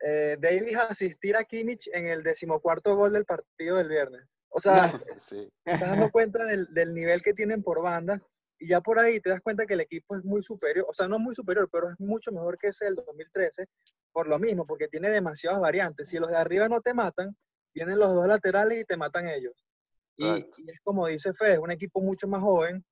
eh, 0.00 0.36
Davis 0.40 0.76
asistir 0.76 1.36
a 1.36 1.44
Kimmich 1.44 1.88
en 1.92 2.06
el 2.06 2.22
decimocuarto 2.22 2.94
gol 2.96 3.12
del 3.12 3.24
partido 3.24 3.76
del 3.76 3.88
viernes. 3.88 4.22
O 4.48 4.60
sea, 4.60 4.92
Sí. 5.16 5.50
te 5.64 5.72
estás 5.72 5.90
dando 5.90 6.10
cuenta 6.10 6.44
del, 6.44 6.72
del 6.72 6.94
nivel 6.94 7.22
que 7.22 7.34
tienen 7.34 7.62
por 7.62 7.82
banda 7.82 8.20
y 8.58 8.68
ya 8.68 8.80
por 8.80 8.98
ahí 8.98 9.20
te 9.20 9.30
das 9.30 9.40
cuenta 9.40 9.66
que 9.66 9.74
el 9.74 9.80
equipo 9.80 10.16
es 10.16 10.24
muy 10.24 10.42
superior, 10.42 10.86
o 10.88 10.94
sea, 10.94 11.08
no 11.08 11.18
muy 11.18 11.34
superior, 11.34 11.68
pero 11.70 11.90
es 11.90 12.00
mucho 12.00 12.32
mejor 12.32 12.56
que 12.58 12.68
ese 12.68 12.86
del 12.86 12.94
2013 12.94 13.66
por 14.12 14.28
lo 14.28 14.38
mismo, 14.38 14.66
porque 14.66 14.88
tiene 14.88 15.10
demasiadas 15.10 15.60
variantes. 15.60 16.08
Si 16.08 16.18
los 16.18 16.30
de 16.30 16.36
arriba 16.38 16.70
no 16.70 16.80
te 16.80 16.94
matan, 16.94 17.36
vienen 17.74 17.98
los 17.98 18.14
dos 18.14 18.26
laterales 18.26 18.80
y 18.80 18.84
te 18.86 18.96
matan 18.96 19.28
ellos. 19.28 19.66
Y, 20.16 20.26
es 20.26 20.80
como 20.82 21.06
dice 21.06 21.34
Fede, 21.34 21.54
es 21.54 21.58
un 21.58 21.70
equipo 21.70 22.00
mucho 22.00 22.26
más 22.26 22.40
joven, 22.40 22.82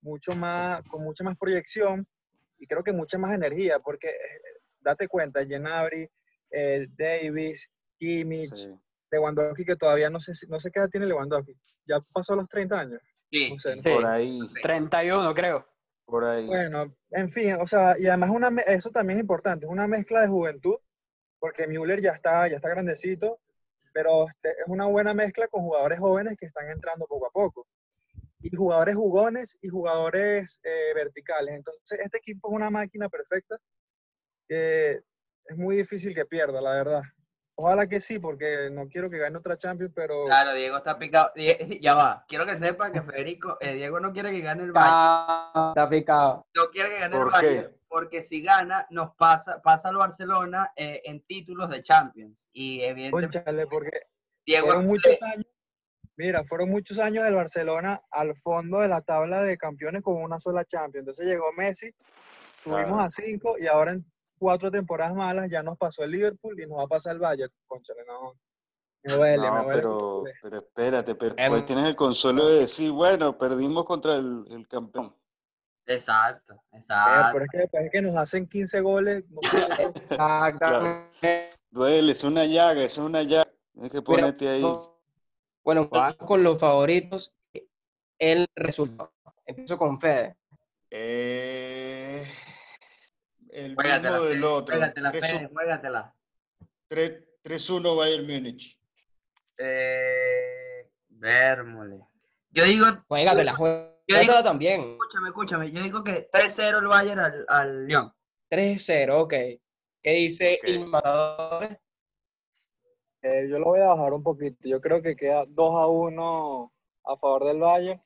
mucho 0.00 0.36
más, 0.36 0.80
con 0.82 1.02
mucha 1.02 1.24
más 1.24 1.36
proyección 1.36 2.06
y 2.56 2.68
creo 2.68 2.84
que 2.84 2.92
mucha 2.92 3.18
más 3.18 3.34
energía, 3.34 3.80
porque 3.80 4.10
eh, 4.10 4.60
date 4.78 5.08
cuenta, 5.08 5.44
Genabri, 5.44 6.08
eh, 6.50 6.86
Davis, 6.96 7.68
Kimmich, 7.98 8.54
sí. 8.54 8.74
Lewandowski, 9.10 9.64
que 9.64 9.76
todavía 9.76 10.10
no 10.10 10.20
sé, 10.20 10.32
no 10.48 10.60
sé 10.60 10.70
qué 10.70 10.80
edad 10.80 10.88
tiene 10.90 11.06
Lewandowski, 11.06 11.54
ya 11.86 11.98
pasó 12.12 12.34
los 12.34 12.48
30 12.48 12.80
años. 12.80 13.00
Sí, 13.30 13.50
No 13.50 13.58
sé. 13.58 13.74
Sí. 13.74 13.80
Por 13.80 14.06
ahí, 14.06 14.38
31, 14.62 15.34
creo. 15.34 15.66
por 16.04 16.24
ahí. 16.24 16.46
Bueno, 16.46 16.92
en 17.10 17.30
fin, 17.32 17.54
o 17.60 17.66
sea, 17.66 17.96
y 17.98 18.06
además 18.06 18.30
una, 18.30 18.48
eso 18.62 18.90
también 18.90 19.18
es 19.18 19.22
importante, 19.22 19.66
es 19.66 19.72
una 19.72 19.86
mezcla 19.86 20.22
de 20.22 20.28
juventud, 20.28 20.76
porque 21.38 21.66
Müller 21.66 22.00
ya 22.00 22.12
está, 22.12 22.48
ya 22.48 22.56
está 22.56 22.68
grandecito, 22.68 23.38
pero 23.92 24.28
este, 24.28 24.50
es 24.50 24.68
una 24.68 24.86
buena 24.86 25.14
mezcla 25.14 25.48
con 25.48 25.62
jugadores 25.62 25.98
jóvenes 25.98 26.36
que 26.38 26.46
están 26.46 26.68
entrando 26.68 27.06
poco 27.06 27.26
a 27.26 27.30
poco. 27.30 27.66
Y 28.42 28.54
jugadores 28.56 28.96
jugones 28.96 29.56
y 29.60 29.68
jugadores 29.68 30.60
eh, 30.62 30.94
verticales. 30.94 31.56
Entonces, 31.56 31.98
este 32.02 32.18
equipo 32.18 32.48
es 32.48 32.54
una 32.54 32.70
máquina 32.70 33.08
perfecta 33.08 33.58
que 34.48 35.00
es 35.50 35.56
muy 35.58 35.76
difícil 35.76 36.14
que 36.14 36.24
pierda, 36.24 36.60
la 36.60 36.72
verdad. 36.72 37.02
Ojalá 37.56 37.86
que 37.86 38.00
sí, 38.00 38.18
porque 38.18 38.70
no 38.70 38.88
quiero 38.88 39.10
que 39.10 39.18
gane 39.18 39.36
otra 39.36 39.56
Champions, 39.56 39.92
pero... 39.94 40.24
Claro, 40.24 40.54
Diego 40.54 40.78
está 40.78 40.96
picado. 40.98 41.30
Die- 41.36 41.78
Ya 41.82 41.94
va. 41.94 42.24
Quiero 42.28 42.46
que 42.46 42.56
sepa 42.56 42.90
que 42.92 43.02
Federico, 43.02 43.58
eh, 43.60 43.74
Diego 43.74 44.00
no 44.00 44.12
quiere 44.12 44.30
que 44.30 44.40
gane 44.40 44.62
el 44.64 44.72
Bayern. 44.72 45.68
Está 45.70 45.88
picado. 45.90 46.46
No 46.56 46.68
quiere 46.70 46.88
que 46.90 46.98
gane 47.00 47.16
el. 47.18 47.24
Bayern 47.24 47.76
porque 47.88 48.22
si 48.22 48.40
gana 48.40 48.86
nos 48.90 49.16
pasa 49.16 49.60
pasa 49.62 49.88
al 49.88 49.96
Barcelona 49.96 50.70
eh, 50.76 51.02
en 51.04 51.22
títulos 51.26 51.68
de 51.68 51.82
Champions 51.82 52.48
y 52.52 52.82
evidentemente 52.82 53.38
Cónchale, 53.40 53.66
porque 53.66 53.90
Diego 54.46 54.66
fueron 54.68 54.86
muchos 54.86 55.18
años, 55.22 55.46
mira, 56.16 56.44
fueron 56.44 56.70
muchos 56.70 56.98
años 57.00 57.24
del 57.24 57.34
Barcelona 57.34 58.00
al 58.12 58.36
fondo 58.42 58.78
de 58.78 58.86
la 58.86 59.00
tabla 59.02 59.42
de 59.42 59.58
campeones 59.58 60.02
con 60.02 60.22
una 60.22 60.38
sola 60.38 60.64
Champions. 60.64 61.00
Entonces 61.02 61.26
llegó 61.26 61.52
Messi, 61.56 61.92
subimos 62.62 62.84
Claro. 62.86 63.00
a 63.00 63.10
cinco 63.10 63.56
y 63.58 63.66
ahora 63.66 63.90
en 63.90 64.04
cuatro 64.40 64.70
temporadas 64.70 65.14
malas 65.14 65.50
ya 65.50 65.62
nos 65.62 65.76
pasó 65.76 66.02
el 66.02 66.10
Liverpool 66.12 66.58
y 66.58 66.66
nos 66.66 66.78
va 66.78 66.84
a 66.84 66.88
pasar 66.88 67.12
el 67.12 67.18
Bayern. 67.20 67.52
Conchale, 67.66 68.00
no. 68.06 68.34
Me 69.02 69.14
duele, 69.14 69.50
me 69.50 69.58
duele. 69.62 69.72
pero, 69.74 70.24
pero 70.42 70.56
espérate, 70.58 71.14
pero 71.14 71.34
Em- 71.38 71.48
pues 71.50 71.64
tienes 71.64 71.86
el 71.86 71.96
consuelo 71.96 72.46
de 72.48 72.60
decir, 72.60 72.90
bueno, 72.90 73.36
perdimos 73.38 73.84
contra 73.84 74.16
el, 74.16 74.44
el 74.50 74.66
campeón. 74.66 75.14
Exacto, 75.86 76.62
exacto. 76.72 77.30
pero 77.32 77.44
es 77.44 77.50
que 77.50 77.58
después 77.58 77.84
de 77.84 77.90
que 77.90 78.02
nos 78.02 78.16
hacen 78.16 78.46
15 78.46 78.80
goles, 78.80 79.24
no 79.28 79.40
Exactamente. 79.90 81.50
Duele, 81.70 82.12
es 82.12 82.24
una 82.24 82.44
llaga, 82.44 82.82
es 82.82 82.98
una 82.98 83.22
llaga. 83.22 83.50
Tienes 83.72 83.92
que 83.92 84.02
ponerte 84.02 84.48
ahí. 84.48 84.64
Bueno, 85.64 85.88
con 85.90 86.42
los 86.42 86.58
favoritos, 86.58 87.34
el 88.18 88.48
resultado. 88.54 89.12
Empiezo 89.46 89.78
con 89.78 90.00
Fede. 90.00 90.36
Eh, 90.90 92.22
el 93.52 93.74
Juégatela, 93.74 94.10
mismo 94.12 94.24
del 94.26 94.44
otro. 94.44 94.74
juégatela, 94.76 95.12
3-1 95.12 95.20
Fede, 95.20 95.48
juégatela. 95.48 96.14
3-1 96.90 97.96
Bayern 97.96 98.26
Múnich. 98.26 98.78
Eh, 99.58 100.90
Vérmole. 101.08 102.06
Yo 102.50 102.64
digo, 102.64 102.86
Juégatela, 103.08 103.54
juégatela 103.54 104.42
también. 104.42 104.80
escúchame, 104.92 105.28
escúchame, 105.28 105.70
yo 105.70 105.82
digo 105.82 106.02
que 106.02 106.28
3-0 106.30 106.78
el 106.78 106.86
Bayern 106.86 107.20
al, 107.20 107.44
al 107.48 107.86
Lyon. 107.86 108.12
3-0, 108.50 109.10
ok. 109.22 109.30
¿Qué 110.02 110.10
dice 110.12 110.58
Ok. 110.62 110.68
el 110.68 110.86
matador? 110.88 111.78
eh, 113.22 113.46
yo 113.50 113.58
lo 113.58 113.66
voy 113.66 113.80
a 113.80 113.88
bajar 113.88 114.14
un 114.14 114.22
poquito. 114.22 114.66
Yo 114.68 114.80
creo 114.80 115.02
que 115.02 115.14
queda 115.14 115.44
2 115.46 115.74
a 115.82 115.86
1 115.86 116.72
a 117.04 117.16
favor 117.18 117.44
del 117.44 117.58
Bayern, 117.60 118.02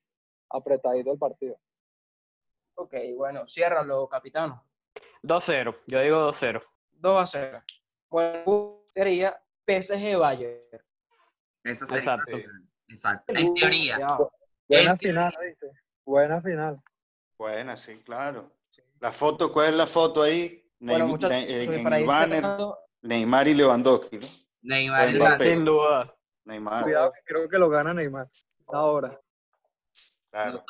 apretadito 0.51 1.12
el 1.12 1.18
partido. 1.18 1.57
Ok, 2.76 2.92
bueno, 3.16 3.47
ciérralo, 3.49 4.09
capitán. 4.09 4.61
2-0, 5.24 5.76
yo 5.86 6.00
digo 6.00 6.28
2-0. 6.32 6.62
2 6.92 7.22
a 7.22 7.26
0. 7.26 7.62
Bueno, 8.10 8.82
sería 8.92 9.40
PSG 9.66 10.16
Bayern. 10.18 10.60
Eso 11.64 11.86
sería 11.86 11.98
Exacto. 11.98 12.36
Exacto. 12.88 13.34
En 13.34 13.54
teoría. 13.54 13.98
Buena 14.68 14.90
En 14.92 14.98
final, 14.98 15.34
¿viste? 15.42 15.66
Buena 16.04 16.42
final. 16.42 16.80
Buena, 17.38 17.76
sí, 17.76 18.02
claro. 18.04 18.52
La 19.00 19.12
foto, 19.12 19.52
¿cuál 19.52 19.68
es 19.70 19.74
la 19.74 19.86
foto 19.86 20.22
ahí? 20.22 20.62
Bueno, 20.78 21.06
Neym- 21.06 21.08
muchachos, 21.08 21.30
Ne- 21.38 21.64
en, 21.64 21.72
en 21.72 21.82
para 21.84 21.96
el 21.96 22.02
ir 22.02 22.08
banner, 22.08 22.42
cerrando, 22.42 22.78
Neymar 23.02 23.48
y 23.48 23.54
Lewandowski, 23.54 24.18
¿no? 24.18 24.26
Neymar 24.62 25.08
y 25.08 25.14
Mbappé. 25.14 25.44
Sin 25.50 25.64
duda. 25.64 26.14
Neymar, 26.44 26.84
Cuidado, 26.84 27.12
que 27.12 27.20
creo 27.24 27.48
que 27.48 27.58
lo 27.58 27.68
gana 27.70 27.94
Neymar. 27.94 28.28
Ahora. 28.68 29.18
claro. 30.30 30.64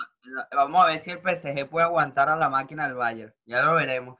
Vamos 0.52 0.82
a 0.82 0.86
ver 0.86 0.98
si 1.00 1.11
el 1.11 1.18
PSG 1.20 1.68
puede 1.68 1.84
aguantar 1.86 2.28
a 2.28 2.36
la 2.36 2.48
máquina 2.48 2.84
del 2.86 2.94
Bayern. 2.94 3.34
Ya 3.44 3.62
lo 3.62 3.74
veremos. 3.74 4.18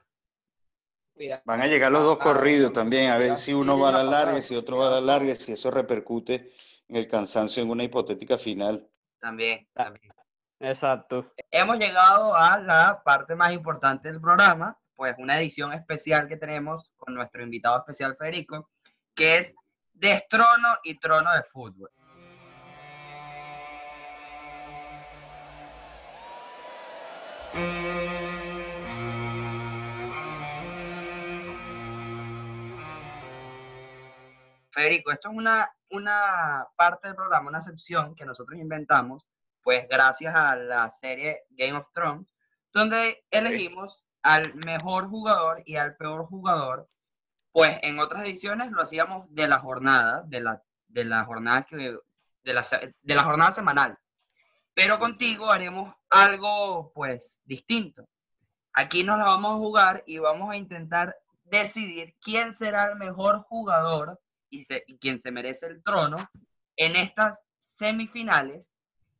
Cuidado. 1.15 1.41
Van 1.45 1.61
a 1.61 1.67
llegar 1.67 1.91
los 1.91 2.03
dos 2.03 2.17
Ah, 2.19 2.23
corridos 2.23 2.67
sí, 2.67 2.73
también, 2.73 3.09
a 3.11 3.17
ver 3.17 3.37
si 3.37 3.53
uno 3.53 3.79
va 3.79 3.89
a 3.89 3.91
la 3.91 4.03
larga, 4.03 4.41
si 4.41 4.55
otro 4.55 4.77
va 4.77 4.87
a 4.89 4.91
la 4.91 5.01
larga, 5.01 5.33
si 5.33 5.53
eso 5.53 5.71
repercute 5.71 6.49
en 6.87 6.95
el 6.97 7.07
cansancio 7.07 7.63
en 7.63 7.69
una 7.69 7.83
hipotética 7.83 8.37
final. 8.37 8.87
También, 9.19 9.67
Ah. 9.75 9.85
también. 9.85 10.13
Exacto. 10.59 11.31
Hemos 11.51 11.77
llegado 11.77 12.35
a 12.35 12.57
la 12.59 13.01
parte 13.03 13.35
más 13.35 13.51
importante 13.51 14.09
del 14.11 14.21
programa, 14.21 14.77
pues 14.95 15.15
una 15.17 15.37
edición 15.39 15.73
especial 15.73 16.27
que 16.27 16.37
tenemos 16.37 16.89
con 16.95 17.13
nuestro 17.13 17.43
invitado 17.43 17.79
especial 17.79 18.15
Federico, 18.17 18.69
que 19.13 19.37
es 19.39 19.55
destrono 19.93 20.77
y 20.83 20.97
trono 20.99 21.31
de 21.33 21.43
fútbol. 21.43 21.89
Federico, 34.75 35.09
esto 35.09 35.29
es 35.31 35.37
una, 35.37 35.71
una 35.89 36.67
parte 36.75 37.07
del 37.07 37.15
programa, 37.15 37.47
una 37.47 37.61
sección 37.61 38.13
que 38.13 38.25
nosotros 38.25 38.59
inventamos, 38.59 39.29
pues 39.63 39.87
gracias 39.87 40.35
a 40.35 40.57
la 40.57 40.91
serie 40.91 41.43
Game 41.51 41.77
of 41.77 41.87
Thrones, 41.93 42.35
donde 42.73 43.23
elegimos 43.31 44.03
al 44.21 44.53
mejor 44.53 45.07
jugador 45.07 45.63
y 45.65 45.77
al 45.77 45.95
peor 45.95 46.25
jugador. 46.25 46.89
Pues 47.53 47.77
en 47.83 47.99
otras 47.99 48.25
ediciones 48.25 48.69
lo 48.71 48.81
hacíamos 48.81 49.33
de 49.33 49.47
la 49.47 49.59
jornada, 49.59 50.23
de 50.25 50.41
la, 50.41 50.61
de 50.89 51.05
la 51.05 51.23
jornada 51.23 51.63
que 51.63 51.77
de 52.43 52.53
la, 52.53 52.67
de 53.01 53.15
la 53.15 53.23
jornada 53.23 53.53
semanal. 53.53 53.97
Pero 54.73 54.99
contigo 54.99 55.49
haremos 55.49 55.95
algo 56.09 56.91
pues 56.93 57.39
distinto. 57.45 58.05
Aquí 58.73 59.05
nos 59.05 59.19
la 59.19 59.23
vamos 59.23 59.53
a 59.53 59.57
jugar 59.57 60.03
y 60.05 60.17
vamos 60.17 60.51
a 60.51 60.57
intentar 60.57 61.15
decidir 61.45 62.13
quién 62.19 62.51
será 62.51 62.91
el 62.91 62.97
mejor 62.97 63.43
jugador 63.43 64.19
y, 64.55 64.97
quien 64.97 65.19
se 65.19 65.31
merece 65.31 65.67
el 65.67 65.83
trono 65.83 66.29
en 66.75 66.95
estas 66.95 67.39
semifinales 67.75 68.71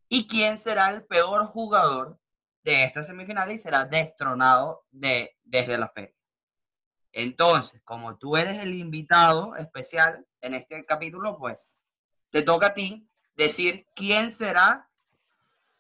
y 0.10 0.28
quién 0.28 0.58
será 0.58 0.88
el 0.88 1.04
peor 1.06 1.48
jugador 1.48 2.20
de 2.64 2.84
estas 2.84 3.08
semifinales 3.08 3.60
y 3.60 3.64
será 3.64 3.86
destronado 3.86 4.86
de, 4.92 5.36
desde 5.44 5.78
la 5.78 5.90
feria. 5.90 6.16
Entonces, 7.12 7.82
como 7.84 8.18
tú 8.18 8.36
eres 8.36 8.60
el 8.60 8.74
invitado 8.74 9.56
especial 9.56 10.26
en 10.42 10.54
este 10.54 10.86
capítulo, 10.86 11.38
pues 11.38 11.74
te 12.30 12.42
toca 12.42 12.68
a 12.68 12.74
ti 12.74 13.08
decir 13.36 13.88
quién 13.96 14.32
será 14.32 14.90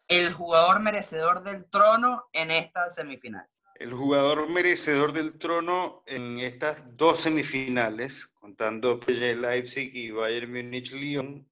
el 0.07 0.33
jugador 0.33 0.79
merecedor 0.79 1.43
del 1.43 1.69
trono 1.69 2.25
en 2.31 2.51
esta 2.51 2.89
semifinal. 2.89 3.47
El 3.75 3.93
jugador 3.93 4.49
merecedor 4.49 5.11
del 5.11 5.37
trono 5.37 6.01
en 6.05 6.39
estas 6.39 6.81
dos 6.95 7.19
semifinales, 7.19 8.25
contando 8.27 9.01
PSG 9.01 9.35
Leipzig 9.35 9.91
y 9.93 10.11
Bayern 10.11 10.51
Múnich 10.51 10.93
Lyon, 10.93 11.45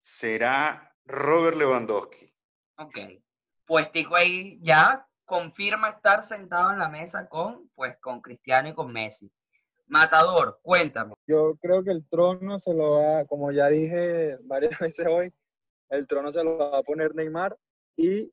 será 0.00 0.94
Robert 1.06 1.56
Lewandowski. 1.56 2.30
Ok. 2.76 2.98
Pues 3.64 3.90
Tico 3.90 4.16
ahí 4.16 4.58
ya 4.62 5.06
confirma 5.24 5.90
estar 5.90 6.22
sentado 6.22 6.72
en 6.72 6.78
la 6.78 6.90
mesa 6.90 7.26
con, 7.26 7.70
pues, 7.74 7.96
con 8.00 8.20
Cristiano 8.20 8.68
y 8.68 8.74
con 8.74 8.92
Messi. 8.92 9.32
Matador, 9.86 10.60
cuéntame. 10.62 11.14
Yo 11.26 11.56
creo 11.60 11.82
que 11.82 11.90
el 11.90 12.06
trono 12.08 12.58
se 12.58 12.74
lo 12.74 12.98
va, 12.98 13.24
como 13.24 13.50
ya 13.50 13.68
dije 13.68 14.36
varias 14.42 14.78
veces 14.80 15.06
hoy, 15.06 15.32
el 15.88 16.06
trono 16.06 16.32
se 16.32 16.44
lo 16.44 16.58
va 16.58 16.78
a 16.78 16.82
poner 16.82 17.14
Neymar 17.14 17.56
y 17.96 18.30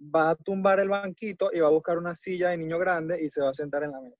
va 0.00 0.30
a 0.30 0.36
tumbar 0.36 0.80
el 0.80 0.88
banquito 0.88 1.50
y 1.52 1.60
va 1.60 1.68
a 1.68 1.70
buscar 1.70 1.98
una 1.98 2.14
silla 2.14 2.50
de 2.50 2.58
niño 2.58 2.78
grande 2.78 3.22
y 3.22 3.28
se 3.28 3.42
va 3.42 3.50
a 3.50 3.54
sentar 3.54 3.82
en 3.82 3.92
la 3.92 4.00
mesa. 4.00 4.16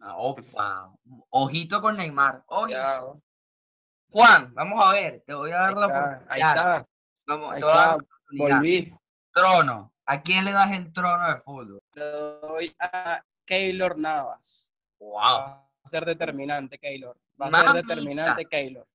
Ah, 0.00 0.16
opa. 0.16 0.92
Ojito 1.30 1.80
con 1.80 1.96
Neymar. 1.96 2.42
Juan, 2.46 4.52
vamos 4.54 4.84
a 4.84 4.92
ver, 4.92 5.22
te 5.26 5.32
voy 5.32 5.50
a 5.52 5.56
dar 5.56 5.74
la 5.74 5.86
oportunidad. 5.86 6.26
Ahí 6.28 6.40
está. 6.40 6.86
Vamos, 7.26 7.52
ahí 7.52 7.60
está. 7.60 7.96
Volví. 8.36 8.94
Trono. 9.32 9.92
¿A 10.04 10.20
quién 10.20 10.44
le 10.44 10.52
das 10.52 10.70
el 10.72 10.92
trono 10.92 11.28
de 11.28 11.40
fútbol? 11.40 11.82
Le 11.94 12.04
doy 12.04 12.76
a 12.80 13.22
Keylor 13.46 13.96
Navas. 13.96 14.72
Wow. 14.98 15.22
Va 15.22 15.68
a 15.84 15.88
ser 15.88 16.04
determinante, 16.04 16.78
Keylor. 16.78 17.16
Va 17.40 17.46
a 17.46 17.60
ser 17.60 17.84
determinante, 17.84 18.44
Keylor. 18.46 18.86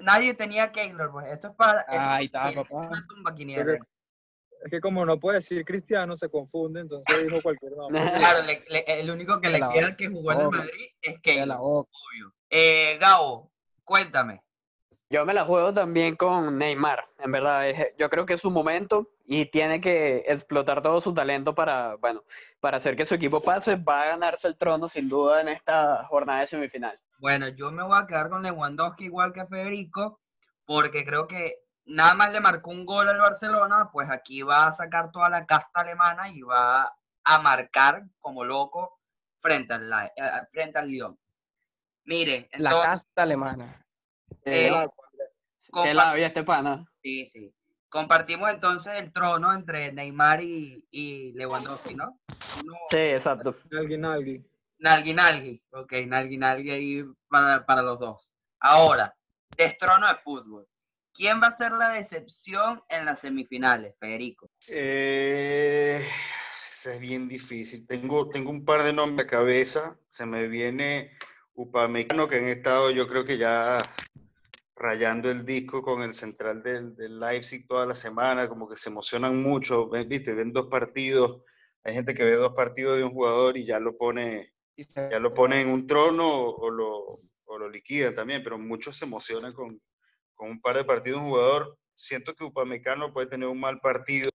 nadie 0.00 0.34
tenía 0.34 0.72
Keylor, 0.72 1.12
pues. 1.12 1.26
Esto 1.28 1.48
es 1.48 1.54
para. 1.54 1.84
Ahí 1.86 2.26
está, 2.26 2.50
papá. 2.52 2.90
Es 2.92 3.02
que 4.70 4.80
como 4.80 5.04
no 5.04 5.18
puede 5.20 5.38
decir 5.38 5.64
cristiano, 5.64 6.16
se 6.16 6.28
confunde, 6.28 6.80
entonces 6.80 7.24
dijo 7.24 7.42
cualquier 7.42 7.72
nombre. 7.76 8.00
Claro, 8.00 8.40
el 8.68 9.10
único 9.10 9.40
que 9.40 9.48
le 9.50 9.60
queda 9.72 9.96
que 9.96 10.08
jugó 10.08 10.32
en 10.32 10.40
el 10.40 10.50
Madrid 10.50 10.86
es 11.02 11.20
que 11.20 11.42
obvio. 11.42 12.34
Eh, 12.50 12.98
Gabo, 12.98 13.50
cuéntame. 13.84 14.42
Yo 15.10 15.24
me 15.26 15.34
la 15.34 15.44
juego 15.44 15.72
también 15.72 16.16
con 16.16 16.58
Neymar, 16.58 17.06
en 17.18 17.30
verdad. 17.30 17.64
Yo 17.98 18.08
creo 18.10 18.26
que 18.26 18.34
es 18.34 18.40
su 18.40 18.50
momento 18.50 19.10
y 19.26 19.46
tiene 19.46 19.80
que 19.80 20.24
explotar 20.26 20.82
todo 20.82 21.00
su 21.00 21.14
talento 21.14 21.54
para, 21.54 21.96
bueno, 21.96 22.24
para 22.58 22.78
hacer 22.78 22.96
que 22.96 23.04
su 23.04 23.14
equipo 23.14 23.40
pase. 23.40 23.76
Va 23.76 24.02
a 24.02 24.08
ganarse 24.08 24.48
el 24.48 24.56
trono 24.56 24.88
sin 24.88 25.08
duda 25.08 25.40
en 25.40 25.48
esta 25.48 26.04
jornada 26.06 26.40
de 26.40 26.46
semifinal. 26.46 26.96
Bueno, 27.18 27.48
yo 27.48 27.70
me 27.70 27.82
voy 27.82 27.96
a 27.96 28.06
quedar 28.06 28.28
con 28.28 28.42
Lewandowski 28.42 29.04
igual 29.04 29.32
que 29.32 29.46
Federico, 29.46 30.20
porque 30.64 31.04
creo 31.04 31.28
que 31.28 31.63
nada 31.86 32.14
más 32.14 32.32
le 32.32 32.40
marcó 32.40 32.70
un 32.70 32.84
gol 32.84 33.08
al 33.08 33.18
Barcelona, 33.18 33.90
pues 33.92 34.10
aquí 34.10 34.42
va 34.42 34.66
a 34.66 34.72
sacar 34.72 35.10
toda 35.10 35.28
la 35.28 35.46
casta 35.46 35.80
alemana 35.80 36.28
y 36.28 36.42
va 36.42 36.94
a 37.24 37.38
marcar 37.40 38.04
como 38.20 38.44
loco 38.44 39.00
frente 39.40 39.74
al, 39.74 39.92
eh, 39.92 40.12
frente 40.50 40.78
al 40.78 40.88
Lyon. 40.88 41.18
Mire, 42.04 42.48
la 42.58 42.70
casta 42.70 43.22
alemana. 43.22 43.84
Eh, 44.44 44.70
¿Qué 45.82 45.94
la 45.94 46.10
había 46.10 46.28
este 46.28 46.44
pana? 46.44 46.84
Sí, 47.02 47.26
sí. 47.26 47.54
Compartimos 47.88 48.50
entonces 48.50 48.94
el 48.96 49.12
trono 49.12 49.52
entre 49.52 49.92
Neymar 49.92 50.42
y, 50.42 50.86
y 50.90 51.32
Lewandowski, 51.32 51.94
¿no? 51.94 52.18
sí, 52.90 52.96
exacto. 52.96 53.56
Nalgui, 53.70 53.98
Nalgui. 53.98 54.44
Nalgui, 54.78 55.14
Nalgui. 55.14 55.62
Ok, 55.70 55.92
Nalgui, 56.06 56.36
Nalgui 56.36 56.70
ahí 56.70 57.04
para, 57.28 57.64
para 57.64 57.82
los 57.82 57.98
dos. 57.98 58.28
Ahora, 58.60 59.14
destrono 59.56 60.08
de 60.08 60.16
fútbol. 60.16 60.66
¿Quién 61.14 61.40
va 61.40 61.46
a 61.46 61.56
ser 61.56 61.72
la 61.72 61.90
decepción 61.90 62.82
en 62.88 63.04
las 63.04 63.20
semifinales, 63.20 63.94
Federico? 64.00 64.50
Eh, 64.66 66.04
es 66.84 67.00
bien 67.00 67.28
difícil. 67.28 67.86
Tengo, 67.86 68.28
tengo 68.30 68.50
un 68.50 68.64
par 68.64 68.82
de 68.82 68.92
nombres 68.92 69.26
a 69.26 69.30
cabeza. 69.30 69.96
Se 70.10 70.26
me 70.26 70.48
viene 70.48 71.12
Upamecano, 71.54 72.28
que 72.28 72.38
han 72.38 72.48
estado, 72.48 72.90
yo 72.90 73.06
creo 73.06 73.24
que 73.24 73.38
ya 73.38 73.78
rayando 74.74 75.30
el 75.30 75.46
disco 75.46 75.82
con 75.82 76.02
el 76.02 76.14
central 76.14 76.62
del, 76.64 76.96
del, 76.96 77.20
Leipzig 77.20 77.66
toda 77.68 77.86
la 77.86 77.94
semana, 77.94 78.48
como 78.48 78.68
que 78.68 78.76
se 78.76 78.90
emocionan 78.90 79.40
mucho, 79.40 79.88
viste, 79.88 80.34
ven 80.34 80.52
dos 80.52 80.66
partidos, 80.66 81.42
hay 81.84 81.94
gente 81.94 82.12
que 82.12 82.24
ve 82.24 82.32
dos 82.32 82.54
partidos 82.54 82.96
de 82.96 83.04
un 83.04 83.12
jugador 83.12 83.56
y 83.56 83.64
ya 83.64 83.78
lo 83.78 83.96
pone, 83.96 84.52
ya 84.76 85.20
lo 85.20 85.32
pone 85.32 85.60
en 85.60 85.68
un 85.68 85.86
trono 85.86 86.28
o, 86.28 86.70
lo, 86.70 87.20
o 87.44 87.58
lo 87.58 87.70
liquida 87.70 88.12
también, 88.12 88.42
pero 88.42 88.58
muchos 88.58 88.96
se 88.96 89.04
emocionan 89.04 89.52
con, 89.52 89.80
con 90.34 90.50
un 90.50 90.60
par 90.60 90.76
de 90.76 90.84
partidos 90.84 91.20
un 91.20 91.28
jugador. 91.28 91.78
Siento 91.94 92.34
que 92.34 92.44
Upamecano 92.44 93.12
puede 93.12 93.28
tener 93.28 93.48
un 93.48 93.60
mal 93.60 93.80
partido, 93.80 94.30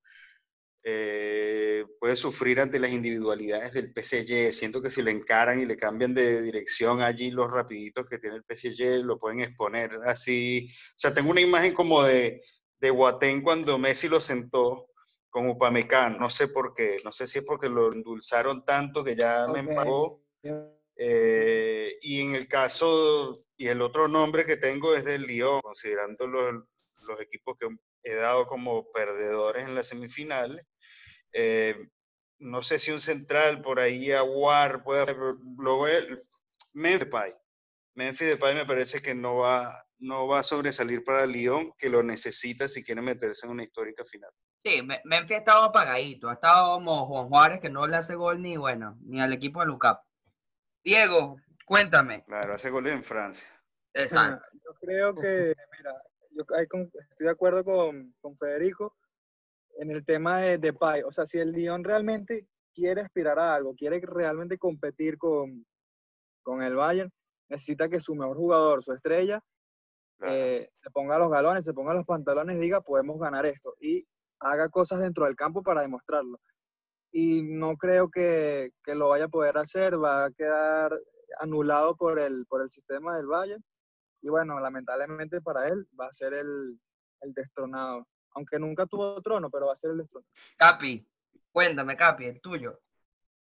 eh, 0.84 1.86
puede 2.00 2.16
sufrir 2.16 2.62
ante 2.62 2.80
las 2.80 2.92
individualidades 2.92 3.74
del 3.74 3.94
PSG. 3.94 4.52
Siento 4.54 4.82
que 4.82 4.90
si 4.90 5.02
le 5.02 5.12
encaran 5.12 5.60
y 5.60 5.66
le 5.66 5.78
cambian 5.78 6.14
de 6.14 6.42
dirección 6.42 7.02
allí 7.02 7.32
los 7.32 7.52
rapiditos 7.52 8.06
que 8.08 8.18
tiene 8.18 8.38
el 8.38 8.44
PSG, 8.44 9.04
lo 9.04 9.20
pueden 9.20 9.42
exponer 9.42 9.92
así. 10.06 10.70
O 10.72 11.00
sea, 11.00 11.14
tengo 11.14 11.32
una 11.32 11.42
imagen 11.42 11.74
como 11.74 12.04
de, 12.04 12.42
de 12.80 12.90
Guatén 12.90 13.42
cuando 13.42 13.78
Messi 13.78 14.08
lo 14.08 14.22
sentó 14.22 14.90
con 15.30 15.50
Upamecano. 15.50 16.18
No 16.18 16.30
sé 16.30 16.48
por 16.48 16.74
qué, 16.74 16.98
no 17.04 17.12
sé 17.12 17.28
si 17.28 17.40
es 17.40 17.46
porque 17.46 17.70
lo 17.70 17.92
endulzaron 17.92 18.66
tanto 18.66 19.04
que 19.04 19.16
ya 19.16 19.46
me 19.52 19.60
empagó. 19.60 20.24
Eh, 21.02 21.98
y 22.02 22.20
en 22.20 22.36
el 22.36 22.50
caso 22.50 23.46
y 23.56 23.68
el 23.68 23.82
otro 23.82 24.10
nombre 24.10 24.46
que 24.46 24.58
tengo 24.58 24.94
es 24.94 25.06
del 25.06 25.24
Lyon, 25.24 25.62
considerando 25.62 26.28
los, 26.28 26.64
los 27.08 27.22
equipos 27.22 27.58
que 27.58 27.68
he 28.04 28.16
dado 28.16 28.48
como 28.48 28.92
perdedores 28.92 29.66
en 29.66 29.76
la 29.76 29.84
semifinal. 29.84 30.62
Eh, 31.32 31.88
no 32.40 32.62
sé 32.62 32.80
si 32.80 32.92
un 32.92 33.00
central 33.00 33.62
por 33.62 33.80
ahí, 33.80 34.12
Aguar, 34.12 34.84
puede 34.84 35.04
hacer. 35.04 35.16
Luego, 35.58 35.86
Memphis 36.74 37.00
Depay. 37.00 37.34
Memphis 37.96 38.28
Depay 38.28 38.56
me 38.56 38.66
parece 38.66 39.02
que 39.02 39.16
no 39.16 39.38
va, 39.38 39.86
no 40.00 40.28
va 40.28 40.40
a 40.40 40.44
sobresalir 40.44 41.06
para 41.06 41.26
Lyon, 41.26 41.72
que 41.78 41.90
lo 41.90 42.04
necesita 42.04 42.68
si 42.68 42.84
quiere 42.84 43.02
meterse 43.02 43.46
en 43.46 43.54
una 43.54 43.64
histórica 43.64 44.04
final. 44.04 44.32
Sí, 44.66 44.82
Memphis 45.06 45.38
ha 45.38 45.40
estado 45.40 45.64
apagadito. 45.64 46.28
Ha 46.28 46.34
estado 46.34 46.76
como 46.76 47.08
Juan 47.08 47.30
Juárez, 47.30 47.62
que 47.62 47.70
no 47.70 47.88
le 47.88 47.96
hace 47.96 48.16
gol 48.16 48.42
ni, 48.42 48.58
bueno, 48.58 48.98
ni 49.02 49.22
al 49.22 49.32
equipo 49.32 49.62
de 49.62 49.68
Lucap. 49.68 50.02
Diego, 50.84 51.38
Cuéntame. 51.70 52.24
Claro, 52.24 52.56
hace 52.56 52.72
goles 52.72 52.94
en 52.94 53.04
Francia. 53.04 53.48
Exacto. 53.94 54.44
Yo 54.66 54.74
creo 54.82 55.14
que, 55.14 55.54
mira, 55.78 55.94
yo 56.32 56.42
estoy 56.42 56.90
de 57.20 57.30
acuerdo 57.30 57.64
con, 57.64 58.12
Federico 58.40 58.98
en 59.78 59.92
el 59.92 60.04
tema 60.04 60.40
de, 60.40 60.58
de 60.58 60.74
Pai. 60.74 61.04
O 61.04 61.12
sea, 61.12 61.28
si 61.28 61.38
el 61.38 61.52
Lyon 61.52 61.84
realmente 61.84 62.48
quiere 62.74 63.02
aspirar 63.02 63.38
a 63.38 63.54
algo, 63.54 63.76
quiere 63.76 64.02
realmente 64.02 64.58
competir 64.58 65.20
con, 65.20 65.64
con 66.42 66.64
el 66.64 66.74
Bayern, 66.74 67.12
necesita 67.50 67.88
que 67.88 68.00
su 68.00 68.16
mejor 68.16 68.38
jugador, 68.38 68.82
su 68.82 68.92
estrella, 68.92 69.40
eh, 70.22 70.72
se 70.74 70.90
ponga 70.90 71.20
los 71.20 71.30
galones, 71.30 71.66
se 71.66 71.74
ponga 71.76 71.94
los 71.94 72.06
pantalones 72.06 72.58
y 72.58 72.62
diga, 72.62 72.82
podemos 72.82 73.20
ganar 73.20 73.46
esto. 73.46 73.76
Y 73.80 74.08
haga 74.40 74.70
cosas 74.70 75.02
dentro 75.02 75.26
del 75.26 75.36
campo 75.36 75.62
para 75.62 75.84
demostrarlo. 75.84 76.40
Y 77.12 77.42
no 77.42 77.76
creo 77.76 78.10
que, 78.10 78.72
que 78.84 78.94
lo 78.94 79.10
vaya 79.10 79.26
a 79.26 79.30
poder 79.30 79.58
hacer, 79.58 80.02
va 80.02 80.26
a 80.26 80.32
quedar 80.32 80.92
anulado 81.40 81.96
por 81.96 82.20
el, 82.20 82.46
por 82.48 82.62
el 82.62 82.70
sistema 82.70 83.18
del 83.18 83.26
Valle. 83.26 83.58
Y 84.22 84.30
bueno, 84.30 84.60
lamentablemente 84.60 85.42
para 85.42 85.68
él 85.68 85.88
va 86.00 86.08
a 86.08 86.14
ser 86.14 86.34
el, 86.34 86.80
el 87.22 87.34
destronado. 87.34 88.08
Aunque 88.36 88.60
nunca 88.60 88.86
tuvo 88.86 89.20
trono, 89.22 89.50
pero 89.50 89.68
va 89.68 89.74
a 89.74 89.76
ser 89.76 89.92
el 89.92 89.98
destronado. 89.98 90.32
Capi, 90.58 91.08
cuéntame, 91.52 91.98
Capi, 91.98 92.26
el 92.26 92.42
tuyo. 92.42 92.80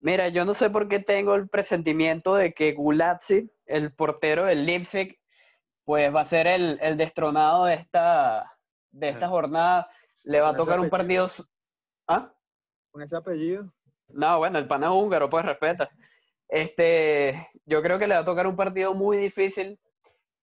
Mira, 0.01 0.29
yo 0.29 0.45
no 0.45 0.55
sé 0.55 0.71
por 0.71 0.89
qué 0.89 1.01
tengo 1.01 1.35
el 1.35 1.49
presentimiento 1.49 2.37
de 2.37 2.53
que 2.53 2.73
Gulazzi, 2.75 3.51
el 3.67 3.93
portero 3.93 4.47
del 4.47 4.65
Leipzig, 4.65 5.19
pues 5.85 6.15
va 6.15 6.21
a 6.21 6.27
ser 6.27 6.47
el, 6.47 6.79
el 6.81 6.97
destronado 6.97 7.65
de 7.65 7.75
esta, 7.75 8.57
de 8.93 9.09
esta 9.09 9.29
jornada. 9.29 9.91
Le 10.23 10.41
va 10.41 10.51
a 10.51 10.57
tocar 10.57 10.79
un 10.79 10.89
partido... 10.89 11.29
¿Ah? 12.07 12.33
Con 12.99 13.05
ese 13.05 13.17
apellido. 13.17 13.73
No, 14.09 14.39
bueno, 14.39 14.59
el 14.59 14.67
pana 14.67 14.89
es 14.89 14.93
húngaro, 14.93 15.31
pues 15.31 15.45
respeta. 15.45 15.89
Este, 16.49 17.47
yo 17.65 17.81
creo 17.81 17.97
que 17.97 18.09
le 18.09 18.15
va 18.15 18.23
a 18.23 18.25
tocar 18.25 18.49
un 18.49 18.57
partido 18.57 18.93
muy 18.93 19.17
difícil 19.17 19.79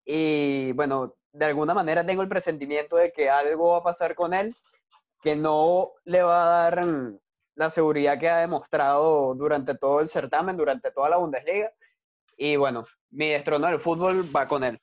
y 0.05 0.71
bueno, 0.71 1.15
de 1.33 1.45
alguna 1.47 1.73
manera 1.73 2.05
tengo 2.05 2.21
el 2.21 2.29
presentimiento 2.29 2.95
de 2.95 3.11
que 3.11 3.29
algo 3.29 3.71
va 3.71 3.79
a 3.79 3.83
pasar 3.83 4.15
con 4.15 4.33
él 4.33 4.55
que 5.21 5.35
no 5.35 5.91
le 6.05 6.23
va 6.23 6.43
a 6.43 6.69
dar 6.69 6.85
mm, 6.85 7.19
la 7.55 7.69
seguridad 7.69 8.17
que 8.17 8.29
ha 8.29 8.37
demostrado 8.37 9.35
durante 9.35 9.75
todo 9.75 9.99
el 9.99 10.07
certamen, 10.07 10.55
durante 10.55 10.91
toda 10.91 11.09
la 11.09 11.17
Bundesliga. 11.17 11.73
Y 12.37 12.55
bueno, 12.55 12.85
mi 13.09 13.31
destrono 13.31 13.67
del 13.67 13.81
fútbol 13.81 14.23
va 14.33 14.47
con 14.47 14.63
él. 14.63 14.79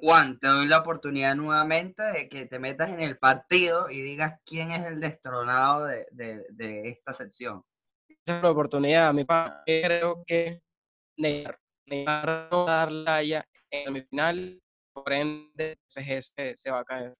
Juan, 0.00 0.38
te 0.38 0.46
doy 0.48 0.66
la 0.66 0.78
oportunidad 0.78 1.34
nuevamente 1.34 2.02
de 2.02 2.28
que 2.28 2.46
te 2.46 2.58
metas 2.58 2.88
en 2.90 3.00
el 3.00 3.18
partido 3.18 3.90
y 3.90 4.00
digas 4.00 4.40
quién 4.46 4.72
es 4.72 4.86
el 4.86 4.98
destronado 4.98 5.84
de, 5.84 6.06
de- 6.10 6.46
de 6.50 6.88
esta 6.88 7.12
sección. 7.12 7.62
Esa 8.08 8.38
es 8.38 8.42
la 8.42 8.50
oportunidad. 8.50 9.12
Mi 9.12 9.24
papá 9.24 9.62
creo 9.66 10.24
que 10.26 10.62
Neymar, 11.18 11.58
Neymar 11.86 12.48
no 12.50 12.64
va 12.66 12.72
a 12.72 12.76
dar 12.76 12.92
la 12.92 13.16
haya 13.16 13.46
en 13.70 13.84
semifinal, 13.84 14.62
por 14.94 15.12
ende 15.12 15.78
se, 15.86 16.56
se 16.56 16.70
va 16.70 16.78
a 16.80 16.84
caer. 16.84 17.14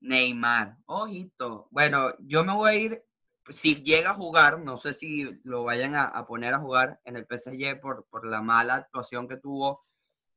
Neymar, 0.00 0.76
ojito. 0.86 1.68
Bueno, 1.70 2.14
yo 2.20 2.44
me 2.44 2.52
voy 2.52 2.70
a 2.70 2.74
ir, 2.74 3.04
si 3.48 3.82
llega 3.82 4.10
a 4.10 4.14
jugar, 4.14 4.58
no 4.60 4.76
sé 4.76 4.92
si 4.92 5.24
lo 5.44 5.64
vayan 5.64 5.94
a, 5.94 6.04
a 6.04 6.26
poner 6.26 6.52
a 6.52 6.58
jugar 6.58 7.00
en 7.04 7.16
el 7.16 7.26
PSG 7.26 7.80
por, 7.80 8.06
por 8.10 8.26
la 8.26 8.42
mala 8.42 8.74
actuación 8.74 9.26
que 9.26 9.38
tuvo 9.38 9.80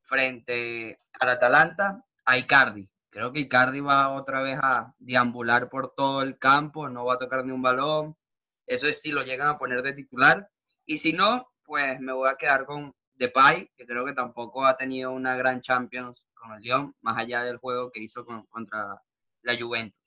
frente 0.10 0.98
al 1.20 1.30
Atalanta, 1.30 2.04
a 2.26 2.38
Icardi. 2.38 2.90
Creo 3.12 3.32
que 3.32 3.40
Icardi 3.42 3.80
va 3.80 4.10
otra 4.10 4.42
vez 4.42 4.60
a 4.62 4.94
deambular 5.00 5.70
por 5.70 5.94
todo 5.96 6.22
el 6.22 6.38
campo, 6.38 6.90
no 6.90 7.06
va 7.06 7.14
a 7.16 7.20
tocar 7.20 7.46
ni 7.46 7.52
un 7.52 7.62
balón. 7.62 8.18
Eso 8.66 8.88
es 8.88 9.02
si 9.02 9.12
lo 9.12 9.24
llegan 9.24 9.48
a 9.48 9.58
poner 9.58 9.82
de 9.82 9.94
titular. 9.94 10.50
Y 10.86 10.98
si 10.98 11.14
no, 11.14 11.50
pues 11.64 12.00
me 12.00 12.14
voy 12.14 12.30
a 12.30 12.36
quedar 12.36 12.66
con 12.66 12.94
Depay, 13.16 13.72
que 13.78 13.86
creo 13.86 14.06
que 14.06 14.14
tampoco 14.14 14.66
ha 14.66 14.76
tenido 14.78 15.12
una 15.12 15.36
gran 15.36 15.62
Champions 15.62 16.26
con 16.34 16.54
el 16.54 16.62
Lyon, 16.62 16.96
más 17.02 17.18
allá 17.18 17.44
del 17.44 17.58
juego 17.58 17.92
que 17.92 18.02
hizo 18.02 18.26
con- 18.26 18.46
contra 18.48 19.02
la 19.42 19.58
Juventus. 19.60 20.00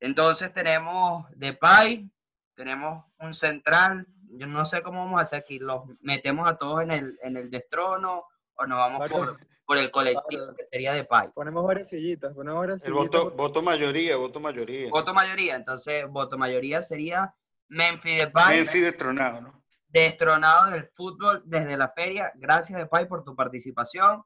Entonces 0.00 0.52
tenemos 0.52 1.26
Depay, 1.36 2.10
tenemos 2.54 3.04
un 3.18 3.32
central, 3.32 4.06
yo 4.34 4.46
no 4.46 4.64
sé 4.64 4.82
cómo 4.82 5.04
vamos 5.04 5.20
a 5.20 5.22
hacer 5.22 5.40
aquí, 5.40 5.58
los 5.58 5.84
metemos 6.02 6.48
a 6.48 6.56
todos 6.56 6.82
en 6.82 6.90
el, 6.90 7.18
en 7.22 7.36
el 7.36 7.50
destrono 7.50 8.24
o 8.62 8.66
nos 8.66 8.78
vamos 8.78 8.98
Varios- 9.00 9.18
por, 9.28 9.46
por 9.64 9.76
el 9.78 9.90
colectivo 9.90 10.42
varios. 10.46 10.56
que 10.56 10.66
sería 10.70 10.92
Depay. 10.94 11.28
Ponemos 11.34 11.64
varias 11.66 11.88
sillitas, 11.88 12.34
ponemos 12.34 12.60
varias 12.60 12.84
El 12.84 12.92
sillitas. 12.92 13.04
voto, 13.06 13.22
porque- 13.24 13.36
voto 13.36 13.62
mayoría, 13.62 14.16
voto 14.16 14.40
mayoría. 14.40 14.90
Voto 14.90 15.14
mayoría, 15.14 15.56
entonces 15.56 16.08
voto 16.08 16.36
mayoría 16.38 16.82
sería 16.82 17.34
Memphis 17.68 18.20
Depay, 18.22 18.58
Memphis 18.58 18.82
destronado, 18.84 19.40
¿no? 19.40 19.62
destronado 19.88 20.70
del 20.70 20.88
fútbol 20.94 21.42
desde 21.44 21.76
la 21.76 21.88
feria. 21.90 22.32
Gracias 22.36 22.78
Depay 22.78 23.06
por 23.06 23.24
tu 23.24 23.34
participación. 23.36 24.22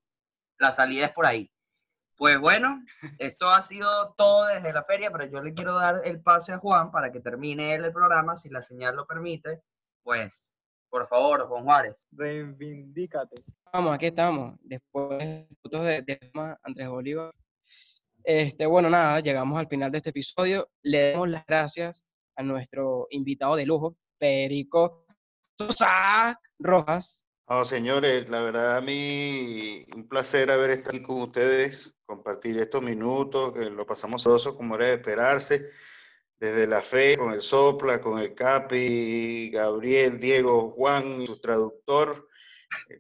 La 0.59 0.73
salida 0.73 1.07
es 1.07 1.13
por 1.13 1.27
ahí. 1.27 1.51
Pues 2.17 2.39
bueno, 2.41 2.83
esto 3.21 3.49
ha 3.51 3.61
sido 3.63 4.15
todo 4.17 4.47
desde 4.47 4.73
la 4.73 4.85
feria, 4.85 5.11
pero 5.11 5.27
yo 5.27 5.43
le 5.43 5.53
quiero 5.53 5.75
dar 5.75 6.01
el 6.05 6.23
pase 6.23 6.53
a 6.53 6.59
Juan 6.59 6.91
para 6.91 7.13
que 7.13 7.21
termine 7.21 7.75
él 7.75 7.85
el 7.85 7.93
programa, 7.93 8.37
si 8.37 8.49
la 8.49 8.63
señal 8.63 8.97
lo 8.97 9.07
permite. 9.07 9.61
Pues, 10.03 10.51
por 10.91 11.07
favor, 11.09 11.47
Juan 11.49 11.65
Juárez. 11.65 12.07
Reivindícate. 12.13 13.45
Vamos, 13.73 13.95
aquí 13.95 14.07
estamos. 14.07 14.55
Después 14.63 15.19
de 15.19 16.03
de, 16.03 16.31
Andrés 16.63 16.89
Bolívar. 16.89 17.33
Este, 18.25 18.67
bueno, 18.67 18.91
nada, 18.91 19.21
llegamos 19.21 19.59
al 19.59 19.69
final 19.69 19.93
de 19.93 19.99
este 19.99 20.11
episodio. 20.11 20.69
Le 20.83 21.13
damos 21.13 21.29
las 21.29 21.47
gracias 21.47 22.07
a 22.37 22.43
nuestro 22.43 23.07
invitado 23.11 23.57
de 23.57 23.67
lujo, 23.67 23.97
Perico 24.19 25.07
Sosa 25.59 26.39
Rojas. 26.59 27.27
No, 27.49 27.65
señores, 27.65 28.29
la 28.29 28.41
verdad 28.41 28.79
a 28.79 28.81
mí 28.81 29.87
un 29.95 30.09
placer 30.09 30.51
haber 30.51 30.71
estado 30.71 30.97
aquí 30.97 31.03
con 31.03 31.23
ustedes, 31.23 31.95
compartir 32.05 32.59
estos 32.59 32.83
minutos, 32.83 33.53
que 33.53 33.71
lo 33.71 33.87
pasamos 33.87 34.23
sabroso 34.23 34.57
como 34.57 34.75
era 34.75 34.87
de 34.87 34.95
esperarse, 34.95 35.71
desde 36.39 36.67
la 36.67 36.83
fe, 36.83 37.17
con 37.17 37.33
el 37.33 37.41
Sopla, 37.41 38.01
con 38.01 38.19
el 38.19 38.35
Capi, 38.35 39.51
Gabriel, 39.51 40.19
Diego, 40.19 40.71
Juan, 40.71 41.27
su 41.27 41.41
traductor. 41.41 42.29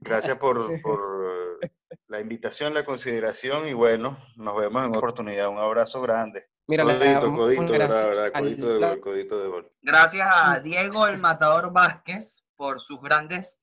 Gracias 0.01 0.39
por, 0.39 0.81
por 0.83 1.61
la 2.09 2.21
invitación, 2.21 2.75
la 2.75 2.85
consideración 2.85 3.69
y 3.69 3.73
bueno, 3.73 4.19
nos 4.37 4.57
vemos 4.57 4.83
en 4.83 4.89
otra 4.89 4.99
oportunidad. 4.99 5.49
Un 5.49 5.59
abrazo 5.59 6.01
grande. 6.01 6.47
Mira, 6.69 6.83
Codito, 6.83 7.33
codito, 7.33 7.63
gracias 7.63 7.79
verdad, 7.79 8.07
verdad, 8.09 8.31
al- 8.35 8.43
codito 8.43 8.69
de 8.69 8.79
gol, 8.79 9.01
codito 9.01 9.39
de 9.41 9.49
gol. 9.49 9.73
Gracias 9.83 10.29
a 10.33 10.59
Diego 10.59 11.07
el 11.07 11.21
Matador 11.21 11.73
Vázquez 11.73 12.35
por 12.57 12.81
sus 12.81 13.01
grandes, 13.01 13.61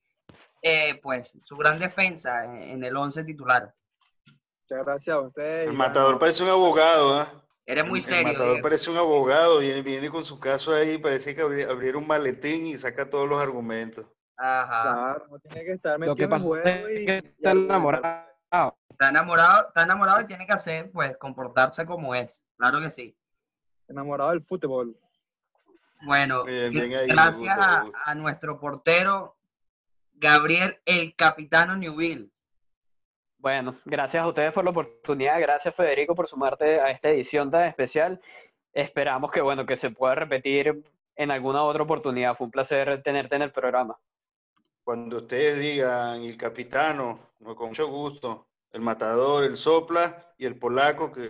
eh, 0.62 1.00
pues, 1.02 1.34
su 1.44 1.58
gran 1.58 1.80
defensa 1.80 2.46
en, 2.46 2.82
el 2.84 2.96
11 2.96 3.26
titular. 3.26 3.74
Muchas 4.26 4.86
gracias 4.86 5.16
a 5.18 5.20
ustedes. 5.20 5.68
El 5.68 5.74
matador 5.74 6.18
parece 6.18 6.44
un 6.44 6.50
abogado, 6.50 7.20
¿ah? 7.20 7.44
Eres 7.66 7.88
muy 7.88 8.02
serio. 8.02 8.28
El 8.28 8.34
matador 8.34 8.62
parece 8.62 8.90
un 8.92 8.98
abogado, 8.98 9.60
viene, 9.60 9.82
viene 9.82 10.10
con 10.10 10.24
su 10.26 10.40
caso 10.40 10.74
ahí, 10.74 10.98
parece 10.98 11.34
que 11.34 11.44
abri- 11.44 11.66
abriera 11.70 11.98
un 11.98 12.06
maletín 12.08 12.66
y 12.68 12.78
saca 12.78 13.10
todos 13.10 13.28
los 13.30 13.42
argumentos. 13.42 14.06
Ajá. 14.36 14.82
Claro, 15.16 15.28
no 15.30 15.40
tiene 15.40 15.64
que 15.66 15.72
estar 15.74 15.94
Lo 15.94 16.00
metido 16.00 16.16
que 16.30 16.36
en 16.36 16.42
juego 16.42 16.88
es 16.88 17.02
y, 17.02 17.06
que 17.06 17.18
está 17.18 17.52
enamorado. 17.52 18.26
Está 18.90 19.10
enamorado, 19.10 19.68
está 19.70 19.84
enamorado 19.84 20.22
y 20.22 20.28
tiene 20.28 20.46
que 20.46 20.54
hacer, 20.54 20.92
pues, 20.92 21.16
comportarse 21.18 21.86
como 21.86 22.14
es. 22.14 22.42
Claro 22.58 22.82
que 22.82 22.92
sí. 22.92 23.16
Enamorado 23.88 24.32
del 24.32 24.44
fútbol. 24.44 24.98
Bueno, 26.06 26.44
Bien, 26.44 26.66
gra- 26.66 26.70
bien 26.72 26.94
ahí, 26.96 27.08
me 27.08 27.14
gracias 27.14 27.38
gusta, 27.40 27.86
a, 28.06 28.12
a 28.12 28.16
nuestro 28.16 28.60
portero, 28.60 29.38
Gabriel 30.16 30.80
el 30.86 31.16
Capitano 31.16 31.78
Newville. 31.78 32.30
Bueno, 33.44 33.76
gracias 33.84 34.24
a 34.24 34.28
ustedes 34.30 34.54
por 34.54 34.64
la 34.64 34.70
oportunidad, 34.70 35.38
gracias 35.38 35.76
Federico 35.76 36.16
por 36.16 36.30
sumarte 36.30 36.80
a 36.80 36.92
esta 36.92 37.10
edición 37.10 37.52
tan 37.52 37.66
especial. 37.66 38.22
Esperamos 38.72 39.32
que 39.32 39.42
bueno, 39.42 39.66
que 39.66 39.76
se 39.76 39.90
pueda 39.90 40.16
repetir 40.16 40.82
en 41.18 41.30
alguna 41.30 41.62
otra 41.64 41.84
oportunidad. 41.84 42.38
Fue 42.38 42.46
un 42.46 42.52
placer 42.52 43.04
tenerte 43.04 43.36
en 43.36 43.42
el 43.42 43.52
programa. 43.52 44.00
Cuando 44.86 45.18
ustedes 45.18 45.60
digan 45.60 46.22
el 46.22 46.38
capitano, 46.38 47.20
no, 47.40 47.54
con 47.54 47.68
mucho 47.68 47.90
gusto, 47.90 48.48
el 48.72 48.80
matador, 48.80 49.44
el 49.44 49.58
sopla 49.58 50.34
y 50.38 50.46
el 50.46 50.58
polaco, 50.58 51.12
que 51.12 51.30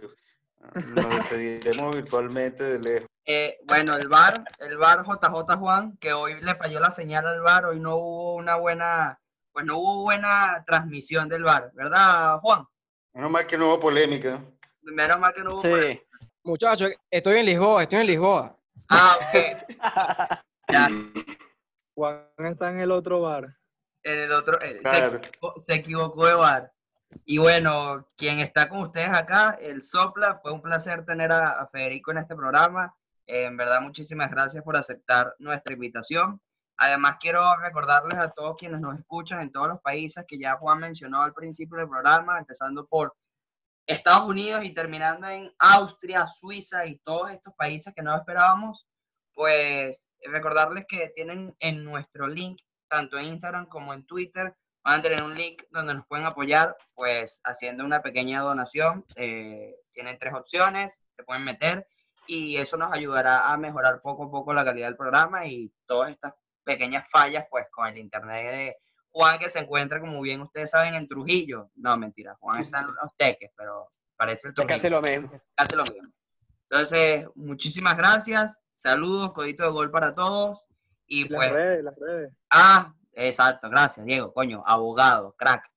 ah, 0.62 0.70
nos 0.90 1.10
despediremos 1.32 1.96
virtualmente 1.96 2.64
de 2.64 2.80
lejos. 2.80 3.10
Eh, 3.26 3.58
bueno, 3.68 3.96
el 3.96 4.08
VAR, 4.08 4.36
el 4.60 4.78
VAR 4.78 5.04
JJ 5.04 5.58
Juan, 5.58 5.98
que 5.98 6.14
hoy 6.14 6.40
le 6.42 6.54
falló 6.54 6.80
la 6.80 6.92
señal 6.92 7.26
al 7.26 7.42
VAR, 7.42 7.66
hoy 7.66 7.80
no 7.80 7.96
hubo 7.96 8.36
una 8.36 8.56
buena, 8.56 9.20
pues 9.54 9.66
no 9.66 9.78
hubo 9.78 10.02
buena 10.04 10.64
transmisión 10.68 11.30
del 11.30 11.44
VAR, 11.44 11.72
¿verdad, 11.74 12.40
Juan? 12.40 12.66
Menos 13.14 13.32
mal 13.32 13.46
que 13.48 13.58
no 13.58 13.68
hubo 13.68 13.80
polémica. 13.80 14.40
Menos 14.82 15.20
mal 15.20 15.34
que 15.34 15.44
no 15.44 15.52
hubo. 15.54 15.62
Sí. 15.62 15.68
problema. 15.70 16.02
Muchachos, 16.44 16.92
estoy 17.10 17.38
en 17.40 17.46
Lisboa, 17.46 17.84
estoy 17.84 18.00
en 18.00 18.08
Lisboa. 18.08 18.58
Ah, 18.90 19.16
ok. 19.18 19.68
Ya, 20.70 20.88
Juan 21.94 22.26
está 22.40 22.72
en 22.72 22.80
el 22.80 22.92
otro 22.92 23.22
bar. 23.22 23.56
en 24.04 24.20
el 24.20 24.32
otro, 24.32 24.58
eh, 24.62 24.82
se 24.84 24.98
equivocó- 25.08 25.62
se 25.66 25.74
equivocó 25.76 26.26
de 26.26 26.34
bar. 26.36 26.72
Y 27.26 27.38
bueno, 27.38 28.08
quien 28.18 28.40
está 28.40 28.68
con 28.70 28.80
ustedes 28.80 29.10
acá, 29.10 29.58
el 29.62 29.84
Sopla, 29.84 30.40
fue 30.42 30.52
un 30.52 30.62
placer 30.62 31.06
tener 31.06 31.32
a, 31.32 31.50
a 31.62 31.68
Federico 31.68 32.12
en 32.12 32.18
este 32.20 32.36
programa. 32.36 32.96
Eh, 33.28 33.46
en 33.46 33.56
verdad, 33.58 33.82
muchísimas 33.82 34.32
gracias 34.32 34.64
por 34.64 34.76
aceptar 34.76 35.36
nuestra 35.38 35.74
invitación. 35.74 36.42
Además, 36.78 37.18
quiero 37.20 37.56
recordarles 37.58 38.18
a 38.18 38.32
todos 38.32 38.58
quienes 38.58 38.82
nos 38.82 38.98
escuchan 38.98 39.42
en 39.42 39.52
todos 39.52 39.68
los 39.68 39.82
países 39.82 40.26
que 40.28 40.40
ya 40.40 40.56
Juan 40.56 40.80
mencionó 40.80 41.22
al 41.22 41.34
principio 41.34 41.78
del 41.78 41.90
programa, 41.90 42.40
empezando 42.40 42.86
por 42.88 43.16
Estados 43.86 44.28
Unidos 44.28 44.64
y 44.64 44.74
terminando 44.74 45.28
en 45.28 45.52
Austria, 45.60 46.26
Suiza 46.28 46.86
y 46.86 46.98
todos 47.00 47.32
estos 47.32 47.54
países 47.56 47.94
que 47.94 48.02
no 48.02 48.16
esperábamos, 48.16 48.88
pues 49.34 50.08
recordarles 50.22 50.86
que 50.88 51.10
tienen 51.16 51.56
en 51.60 51.84
nuestro 51.84 52.28
link, 52.28 52.60
tanto 52.88 53.18
en 53.18 53.26
Instagram 53.26 53.68
como 53.68 53.94
en 53.94 54.06
Twitter, 54.06 54.56
van 54.84 55.00
a 55.00 55.04
tener 55.04 55.24
un 55.24 55.36
link 55.36 55.64
donde 55.70 55.94
nos 55.94 56.08
pueden 56.08 56.26
apoyar, 56.26 56.76
pues 56.94 57.40
haciendo 57.44 57.84
una 57.86 58.02
pequeña 58.02 58.42
donación. 58.42 59.06
Eh, 59.16 59.76
tienen 59.94 60.18
tres 60.20 60.34
opciones, 60.34 61.00
se 61.12 61.24
pueden 61.24 61.44
meter 61.44 61.88
y 62.28 62.58
eso 62.58 62.78
nos 62.78 62.92
ayudará 62.92 63.52
a 63.52 63.58
mejorar 63.58 64.02
poco 64.02 64.26
a 64.26 64.32
poco 64.32 64.54
la 64.54 64.64
calidad 64.64 64.88
del 64.88 64.98
programa 64.98 65.46
y 65.46 65.74
todas 65.86 66.12
estas 66.12 66.34
pequeñas 66.64 67.06
fallas, 67.12 67.46
pues 67.50 67.66
con 67.72 67.88
el 67.88 67.98
internet 67.98 68.52
de 68.52 68.78
Juan 69.12 69.38
que 69.38 69.50
se 69.50 69.60
encuentra, 69.60 70.00
como 70.00 70.20
bien 70.22 70.42
ustedes 70.42 70.72
saben, 70.72 70.96
en 70.96 71.08
Trujillo. 71.08 71.70
No, 71.76 71.96
mentira, 71.98 72.36
Juan 72.40 72.62
está 72.62 72.80
en 72.80 72.88
los 72.88 73.16
teques, 73.16 73.52
pero 73.56 73.90
parece 74.16 74.48
el 74.48 74.54
Trujillo. 74.54 74.76
casi 74.76 74.90
lo 74.90 75.02
mismo. 75.02 75.42
Casi 75.56 75.76
lo 75.76 75.84
mismo. 75.84 76.10
Entonces, 76.70 77.28
muchísimas 77.36 77.96
gracias. 77.96 78.58
Saludos, 78.72 79.34
codito 79.34 79.64
de 79.64 79.70
gol 79.70 79.92
para 79.92 80.16
todos. 80.16 80.60
Y 81.06 81.30
Las 81.30 81.38
pues, 81.38 81.52
redes, 81.52 81.84
las 81.84 81.96
redes. 81.96 82.34
ah, 82.50 82.94
exacto, 83.12 83.70
gracias, 83.70 84.06
Diego, 84.06 84.34
coño, 84.34 84.64
abogado, 84.66 85.36
crack. 85.38 85.70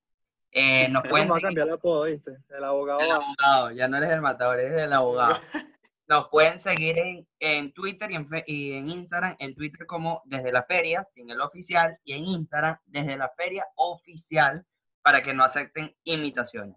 Eh, 0.53 0.89
nos 0.91 1.07
pueden 1.07 1.28
Vamos 1.28 1.43
a 1.43 1.47
cambiar 1.47 1.66
el 1.66 1.74
apodo, 1.74 2.05
¿viste? 2.05 2.39
El 2.49 2.64
abogado. 2.64 3.01
el 3.01 3.11
abogado, 3.11 3.70
ya 3.72 3.89
no 3.89 3.99
eres 3.99 4.11
el 4.11 4.22
matador, 4.22 4.59
eres 4.61 4.82
el 4.82 4.93
abogado. 4.93 5.37
Nos 6.09 6.28
pueden 6.28 6.61
seguir 6.61 6.96
en, 6.98 7.26
en 7.40 7.72
Twitter 7.72 8.11
y 8.12 8.14
en, 8.14 8.28
fe- 8.28 8.44
y 8.46 8.72
en 8.74 8.88
Instagram. 8.88 9.34
En 9.40 9.54
Twitter 9.57 9.86
como 9.86 10.22
desde 10.24 10.52
la 10.52 10.62
feria, 10.62 11.04
sin 11.14 11.28
el 11.30 11.40
oficial, 11.40 11.98
y 12.04 12.12
en 12.12 12.24
Instagram 12.26 12.78
desde 12.86 13.16
la 13.16 13.28
feria 13.36 13.66
oficial, 13.74 14.64
para 15.02 15.22
que 15.22 15.34
no 15.34 15.42
acepten 15.44 15.94
imitaciones. 16.04 16.76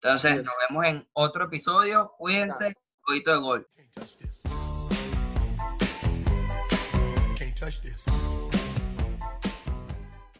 Entonces, 0.00 0.36
Yes. 0.38 0.44
nos 0.46 0.54
vemos 0.68 0.86
en 0.86 1.08
otro 1.12 1.44
episodio. 1.44 2.12
Cuídense, 2.16 2.74
codito 3.02 3.32
de 3.32 3.38
gol. 3.40 3.68
Can't 3.76 3.92
touch 3.94 4.16
this. 4.16 4.42
Can't 7.38 7.54
touch 7.58 7.80
this. 7.82 8.04